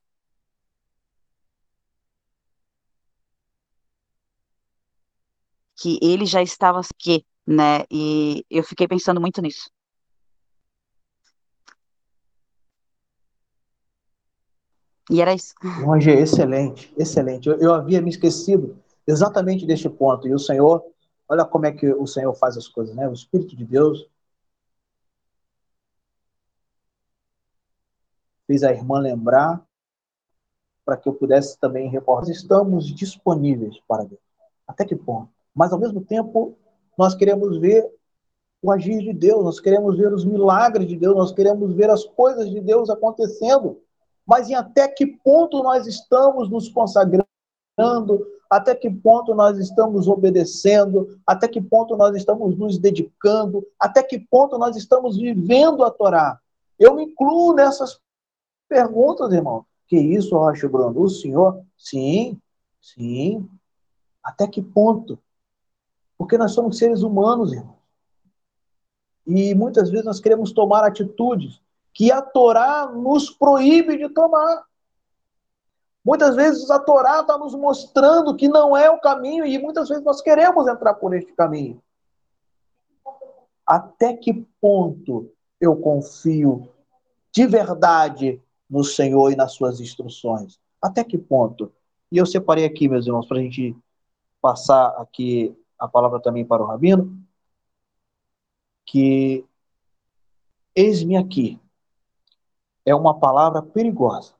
Que 5.77 5.99
ele 6.03 6.27
já 6.27 6.43
estava 6.43 6.81
aqui, 6.81 7.25
né? 7.47 7.85
E 7.91 8.45
eu 8.51 8.63
fiquei 8.63 8.87
pensando 8.87 9.21
muito 9.21 9.41
nisso. 9.41 9.71
E 15.11 15.21
era 15.21 15.35
isso. 15.35 15.55
Longe, 15.81 16.11
excelente, 16.11 16.93
excelente. 16.97 17.49
Eu, 17.49 17.59
eu 17.59 17.75
havia 17.75 18.01
me 18.01 18.11
esquecido 18.11 18.79
exatamente 19.07 19.67
deste 19.67 19.89
ponto. 19.89 20.29
E 20.29 20.35
o 20.35 20.39
Senhor, 20.39 20.85
olha 21.29 21.45
como 21.45 21.67
é 21.67 21.73
que 21.73 21.93
o 21.93 22.07
Senhor 22.07 22.33
faz 22.35 22.57
as 22.57 22.69
coisas, 22.69 22.95
né? 22.95 23.09
O 23.09 23.13
Espírito 23.13 23.57
de 23.57 23.65
Deus 23.65 24.09
fez 28.51 28.65
a 28.65 28.73
irmã 28.73 28.99
lembrar 28.99 29.65
para 30.85 30.97
que 30.97 31.09
eu 31.09 31.15
pudesse 31.15 31.57
também 31.61 31.89
reportar. 31.89 32.29
Estamos 32.31 32.85
disponíveis 32.93 33.79
para 33.87 34.03
Deus. 34.03 34.21
Até 34.67 34.85
que 34.85 34.97
ponto? 34.97 35.29
Mas, 35.55 35.73
ao 35.73 35.79
mesmo 35.79 36.01
tempo, 36.01 36.59
nós 36.99 37.15
queremos 37.15 37.61
ver 37.61 37.89
o 38.61 38.73
agir 38.73 38.99
de 38.99 39.13
Deus, 39.13 39.45
nós 39.45 39.61
queremos 39.61 39.97
ver 39.97 40.13
os 40.13 40.25
milagres 40.25 40.89
de 40.89 40.97
Deus, 40.97 41.15
nós 41.15 41.31
queremos 41.31 41.73
ver 41.75 41.91
as 41.91 42.05
coisas 42.05 42.51
de 42.51 42.61
Deus 42.61 42.91
acontecendo. 42.91 43.81
Mas 44.27 44.51
em 44.51 44.55
até 44.57 44.89
que 44.89 45.07
ponto 45.07 45.63
nós 45.63 45.87
estamos 45.87 46.51
nos 46.51 46.69
consagrando, 46.69 47.25
até 48.51 48.75
que 48.75 48.91
ponto 48.91 49.33
nós 49.33 49.59
estamos 49.59 50.09
obedecendo, 50.09 51.17
até 51.25 51.47
que 51.47 51.61
ponto 51.61 51.97
nós 51.97 52.17
estamos 52.17 52.59
nos 52.59 52.79
dedicando, 52.79 53.65
até 53.79 54.03
que 54.03 54.19
ponto 54.19 54.59
nós 54.59 54.75
estamos 54.75 55.17
vivendo 55.17 55.85
a 55.85 55.91
Torá. 55.93 56.37
Eu 56.77 56.97
me 56.97 57.05
incluo 57.05 57.55
nessas 57.55 58.01
perguntas, 58.71 59.33
irmão. 59.33 59.67
Que 59.89 59.97
isso, 59.97 60.39
Rocha 60.39 60.69
Bruno? 60.69 61.03
O 61.03 61.11
senhor? 61.11 61.63
Sim, 61.77 62.41
sim. 62.81 63.51
Até 64.23 64.47
que 64.47 64.63
ponto? 64.63 65.19
Porque 66.17 66.39
nós 66.39 66.53
somos 66.53 66.79
seres 66.79 67.03
humanos, 67.03 67.53
irmão. 67.53 67.77
E 69.27 69.53
muitas 69.55 69.91
vezes 69.91 70.07
nós 70.07 70.21
queremos 70.21 70.53
tomar 70.53 70.85
atitudes 70.85 71.61
que 71.93 72.13
a 72.13 72.23
Torá 72.23 72.87
nos 72.87 73.31
proíbe 73.31 73.97
de 73.99 74.09
tomar. 74.09 74.65
Muitas 76.05 76.37
vezes 76.37 76.71
a 76.71 76.79
Torá 76.79 77.21
está 77.21 77.37
nos 77.37 77.55
mostrando 77.55 78.37
que 78.37 78.49
não 78.49 78.77
é 78.77 78.89
o 78.89 79.01
caminho 79.01 79.45
e 79.45 79.59
muitas 79.59 79.89
vezes 79.89 80.05
nós 80.05 80.23
queremos 80.23 80.69
entrar 80.69 80.95
por 80.95 81.15
este 81.15 81.33
caminho. 81.33 81.83
Até 83.67 84.15
que 84.15 84.47
ponto 84.61 85.33
eu 85.61 85.77
confio 85.77 86.69
de 87.33 87.47
verdade 87.47 88.43
no 88.71 88.85
Senhor 88.85 89.33
e 89.33 89.37
nas 89.37 89.53
suas 89.53 89.81
instruções? 89.81 90.59
Até 90.81 91.03
que 91.03 91.19
ponto? 91.19 91.73
E 92.11 92.17
eu 92.17 92.25
separei 92.25 92.65
aqui, 92.65 92.89
meus 92.89 93.07
irmãos, 93.07 93.27
para 93.27 93.39
a 93.39 93.43
gente 93.43 93.77
passar 94.41 94.89
aqui 94.99 95.55
a 95.79 95.89
palavra 95.89 96.21
também 96.21 96.45
para 96.45 96.63
o 96.63 96.67
Rabino 96.67 97.21
que 98.91 99.45
eis-me 100.75 101.17
aqui 101.17 101.61
é 102.85 102.93
uma 102.93 103.21
palavra 103.21 103.63
perigosa. 103.63 104.35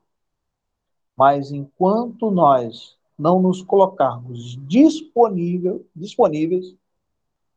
Mas 1.15 1.53
enquanto 1.53 2.29
nós 2.29 2.97
não 3.17 3.41
nos 3.41 3.61
colocarmos 3.61 4.57
disponível, 4.67 5.85
disponíveis, 5.95 6.75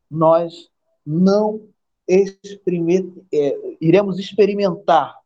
nós 0.08 0.70
não 1.04 1.66
é, 2.08 2.24
iremos 3.80 4.20
experimentar 4.20 5.20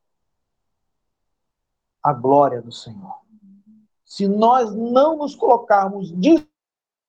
a 2.09 2.13
glória 2.13 2.63
do 2.63 2.73
Senhor. 2.73 3.19
Se 4.05 4.27
nós 4.27 4.75
não 4.75 5.19
nos 5.19 5.35
colocarmos 5.35 6.13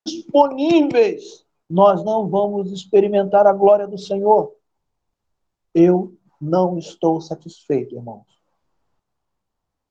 disponíveis 0.05 1.45
nós 1.69 2.03
não 2.03 2.27
vamos 2.27 2.71
experimentar 2.71 3.45
a 3.45 3.53
glória 3.53 3.87
do 3.87 3.97
Senhor. 3.97 4.55
Eu 5.73 6.17
não 6.41 6.79
estou 6.79 7.21
satisfeito, 7.21 7.95
irmãos, 7.95 8.25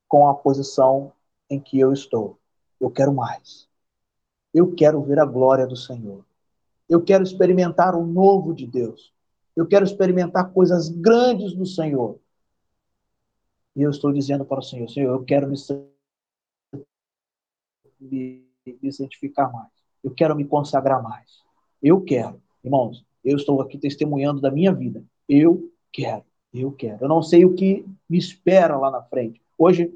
com 0.09 0.27
a 0.27 0.35
posição 0.35 1.13
em 1.49 1.61
que 1.61 1.79
eu 1.79 1.93
estou. 1.93 2.37
Eu 2.81 2.91
quero 2.91 3.15
mais. 3.15 3.69
Eu 4.53 4.75
quero 4.75 5.01
ver 5.03 5.21
a 5.21 5.25
glória 5.25 5.67
do 5.67 5.77
Senhor. 5.77 6.25
Eu 6.89 7.05
quero 7.05 7.23
experimentar 7.23 7.95
o 7.95 8.05
novo 8.05 8.53
de 8.53 8.67
Deus. 8.67 9.15
Eu 9.55 9.67
quero 9.67 9.85
experimentar 9.85 10.53
coisas 10.53 10.89
grandes 10.89 11.55
do 11.55 11.67
Senhor. 11.67 12.19
E 13.79 13.83
eu 13.83 13.91
estou 13.91 14.13
dizendo 14.13 14.45
para 14.45 14.59
o 14.59 14.63
Senhor, 14.63 14.91
Senhor, 14.91 15.13
eu 15.15 15.25
quero 15.25 15.49
me, 15.49 15.55
me, 18.01 18.45
me 18.83 18.93
santificar 18.93 19.53
mais. 19.53 19.71
Eu 20.03 20.11
quero 20.11 20.35
me 20.35 20.45
consagrar 20.45 21.01
mais. 21.01 21.45
Eu 21.81 22.01
quero. 22.01 22.43
Irmãos, 22.65 23.07
eu 23.25 23.37
estou 23.37 23.63
aqui 23.63 23.79
testemunhando 23.79 24.41
da 24.41 24.51
minha 24.51 24.73
vida. 24.73 25.05
Eu 25.29 25.73
quero. 25.93 26.25
Eu 26.53 26.73
quero. 26.73 27.05
Eu 27.05 27.09
não 27.09 27.23
sei 27.23 27.45
o 27.45 27.55
que 27.55 27.87
me 28.11 28.19
espera 28.19 28.77
lá 28.77 28.91
na 28.91 29.01
frente. 29.01 29.41
Hoje, 29.57 29.95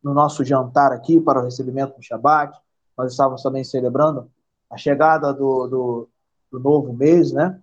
no 0.00 0.14
nosso 0.14 0.44
jantar 0.44 0.92
aqui 0.92 1.20
para 1.20 1.40
o 1.40 1.44
recebimento 1.44 1.96
do 1.96 2.04
Shabat, 2.04 2.56
nós 2.96 3.10
estávamos 3.10 3.42
também 3.42 3.64
celebrando 3.64 4.30
a 4.70 4.76
chegada 4.76 5.34
do, 5.34 5.66
do, 5.66 6.08
do 6.52 6.60
novo 6.60 6.92
mês, 6.92 7.32
né? 7.32 7.60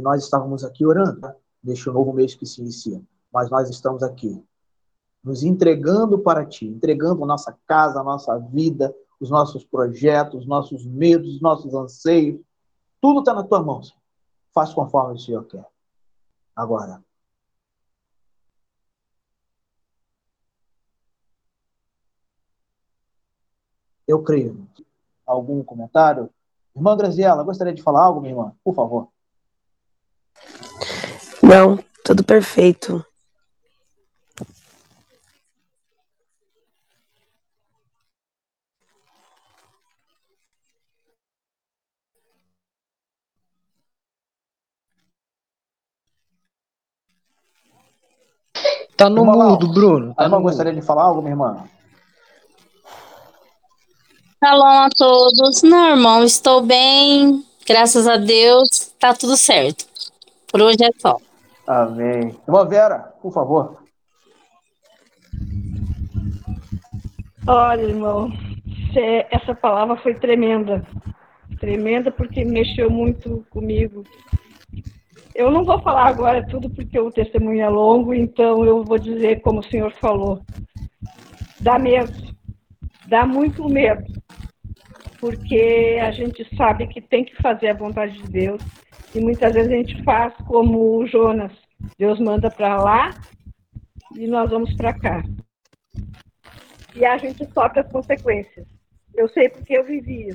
E 0.00 0.02
nós 0.02 0.24
estávamos 0.24 0.64
aqui 0.64 0.86
orando, 0.86 1.20
né? 1.20 1.36
Neste 1.62 1.90
novo 1.90 2.10
mês 2.14 2.34
que 2.34 2.46
se 2.46 2.62
inicia. 2.62 3.02
Mas 3.30 3.50
nós 3.50 3.68
estamos 3.68 4.02
aqui 4.02 4.42
nos 5.22 5.42
entregando 5.42 6.18
para 6.18 6.46
Ti, 6.46 6.66
entregando 6.66 7.26
nossa 7.26 7.54
casa, 7.66 8.02
nossa 8.02 8.38
vida, 8.38 8.94
os 9.20 9.28
nossos 9.28 9.62
projetos, 9.62 10.40
os 10.40 10.46
nossos 10.46 10.86
medos, 10.86 11.34
os 11.34 11.42
nossos 11.42 11.74
anseios. 11.74 12.40
Tudo 12.98 13.20
está 13.20 13.34
na 13.34 13.44
Tua 13.44 13.62
mão, 13.62 13.82
Senhor. 13.82 14.00
Faz 14.54 14.72
conforme 14.72 15.16
o 15.16 15.18
Senhor 15.18 15.44
quer. 15.44 15.66
Agora, 16.56 17.04
eu 24.08 24.22
creio. 24.22 24.66
Algum 25.26 25.62
comentário? 25.62 26.30
Irmã 26.74 26.96
Graziela, 26.96 27.44
gostaria 27.44 27.74
de 27.74 27.82
falar 27.82 28.02
algo, 28.06 28.22
minha 28.22 28.32
irmã? 28.32 28.56
Por 28.64 28.74
favor. 28.74 29.08
Não, 31.50 31.76
tudo 32.04 32.22
perfeito. 32.22 33.04
Tá 48.96 49.10
no 49.10 49.24
mudo, 49.24 49.36
Lau, 49.36 49.58
Bruno. 49.58 50.14
Tá 50.14 50.22
a 50.22 50.24
irmã 50.26 50.40
gostaria 50.40 50.72
de 50.72 50.80
falar 50.80 51.02
algo, 51.02 51.20
minha 51.20 51.32
irmã? 51.32 51.64
Shalom 54.38 54.84
a 54.84 54.88
todos. 54.96 55.62
Não, 55.64 55.88
irmão, 55.88 56.22
estou 56.22 56.62
bem. 56.62 57.44
Graças 57.66 58.06
a 58.06 58.16
Deus, 58.16 58.92
tá 59.00 59.12
tudo 59.14 59.36
certo. 59.36 59.84
Por 60.46 60.62
hoje 60.62 60.84
é 60.84 60.90
só. 61.00 61.18
Amém. 61.66 62.36
Irmã 62.46 62.66
Vera, 62.66 62.98
por 63.20 63.32
favor. 63.32 63.82
Olha, 67.46 67.82
irmão, 67.82 68.30
essa 69.30 69.54
palavra 69.54 69.96
foi 69.96 70.14
tremenda. 70.14 70.84
Tremenda 71.58 72.10
porque 72.10 72.44
mexeu 72.44 72.90
muito 72.90 73.44
comigo. 73.50 74.04
Eu 75.34 75.50
não 75.50 75.64
vou 75.64 75.80
falar 75.80 76.06
agora 76.06 76.46
tudo 76.46 76.68
porque 76.70 76.98
o 76.98 77.10
testemunho 77.10 77.62
é 77.62 77.68
longo, 77.68 78.12
então 78.12 78.64
eu 78.64 78.84
vou 78.84 78.98
dizer 78.98 79.40
como 79.40 79.60
o 79.60 79.64
senhor 79.64 79.92
falou. 80.00 80.42
Dá 81.60 81.78
medo, 81.78 82.12
dá 83.06 83.26
muito 83.26 83.68
medo, 83.68 84.04
porque 85.20 85.98
a 86.02 86.10
gente 86.10 86.46
sabe 86.56 86.86
que 86.86 87.00
tem 87.00 87.24
que 87.24 87.40
fazer 87.40 87.68
a 87.68 87.74
vontade 87.74 88.14
de 88.14 88.30
Deus 88.30 88.62
e 89.14 89.20
muitas 89.20 89.52
vezes 89.52 89.72
a 89.72 89.76
gente 89.76 90.02
faz 90.04 90.34
como 90.46 90.98
o 90.98 91.06
Jonas. 91.06 91.52
Deus 91.98 92.20
manda 92.20 92.50
para 92.50 92.76
lá 92.76 93.10
e 94.14 94.26
nós 94.26 94.50
vamos 94.50 94.74
para 94.74 94.92
cá. 94.92 95.22
E 96.94 97.04
a 97.04 97.16
gente 97.16 97.44
sofre 97.52 97.80
as 97.80 97.90
consequências. 97.90 98.66
Eu 99.14 99.28
sei 99.28 99.48
porque 99.48 99.76
eu 99.76 99.84
vivi 99.84 100.28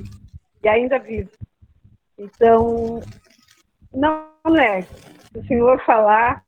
e 0.62 0.68
ainda 0.68 0.98
vivo. 0.98 1.30
Então, 2.18 3.00
não 3.92 4.56
é. 4.58 4.82
Se 4.82 5.38
o 5.38 5.46
Senhor 5.46 5.82
falar, 5.84 6.44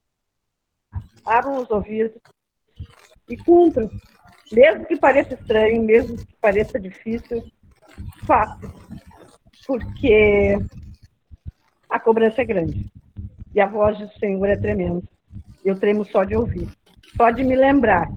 abram 1.25 1.63
os 1.63 1.71
ouvidos 1.71 2.21
e 3.29 3.37
cumpram. 3.37 3.91
Mesmo 4.51 4.87
que 4.87 4.97
pareça 4.97 5.35
estranho, 5.35 5.83
mesmo 5.83 6.17
que 6.17 6.37
pareça 6.41 6.81
difícil, 6.81 7.45
faça. 8.27 8.73
Porque 9.67 10.57
a 11.89 11.99
cobrança 11.99 12.43
é 12.43 12.45
grande. 12.45 12.87
E 13.55 13.61
a 13.61 13.67
voz 13.67 13.99
do 13.99 14.09
Senhor 14.19 14.47
é 14.47 14.57
tremenda. 14.57 15.03
Eu 15.65 15.79
tremo 15.79 16.05
só 16.05 16.25
de 16.25 16.37
ouvir. 16.37 16.69
Só 17.17 17.31
de 17.31 17.43
me 17.43 17.57
lembrar. 17.57 18.11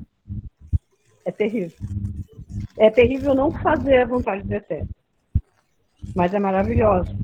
É 1.26 1.32
terrível. 1.32 1.78
É 2.78 2.90
terrível 2.90 3.34
não 3.34 3.52
fazer 3.52 4.02
a 4.02 4.06
vontade 4.06 4.44
do 4.44 4.54
Eterno. 4.54 4.90
Mas 6.16 6.34
é 6.34 6.40
maravilhosa 6.40 7.16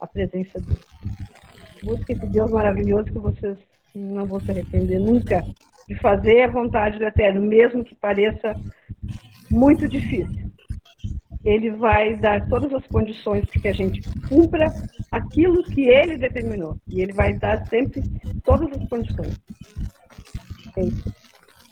a 0.00 0.06
presença 0.06 0.60
dele. 0.60 0.80
Busque 1.82 2.12
esse 2.12 2.26
Deus 2.26 2.50
maravilhoso 2.50 3.04
que 3.04 3.18
vocês 3.18 3.58
não 3.94 4.26
vão 4.26 4.40
se 4.40 4.50
arrepender 4.50 4.98
nunca. 4.98 5.44
de 5.86 5.94
fazer 5.96 6.42
a 6.42 6.48
vontade 6.48 6.98
do 6.98 7.04
Eterno, 7.04 7.42
mesmo 7.42 7.84
que 7.84 7.94
pareça 7.94 8.56
muito 9.50 9.86
difícil. 9.86 10.43
Ele 11.44 11.70
vai 11.72 12.16
dar 12.16 12.48
todas 12.48 12.72
as 12.72 12.86
condições 12.86 13.44
que 13.50 13.68
a 13.68 13.72
gente 13.72 14.00
cumpra 14.28 14.72
aquilo 15.12 15.62
que 15.64 15.88
ele 15.88 16.16
determinou. 16.16 16.76
E 16.88 17.02
ele 17.02 17.12
vai 17.12 17.34
dar 17.34 17.66
sempre 17.66 18.02
todas 18.42 18.70
as 18.72 18.88
condições. 18.88 19.38
É 20.76 21.14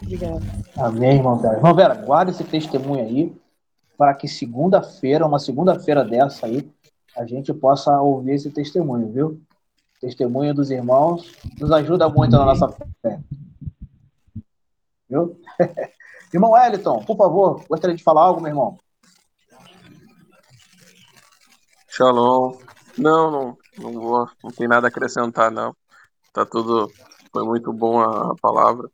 Obrigada. 0.02 0.40
Amém, 0.76 1.16
irmão 1.16 1.38
Vera. 1.38 1.56
Irmão 1.56 1.74
Vera, 1.74 1.94
guarda 1.94 2.30
esse 2.32 2.44
testemunho 2.44 3.04
aí 3.04 3.42
para 3.96 4.14
que 4.14 4.26
segunda-feira, 4.26 5.24
uma 5.24 5.38
segunda-feira 5.38 6.04
dessa 6.04 6.46
aí, 6.46 6.68
a 7.16 7.24
gente 7.24 7.54
possa 7.54 8.00
ouvir 8.00 8.32
esse 8.32 8.50
testemunho, 8.50 9.12
viu? 9.12 9.40
Testemunho 10.00 10.52
dos 10.52 10.70
irmãos 10.70 11.32
nos 11.60 11.70
ajuda 11.70 12.08
muito 12.08 12.32
na 12.32 12.44
nossa 12.44 12.68
fé. 13.00 13.20
Viu? 15.08 15.38
irmão 16.34 16.50
Wellington, 16.52 17.04
por 17.04 17.16
favor, 17.16 17.64
gostaria 17.68 17.94
de 17.94 18.02
falar 18.02 18.22
algo, 18.22 18.40
meu 18.40 18.50
irmão? 18.50 18.78
Shalom. 21.94 22.58
Não, 22.96 23.30
não, 23.30 23.58
não 23.76 23.92
vou, 23.92 24.30
não 24.42 24.50
tem 24.50 24.66
nada 24.66 24.86
a 24.86 24.88
acrescentar, 24.88 25.50
não. 25.50 25.76
Tá 26.32 26.46
tudo, 26.46 26.90
foi 27.30 27.44
muito 27.44 27.70
bom 27.70 28.00
a, 28.00 28.32
a 28.32 28.34
palavra. 28.40 28.90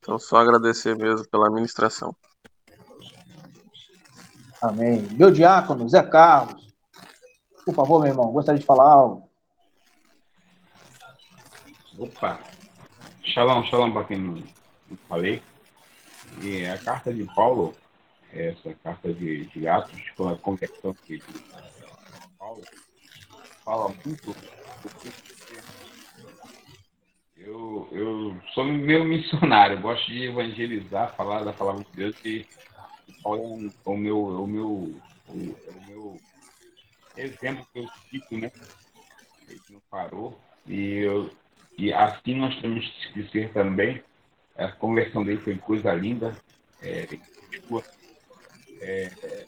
Então, 0.00 0.18
só 0.18 0.38
agradecer 0.38 0.96
mesmo 0.96 1.24
pela 1.28 1.48
ministração. 1.48 2.12
Amém. 4.60 5.02
Meu 5.12 5.30
diácono, 5.30 5.88
Zé 5.88 6.02
Carlos, 6.02 6.74
por 7.64 7.72
favor, 7.72 8.00
meu 8.00 8.08
irmão, 8.08 8.32
gostaria 8.32 8.58
de 8.58 8.66
falar 8.66 8.94
algo. 8.94 9.30
Opa! 12.00 12.40
Shalom, 13.22 13.62
shalom 13.62 13.92
para 13.92 14.04
quem 14.06 14.18
não 14.18 14.42
falei. 15.08 15.40
E 16.42 16.66
a 16.66 16.76
carta 16.78 17.14
de 17.14 17.22
Paulo, 17.32 17.76
essa 18.32 18.74
carta 18.82 19.14
de, 19.14 19.46
de 19.46 19.68
Atos, 19.68 20.02
com 20.16 20.28
a 20.28 20.36
conversão 20.36 20.96
de 21.06 21.22
Paulo, 22.50 22.64
fala 23.64 23.88
muito 24.04 24.36
eu, 27.36 27.88
eu 27.92 28.40
sou 28.52 28.64
meio 28.64 29.04
missionário, 29.04 29.80
gosto 29.80 30.06
de 30.06 30.24
evangelizar, 30.24 31.14
falar 31.16 31.44
da 31.44 31.52
palavra 31.52 31.84
de 31.84 31.92
Deus 31.92 32.16
e 32.24 32.46
Paulo 33.22 33.72
é 33.86 33.88
o 33.88 33.96
meu, 33.96 34.18
o 34.18 34.46
meu, 34.46 34.66
o, 34.68 35.02
o 35.28 35.86
meu 35.86 36.20
exemplo 37.16 37.66
que 37.72 37.78
eu 37.78 37.88
cito, 38.08 38.36
né? 38.36 38.50
Ele 39.48 39.60
não 39.70 39.80
parou. 39.90 40.38
E, 40.66 40.98
eu, 40.98 41.30
e 41.78 41.92
assim 41.92 42.36
nós 42.36 42.58
temos 42.60 42.86
que 43.12 43.28
ser 43.30 43.52
também. 43.52 44.02
A 44.56 44.70
conversão 44.72 45.24
dele 45.24 45.40
foi 45.42 45.56
coisa 45.58 45.92
linda. 45.94 46.36
É, 46.82 47.18
é, 48.80 49.46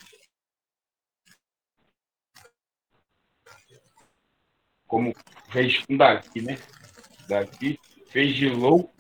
como 4.92 5.14
com 5.14 5.96
Davi, 5.96 6.42
né? 6.42 6.58
Davi 7.26 7.80
fez 8.10 8.36
de 8.36 8.50
louco 8.50 8.92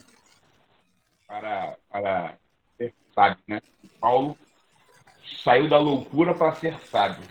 para, 1.26 1.76
para 1.90 2.38
ser 2.78 2.94
sábio, 3.14 3.44
né? 3.46 3.60
Paulo 4.00 4.38
saiu 5.44 5.68
da 5.68 5.78
loucura 5.78 6.32
para 6.32 6.54
ser 6.54 6.78
sábio. 6.86 7.22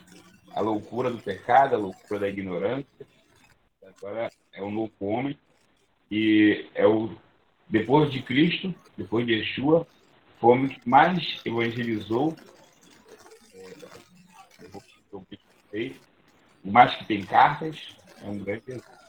A 0.53 0.61
loucura 0.61 1.09
do 1.09 1.17
pecado, 1.17 1.73
a 1.73 1.77
loucura 1.79 2.19
da 2.19 2.29
ignorância. 2.29 3.07
Agora 3.97 4.29
é 4.53 4.61
um 4.61 4.69
novo 4.69 4.93
homem. 4.99 5.35
E 6.11 6.69
é 6.75 6.85
o, 6.85 7.17
depois 7.67 8.11
de 8.11 8.21
Cristo, 8.21 8.75
depois 8.95 9.25
de 9.25 9.33
Yeshua, 9.33 9.87
foi 10.39 10.49
o 10.49 10.53
homem 10.53 10.67
que 10.69 10.87
mais 10.87 11.41
evangelizou. 11.43 12.35
É, 15.73 15.91
o 16.63 16.71
mais 16.71 16.95
que 16.95 17.05
tem 17.05 17.25
cartas, 17.25 17.95
é 18.23 18.25
um 18.25 18.39
grande 18.39 18.63
exemplo. 18.67 19.01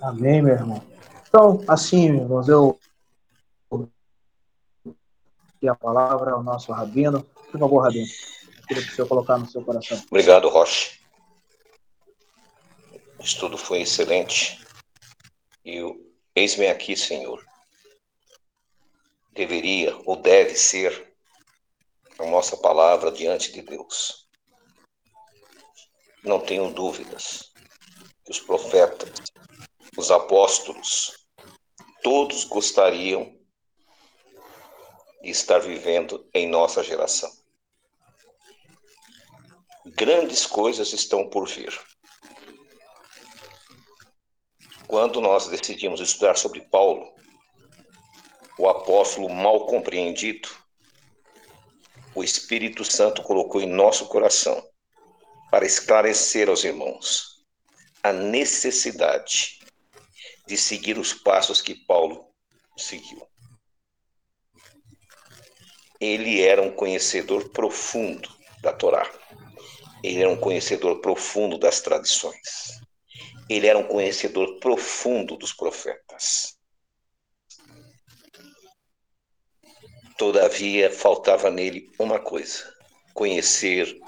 Amém, 0.00 0.42
meu 0.42 0.54
irmão. 0.54 0.82
Então, 1.28 1.64
assim, 1.66 2.06
irmãos, 2.06 2.48
eu 2.48 2.78
e 5.60 5.68
a 5.68 5.74
palavra 5.74 6.32
ao 6.32 6.42
nosso 6.42 6.72
rabino. 6.72 7.22
Por 7.50 7.58
favor, 7.58 7.80
rabino, 7.80 8.06
queria 8.68 8.82
que 8.82 8.90
o 8.90 8.94
senhor 8.94 9.08
colocar 9.08 9.38
no 9.38 9.46
seu 9.46 9.64
coração. 9.64 10.00
Obrigado, 10.10 10.48
Rocha. 10.48 10.96
O 13.18 13.22
estudo 13.22 13.56
foi 13.56 13.80
excelente. 13.80 14.64
E 15.64 15.80
eis-me 16.34 16.68
aqui, 16.68 16.96
Senhor. 16.96 17.44
Deveria 19.32 19.96
ou 20.04 20.16
deve 20.16 20.54
ser 20.54 21.14
a 22.18 22.26
nossa 22.26 22.56
palavra 22.56 23.10
diante 23.10 23.52
de 23.52 23.62
Deus. 23.62 24.25
Não 26.26 26.40
tenho 26.40 26.70
dúvidas 26.70 27.52
que 28.24 28.32
os 28.32 28.40
profetas 28.40 29.10
os 29.96 30.10
apóstolos, 30.10 31.26
todos 32.02 32.44
gostariam 32.44 33.34
de 35.22 35.30
estar 35.30 35.58
vivendo 35.58 36.28
em 36.34 36.46
nossa 36.46 36.84
geração. 36.84 37.30
Grandes 39.86 40.44
coisas 40.44 40.92
estão 40.92 41.30
por 41.30 41.48
vir. 41.48 41.72
Quando 44.86 45.20
nós 45.20 45.48
decidimos 45.48 46.00
estudar 46.00 46.36
sobre 46.36 46.60
Paulo, 46.68 47.10
o 48.58 48.68
apóstolo 48.68 49.30
mal 49.30 49.66
compreendido, 49.66 50.48
o 52.14 52.22
Espírito 52.22 52.84
Santo 52.84 53.22
colocou 53.22 53.60
em 53.62 53.66
nosso 53.66 54.06
coração 54.06 54.62
para 55.50 55.66
esclarecer 55.66 56.48
aos 56.48 56.64
irmãos 56.64 57.44
a 58.02 58.12
necessidade 58.12 59.58
de 60.46 60.56
seguir 60.56 60.98
os 60.98 61.12
passos 61.12 61.60
que 61.60 61.74
Paulo 61.74 62.24
seguiu. 62.76 63.26
Ele 66.00 66.42
era 66.42 66.62
um 66.62 66.70
conhecedor 66.70 67.48
profundo 67.50 68.28
da 68.60 68.72
Torá. 68.72 69.10
Ele 70.02 70.20
era 70.20 70.30
um 70.30 70.36
conhecedor 70.36 71.00
profundo 71.00 71.58
das 71.58 71.80
tradições. 71.80 72.80
Ele 73.48 73.66
era 73.66 73.78
um 73.78 73.86
conhecedor 73.86 74.58
profundo 74.60 75.36
dos 75.36 75.52
profetas. 75.52 76.56
Todavia, 80.18 80.92
faltava 80.92 81.50
nele 81.50 81.90
uma 81.98 82.18
coisa: 82.18 82.72
conhecer 83.14 83.98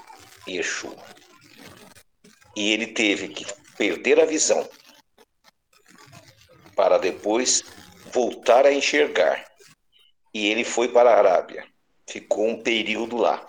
Yeshua. 0.47 1.18
E 2.59 2.73
ele 2.73 2.87
teve 2.87 3.29
que 3.29 3.45
perder 3.77 4.19
a 4.19 4.25
visão 4.25 4.69
para 6.75 6.97
depois 6.97 7.63
voltar 8.11 8.65
a 8.65 8.73
enxergar. 8.73 9.49
E 10.33 10.45
ele 10.47 10.65
foi 10.65 10.89
para 10.89 11.09
a 11.09 11.17
Arábia. 11.17 11.65
Ficou 12.05 12.49
um 12.49 12.61
período 12.61 13.15
lá 13.15 13.47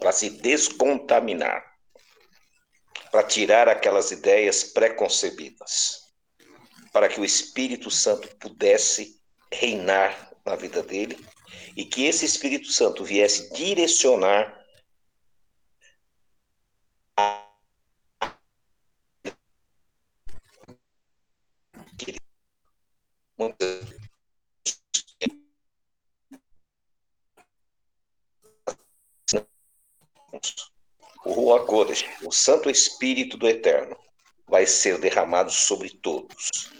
para 0.00 0.10
se 0.10 0.30
descontaminar, 0.30 1.64
para 3.12 3.22
tirar 3.22 3.68
aquelas 3.68 4.10
ideias 4.10 4.64
preconcebidas, 4.64 6.12
para 6.92 7.08
que 7.08 7.20
o 7.20 7.24
Espírito 7.24 7.88
Santo 7.88 8.34
pudesse 8.38 9.22
reinar 9.52 10.32
na 10.44 10.56
vida 10.56 10.82
dele 10.82 11.16
e 11.76 11.84
que 11.84 12.06
esse 12.06 12.24
Espírito 12.24 12.66
Santo 12.66 13.04
viesse 13.04 13.52
direcionar 13.52 14.55
o 31.24 31.32
Rua 31.32 31.66
o 32.24 32.32
Santo 32.32 32.70
Espírito 32.70 33.36
do 33.36 33.48
Eterno, 33.48 33.96
vai 34.46 34.66
ser 34.66 34.98
derramado 34.98 35.50
sobre 35.50 35.90
todos. 35.90 36.70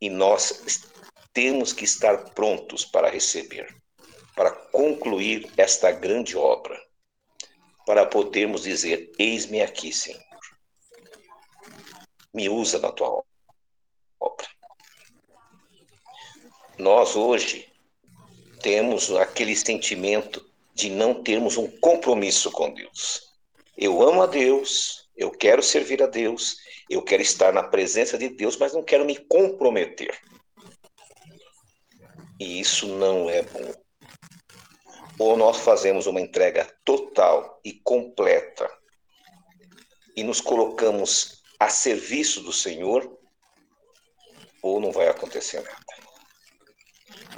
E 0.00 0.08
nós 0.08 0.92
temos 1.32 1.72
que 1.72 1.84
estar 1.84 2.30
prontos 2.30 2.84
para 2.84 3.10
receber, 3.10 3.74
para 4.36 4.50
concluir 4.50 5.50
esta 5.56 5.90
grande 5.90 6.36
obra, 6.36 6.80
para 7.86 8.06
podermos 8.06 8.62
dizer: 8.62 9.10
Eis-me 9.18 9.62
aqui, 9.62 9.92
Senhor. 9.92 10.22
Me 12.32 12.48
usa 12.48 12.78
na 12.78 12.92
tua 12.92 13.08
obra. 13.08 13.25
Nós 16.78 17.16
hoje 17.16 17.66
temos 18.60 19.10
aquele 19.12 19.56
sentimento 19.56 20.44
de 20.74 20.90
não 20.90 21.22
termos 21.22 21.56
um 21.56 21.70
compromisso 21.78 22.50
com 22.50 22.72
Deus. 22.72 23.22
Eu 23.76 24.02
amo 24.02 24.22
a 24.22 24.26
Deus, 24.26 25.06
Eu 25.16 25.30
quero 25.30 25.62
servir 25.62 26.02
a 26.02 26.06
Deus, 26.06 26.58
eu 26.90 27.00
quero 27.00 27.22
estar 27.22 27.50
na 27.50 27.62
presença 27.62 28.18
de 28.18 28.28
Deus, 28.28 28.58
mas 28.58 28.74
não 28.74 28.82
quero 28.82 29.06
me 29.06 29.16
comprometer. 29.16 30.14
E 32.38 32.60
isso 32.60 32.86
não 32.86 33.30
é 33.30 33.40
bom. 33.40 33.72
Ou 35.18 35.34
nós 35.38 35.60
fazemos 35.60 36.06
uma 36.06 36.20
entrega 36.20 36.70
total 36.84 37.58
e 37.64 37.72
completa 37.72 38.70
e 40.14 40.22
nos 40.22 40.42
colocamos 40.42 41.42
a 41.58 41.70
serviço 41.70 42.42
do 42.42 42.52
Senhor, 42.52 43.18
ou 44.62 44.78
não 44.80 44.92
vai 44.92 45.08
acontecer 45.08 45.62
nada. 45.62 45.95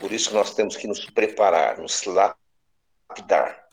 Por 0.00 0.12
isso 0.12 0.32
nós 0.32 0.54
temos 0.54 0.76
que 0.76 0.86
nos 0.86 1.04
preparar, 1.06 1.78
nos 1.78 2.04
lapidar 2.04 3.68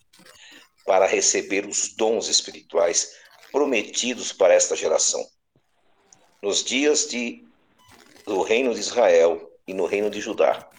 para 0.86 1.06
receber 1.06 1.66
os 1.66 1.96
dons 1.96 2.28
espirituais 2.28 3.16
prometidos 3.52 4.32
para 4.32 4.54
esta 4.54 4.76
geração. 4.76 5.24
Nos 6.42 6.64
dias 6.64 7.08
de, 7.08 7.48
do 8.26 8.42
reino 8.42 8.74
de 8.74 8.80
Israel 8.80 9.52
e 9.68 9.74
no 9.74 9.86
reino 9.86 10.10
de 10.10 10.20
Judá, 10.20 10.70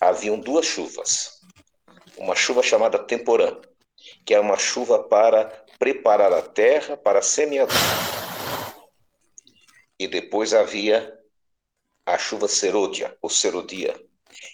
haviam 0.00 0.38
duas 0.38 0.66
chuvas. 0.66 1.40
Uma 2.16 2.34
chuva 2.34 2.62
chamada 2.62 2.98
temporã, 2.98 3.58
que 4.24 4.34
é 4.34 4.40
uma 4.40 4.56
chuva 4.56 5.02
para 5.02 5.46
preparar 5.78 6.32
a 6.32 6.42
terra 6.42 6.96
para 6.96 7.20
a 7.20 7.22
semeadura. 7.22 7.78
E 9.98 10.06
depois 10.06 10.54
havia 10.54 11.18
a 12.06 12.16
chuva 12.16 12.48
serôdia, 12.48 13.16
ou 13.20 13.28
serodia, 13.28 13.94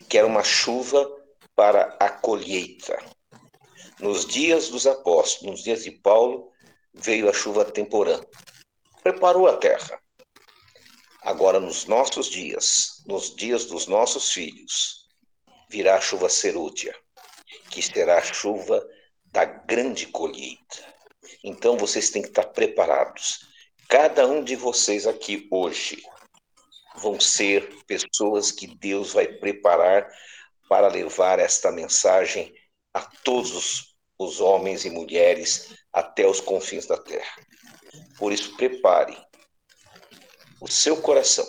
que 0.09 0.19
era 0.19 0.27
uma 0.27 0.43
chuva 0.43 1.09
para 1.55 1.97
a 2.01 2.11
colheita. 2.11 3.03
Nos 3.99 4.27
dias 4.27 4.69
dos 4.69 4.87
apóstolos, 4.87 5.53
nos 5.53 5.65
dias 5.65 5.85
de 5.85 5.91
Paulo, 5.91 6.53
veio 6.93 7.29
a 7.29 7.33
chuva 7.33 7.65
temporã. 7.65 8.21
Preparou 9.03 9.47
a 9.49 9.57
terra. 9.57 10.01
Agora, 11.23 11.59
nos 11.59 11.87
nossos 11.87 12.29
dias, 12.29 13.03
nos 13.07 13.35
dias 13.35 13.65
dos 13.65 13.87
nossos 13.87 14.33
filhos, 14.33 15.07
virá 15.69 15.97
a 15.97 16.01
chuva 16.01 16.29
serúdia, 16.29 16.95
que 17.71 17.83
será 17.83 18.19
a 18.19 18.23
chuva 18.23 18.87
da 19.33 19.45
grande 19.45 20.07
colheita. 20.07 20.85
Então, 21.43 21.77
vocês 21.77 22.11
têm 22.11 22.23
que 22.23 22.29
estar 22.29 22.45
preparados. 22.45 23.41
Cada 23.89 24.27
um 24.27 24.43
de 24.43 24.57
vocês 24.57 25.07
aqui 25.07 25.49
hoje 25.51 26.03
vão 26.99 27.21
ser 27.21 27.85
pessoas 27.87 28.51
que 28.51 28.67
Deus 28.67 29.13
vai 29.13 29.27
preparar 29.27 30.09
para 30.69 30.89
levar 30.89 31.39
esta 31.39 31.71
mensagem 31.71 32.55
a 32.93 33.01
todos 33.01 33.95
os 34.19 34.41
homens 34.41 34.85
e 34.85 34.91
mulheres 34.91 35.75
até 35.93 36.27
os 36.27 36.41
confins 36.41 36.87
da 36.87 36.97
terra. 36.97 37.37
Por 38.19 38.33
isso, 38.33 38.57
prepare 38.57 39.17
o 40.61 40.69
seu 40.69 41.01
coração, 41.01 41.47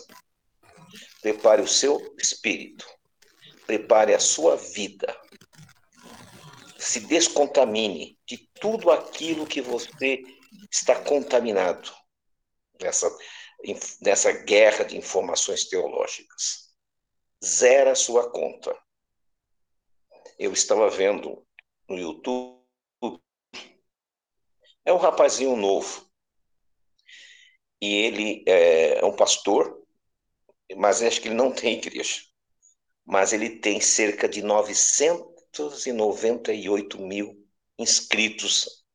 prepare 1.22 1.62
o 1.62 1.68
seu 1.68 2.14
espírito, 2.20 2.86
prepare 3.66 4.14
a 4.14 4.20
sua 4.20 4.58
vida. 4.58 5.16
Se 6.78 7.00
descontamine 7.00 8.18
de 8.26 8.38
tudo 8.60 8.92
aquilo 8.92 9.48
que 9.48 9.62
você 9.62 10.22
está 10.72 10.96
contaminado 10.96 11.92
nessa, 12.82 13.10
nessa 14.02 14.32
guerra 14.32 14.86
de 14.86 14.98
informações 14.98 15.66
teológicas. 15.66 16.74
Zera 17.44 17.96
sua 17.96 18.32
conta. 18.32 18.78
Eu 20.38 20.54
estava 20.54 20.90
vendo 20.90 21.46
no 21.90 21.98
YouTube 21.98 22.58
é 24.88 24.94
um 24.94 24.98
rapazinho 24.98 25.56
novo. 25.58 26.08
E 27.82 27.94
ele 27.94 28.46
é, 28.48 29.00
é 29.00 29.06
um 29.06 29.14
pastor, 29.14 29.86
mas 30.78 31.02
acho 31.02 31.20
que 31.22 31.28
ele 31.28 31.36
não 31.36 31.52
tem 31.52 31.74
igreja. 31.74 32.22
Mas 33.06 33.34
ele 33.34 33.60
tem 33.60 33.82
cerca 33.82 34.30
de 34.30 34.42
998 34.42 37.02
mil 37.02 37.46
inscritos 37.78 38.86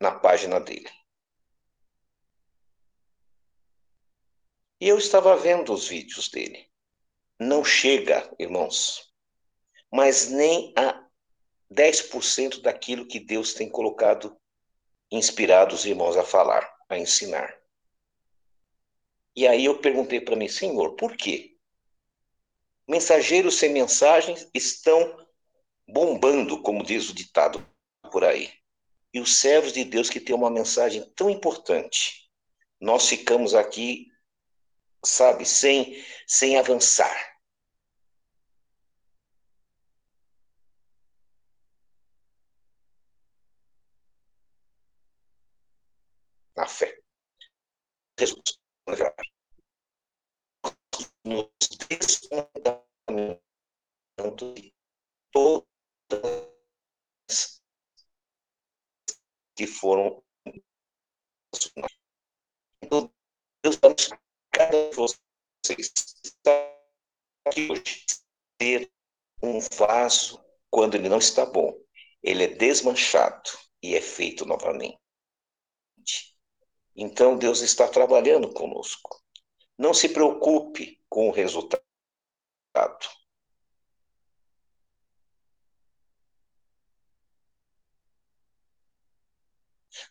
na 0.00 0.12
página 0.12 0.60
dele. 0.60 0.88
E 4.82 4.88
eu 4.88 4.98
estava 4.98 5.36
vendo 5.36 5.72
os 5.72 5.86
vídeos 5.86 6.28
dele. 6.28 6.68
Não 7.38 7.64
chega, 7.64 8.28
irmãos, 8.36 9.14
mas 9.92 10.28
nem 10.28 10.74
a 10.76 11.06
10% 11.72 12.60
daquilo 12.60 13.06
que 13.06 13.20
Deus 13.20 13.54
tem 13.54 13.68
colocado 13.68 14.36
inspirado 15.08 15.72
os 15.72 15.84
irmãos 15.84 16.16
a 16.16 16.24
falar, 16.24 16.68
a 16.88 16.98
ensinar. 16.98 17.56
E 19.36 19.46
aí 19.46 19.66
eu 19.66 19.78
perguntei 19.78 20.20
para 20.20 20.34
mim, 20.34 20.48
Senhor, 20.48 20.96
por 20.96 21.16
quê? 21.16 21.56
Mensageiros 22.88 23.54
sem 23.54 23.72
mensagens 23.72 24.50
estão 24.52 25.24
bombando, 25.86 26.60
como 26.60 26.82
diz 26.82 27.08
o 27.08 27.14
ditado 27.14 27.64
por 28.10 28.24
aí. 28.24 28.52
E 29.14 29.20
os 29.20 29.36
servos 29.36 29.72
de 29.72 29.84
Deus 29.84 30.10
que 30.10 30.18
têm 30.18 30.34
uma 30.34 30.50
mensagem 30.50 31.08
tão 31.14 31.30
importante, 31.30 32.28
nós 32.80 33.08
ficamos 33.08 33.54
aqui, 33.54 34.10
sabe, 35.04 35.44
sem, 35.44 36.04
sem 36.26 36.58
avançar. 36.58 37.32
na 46.56 46.66
fé. 46.66 46.98
Nos 51.24 51.48
descontaminando 51.88 53.40
de 54.54 54.74
todas 55.32 55.66
que 59.56 59.66
foram 59.66 60.22
Deus 62.90 63.10
nos 63.80 64.21
cada 64.62 64.90
de 64.90 64.94
vocês 64.94 65.92
aqui 67.44 67.68
hoje 67.70 68.06
ter 68.56 68.92
um 69.42 69.58
vaso 69.58 70.42
quando 70.70 70.94
ele 70.94 71.08
não 71.08 71.18
está 71.18 71.44
bom, 71.44 71.76
ele 72.22 72.44
é 72.44 72.48
desmanchado 72.48 73.50
e 73.82 73.96
é 73.96 74.00
feito 74.00 74.46
novamente. 74.46 75.00
Então 76.94 77.36
Deus 77.36 77.60
está 77.60 77.88
trabalhando 77.88 78.52
conosco. 78.52 79.20
Não 79.76 79.92
se 79.92 80.08
preocupe 80.08 81.02
com 81.08 81.28
o 81.28 81.32
resultado. 81.32 81.82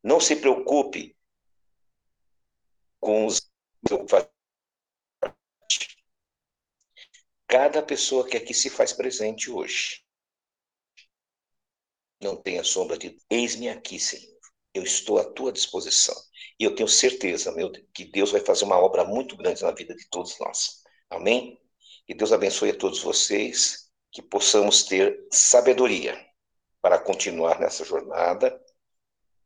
Não 0.04 0.20
se 0.20 0.36
preocupe 0.36 1.16
com 3.00 3.26
os 3.26 3.52
Cada 7.52 7.84
pessoa 7.84 8.26
que 8.26 8.38
aqui 8.38 8.54
se 8.54 8.70
faz 8.70 8.94
presente 8.94 9.52
hoje 9.52 10.02
não 12.22 12.38
tenha 12.38 12.64
sombra 12.64 12.98
de 12.98 13.18
eis-me 13.30 13.68
aqui, 13.68 14.00
Senhor. 14.00 14.40
Eu 14.74 14.84
estou 14.84 15.18
à 15.18 15.26
tua 15.34 15.52
disposição. 15.52 16.16
E 16.58 16.64
eu 16.64 16.74
tenho 16.74 16.88
certeza, 16.88 17.52
meu, 17.52 17.70
que 17.94 18.06
Deus 18.06 18.32
vai 18.32 18.40
fazer 18.40 18.64
uma 18.64 18.78
obra 18.78 19.04
muito 19.04 19.36
grande 19.36 19.64
na 19.64 19.72
vida 19.72 19.94
de 19.94 20.08
todos 20.10 20.40
nós. 20.40 20.82
Amém? 21.10 21.60
Que 22.08 22.14
Deus 22.14 22.32
abençoe 22.32 22.70
a 22.70 22.78
todos 22.78 23.02
vocês, 23.02 23.92
que 24.14 24.22
possamos 24.22 24.84
ter 24.84 25.28
sabedoria 25.30 26.18
para 26.82 27.00
continuar 27.00 27.60
nessa 27.60 27.84
jornada. 27.84 28.58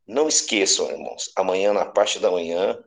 Não 0.06 0.28
esqueçam, 0.28 0.88
irmãos, 0.92 1.32
amanhã, 1.34 1.72
na 1.72 1.84
parte 1.84 2.20
da 2.20 2.30
manhã, 2.30 2.80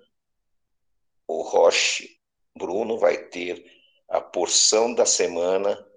o 1.27 1.41
Roche 1.41 2.17
Bruno 2.55 2.97
vai 2.97 3.27
ter 3.27 3.78
a 4.09 4.19
porção 4.19 4.93
da 4.93 5.05
semana 5.05 5.87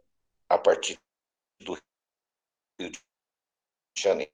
a 0.48 0.58
partir 0.58 1.00
do 1.60 1.72
Rio 2.78 2.90
de 2.90 3.00
Janeiro. 3.96 4.30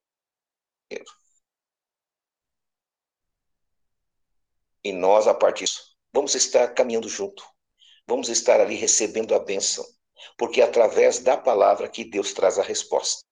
E 4.82 4.92
nós, 4.92 5.28
a 5.28 5.34
partir 5.34 5.64
disso, 5.64 5.96
vamos 6.12 6.34
estar 6.34 6.74
caminhando 6.74 7.08
junto. 7.08 7.44
Vamos 8.06 8.28
estar 8.28 8.60
ali 8.60 8.74
recebendo 8.74 9.34
a 9.34 9.38
bênção. 9.38 9.84
Porque 10.36 10.60
é 10.60 10.64
através 10.64 11.20
da 11.20 11.36
palavra 11.36 11.88
que 11.88 12.04
Deus 12.04 12.32
traz 12.32 12.58
a 12.58 12.62
resposta. 12.62 13.22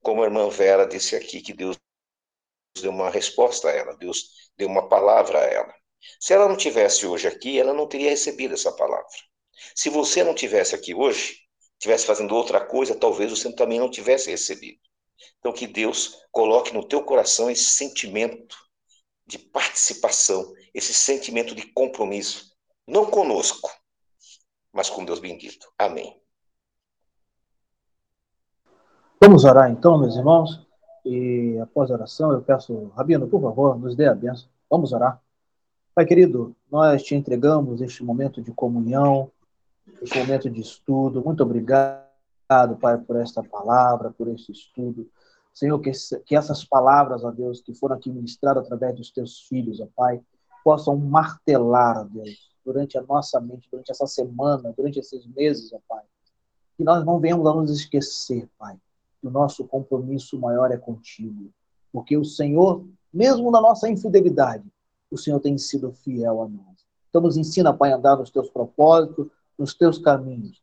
Como 0.00 0.22
a 0.22 0.26
irmã 0.26 0.48
Vera 0.50 0.86
disse 0.86 1.16
aqui, 1.16 1.40
que 1.40 1.52
Deus 1.52 1.76
deu 2.80 2.90
uma 2.90 3.10
resposta 3.10 3.68
a 3.68 3.72
ela, 3.72 3.96
Deus 3.96 4.50
deu 4.56 4.68
uma 4.68 4.88
palavra 4.88 5.40
a 5.40 5.44
ela. 5.44 5.74
Se 6.20 6.32
ela 6.32 6.48
não 6.48 6.56
tivesse 6.56 7.06
hoje 7.06 7.26
aqui, 7.28 7.58
ela 7.58 7.72
não 7.72 7.86
teria 7.86 8.10
recebido 8.10 8.54
essa 8.54 8.72
palavra. 8.72 9.06
Se 9.74 9.88
você 9.88 10.22
não 10.24 10.34
tivesse 10.34 10.74
aqui 10.74 10.94
hoje, 10.94 11.36
tivesse 11.78 12.06
fazendo 12.06 12.34
outra 12.34 12.64
coisa, 12.64 12.94
talvez 12.94 13.30
você 13.30 13.52
também 13.54 13.78
não 13.78 13.90
tivesse 13.90 14.30
recebido. 14.30 14.78
Então 15.38 15.52
que 15.52 15.66
Deus 15.66 16.18
coloque 16.30 16.72
no 16.72 16.86
teu 16.86 17.02
coração 17.04 17.50
esse 17.50 17.64
sentimento 17.64 18.56
de 19.26 19.38
participação, 19.38 20.52
esse 20.72 20.92
sentimento 20.92 21.54
de 21.54 21.72
compromisso, 21.72 22.52
não 22.86 23.06
conosco, 23.10 23.70
mas 24.72 24.90
com 24.90 25.04
Deus 25.04 25.18
bendito. 25.18 25.72
Amém. 25.78 26.20
Vamos 29.20 29.44
orar 29.44 29.70
então, 29.70 29.98
meus 29.98 30.16
irmãos. 30.16 30.66
E 31.04 31.58
após 31.62 31.90
a 31.90 31.94
oração, 31.94 32.32
eu 32.32 32.42
peço, 32.42 32.92
Rabino, 32.96 33.28
por 33.28 33.40
favor, 33.40 33.78
nos 33.78 33.94
dê 33.94 34.06
a 34.06 34.14
benção. 34.14 34.48
Vamos 34.68 34.92
orar. 34.92 35.23
Pai 35.94 36.04
querido, 36.04 36.56
nós 36.68 37.04
te 37.04 37.14
entregamos 37.14 37.80
este 37.80 38.02
momento 38.02 38.42
de 38.42 38.50
comunhão, 38.50 39.30
este 40.02 40.18
momento 40.18 40.50
de 40.50 40.60
estudo. 40.60 41.22
Muito 41.22 41.44
obrigado, 41.44 42.76
Pai, 42.80 42.98
por 42.98 43.14
esta 43.14 43.44
palavra, 43.44 44.10
por 44.10 44.26
este 44.26 44.50
estudo. 44.50 45.08
Senhor, 45.52 45.78
que, 45.78 45.92
que 46.26 46.34
essas 46.34 46.64
palavras, 46.64 47.22
ó 47.22 47.30
Deus, 47.30 47.60
que 47.60 47.72
foram 47.72 47.94
aqui 47.94 48.10
ministradas 48.10 48.64
através 48.64 48.96
dos 48.96 49.12
teus 49.12 49.42
filhos, 49.42 49.78
ó 49.80 49.86
Pai, 49.94 50.20
possam 50.64 50.96
martelar, 50.96 51.98
ó 51.98 52.02
Deus, 52.02 52.50
durante 52.64 52.98
a 52.98 53.02
nossa 53.02 53.40
mente, 53.40 53.68
durante 53.70 53.92
essa 53.92 54.08
semana, 54.08 54.74
durante 54.76 54.98
esses 54.98 55.24
meses, 55.26 55.72
ó 55.72 55.78
Pai. 55.88 56.02
Que 56.76 56.82
nós 56.82 57.06
não 57.06 57.20
venhamos 57.20 57.46
a 57.46 57.54
nos 57.54 57.70
esquecer, 57.70 58.48
Pai, 58.58 58.76
que 59.20 59.28
o 59.28 59.30
nosso 59.30 59.64
compromisso 59.64 60.40
maior 60.40 60.72
é 60.72 60.76
contigo. 60.76 61.52
Porque 61.92 62.16
o 62.16 62.24
Senhor, 62.24 62.84
mesmo 63.12 63.48
na 63.52 63.60
nossa 63.60 63.88
infidelidade, 63.88 64.73
o 65.14 65.18
Senhor 65.18 65.40
tem 65.40 65.56
sido 65.56 65.92
fiel 65.92 66.42
a 66.42 66.48
nós. 66.48 66.84
Então 67.08 67.22
nos 67.22 67.36
ensina, 67.36 67.72
Pai, 67.72 67.92
a 67.92 67.96
andar 67.96 68.16
nos 68.16 68.30
teus 68.30 68.50
propósitos, 68.50 69.28
nos 69.56 69.72
teus 69.72 69.98
caminhos. 69.98 70.60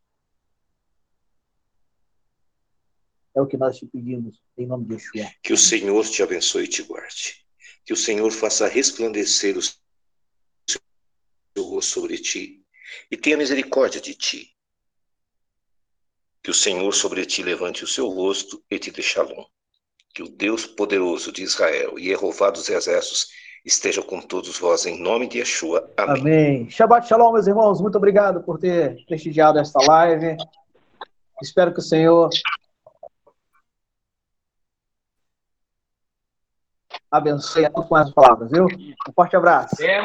É 3.34 3.42
o 3.42 3.48
que 3.48 3.56
nós 3.56 3.78
te 3.78 3.86
pedimos, 3.86 4.42
em 4.58 4.68
nome 4.68 4.86
de 4.86 4.96
Yeshua. 4.96 5.32
Que 5.42 5.54
o 5.54 5.58
Senhor 5.58 6.06
te 6.06 6.22
abençoe 6.22 6.66
e 6.66 6.68
te 6.68 6.84
guarde. 6.84 7.46
Que 7.86 7.94
o 7.94 7.98
Senhor 7.98 8.30
faça 8.32 8.68
resplandecer 8.68 9.58
o 9.58 9.62
seu 9.62 10.82
rosto 11.58 11.92
sobre 11.92 12.18
ti 12.18 12.62
e 13.10 13.16
tenha 13.16 13.38
misericórdia 13.38 14.02
de 14.02 14.14
ti. 14.14 14.54
Que 16.44 16.52
o 16.52 16.54
Senhor 16.54 16.94
sobre 16.94 17.26
ti 17.26 17.42
levante 17.42 17.86
o 17.86 17.88
seu 17.88 18.10
rosto 18.10 18.62
e 18.70 18.78
te 18.78 18.92
dê 18.92 19.02
shalom. 19.02 19.46
Que 20.14 20.24
o 20.24 20.28
Deus 20.28 20.66
poderoso 20.66 21.32
de 21.32 21.44
Israel 21.44 21.98
e 21.98 22.08
Jeová 22.08 22.52
dos 22.52 22.68
exércitos 22.68 23.30
esteja 23.66 24.02
com 24.02 24.20
todos 24.20 24.58
vós 24.60 24.86
em 24.86 25.02
nome 25.02 25.28
de 25.28 25.40
Yeshua. 25.40 25.90
Amém. 25.98 26.22
Amém. 26.22 26.70
Shabbat 26.70 27.08
shalom, 27.08 27.34
meus 27.34 27.48
irmãos. 27.48 27.82
Muito 27.82 27.98
obrigado 27.98 28.42
por 28.42 28.58
ter 28.58 29.04
prestigiado 29.06 29.60
esta 29.60 29.80
live. 29.88 30.38
Espero 31.42 31.74
que 31.74 31.80
o 31.80 31.84
Senhor 31.84 32.30
abençoe 37.10 37.70
com 37.70 37.96
as 37.96 38.12
palavras, 38.12 38.50
viu? 38.52 38.66
Um 38.66 39.14
forte 39.14 39.36
abraço. 39.36 39.76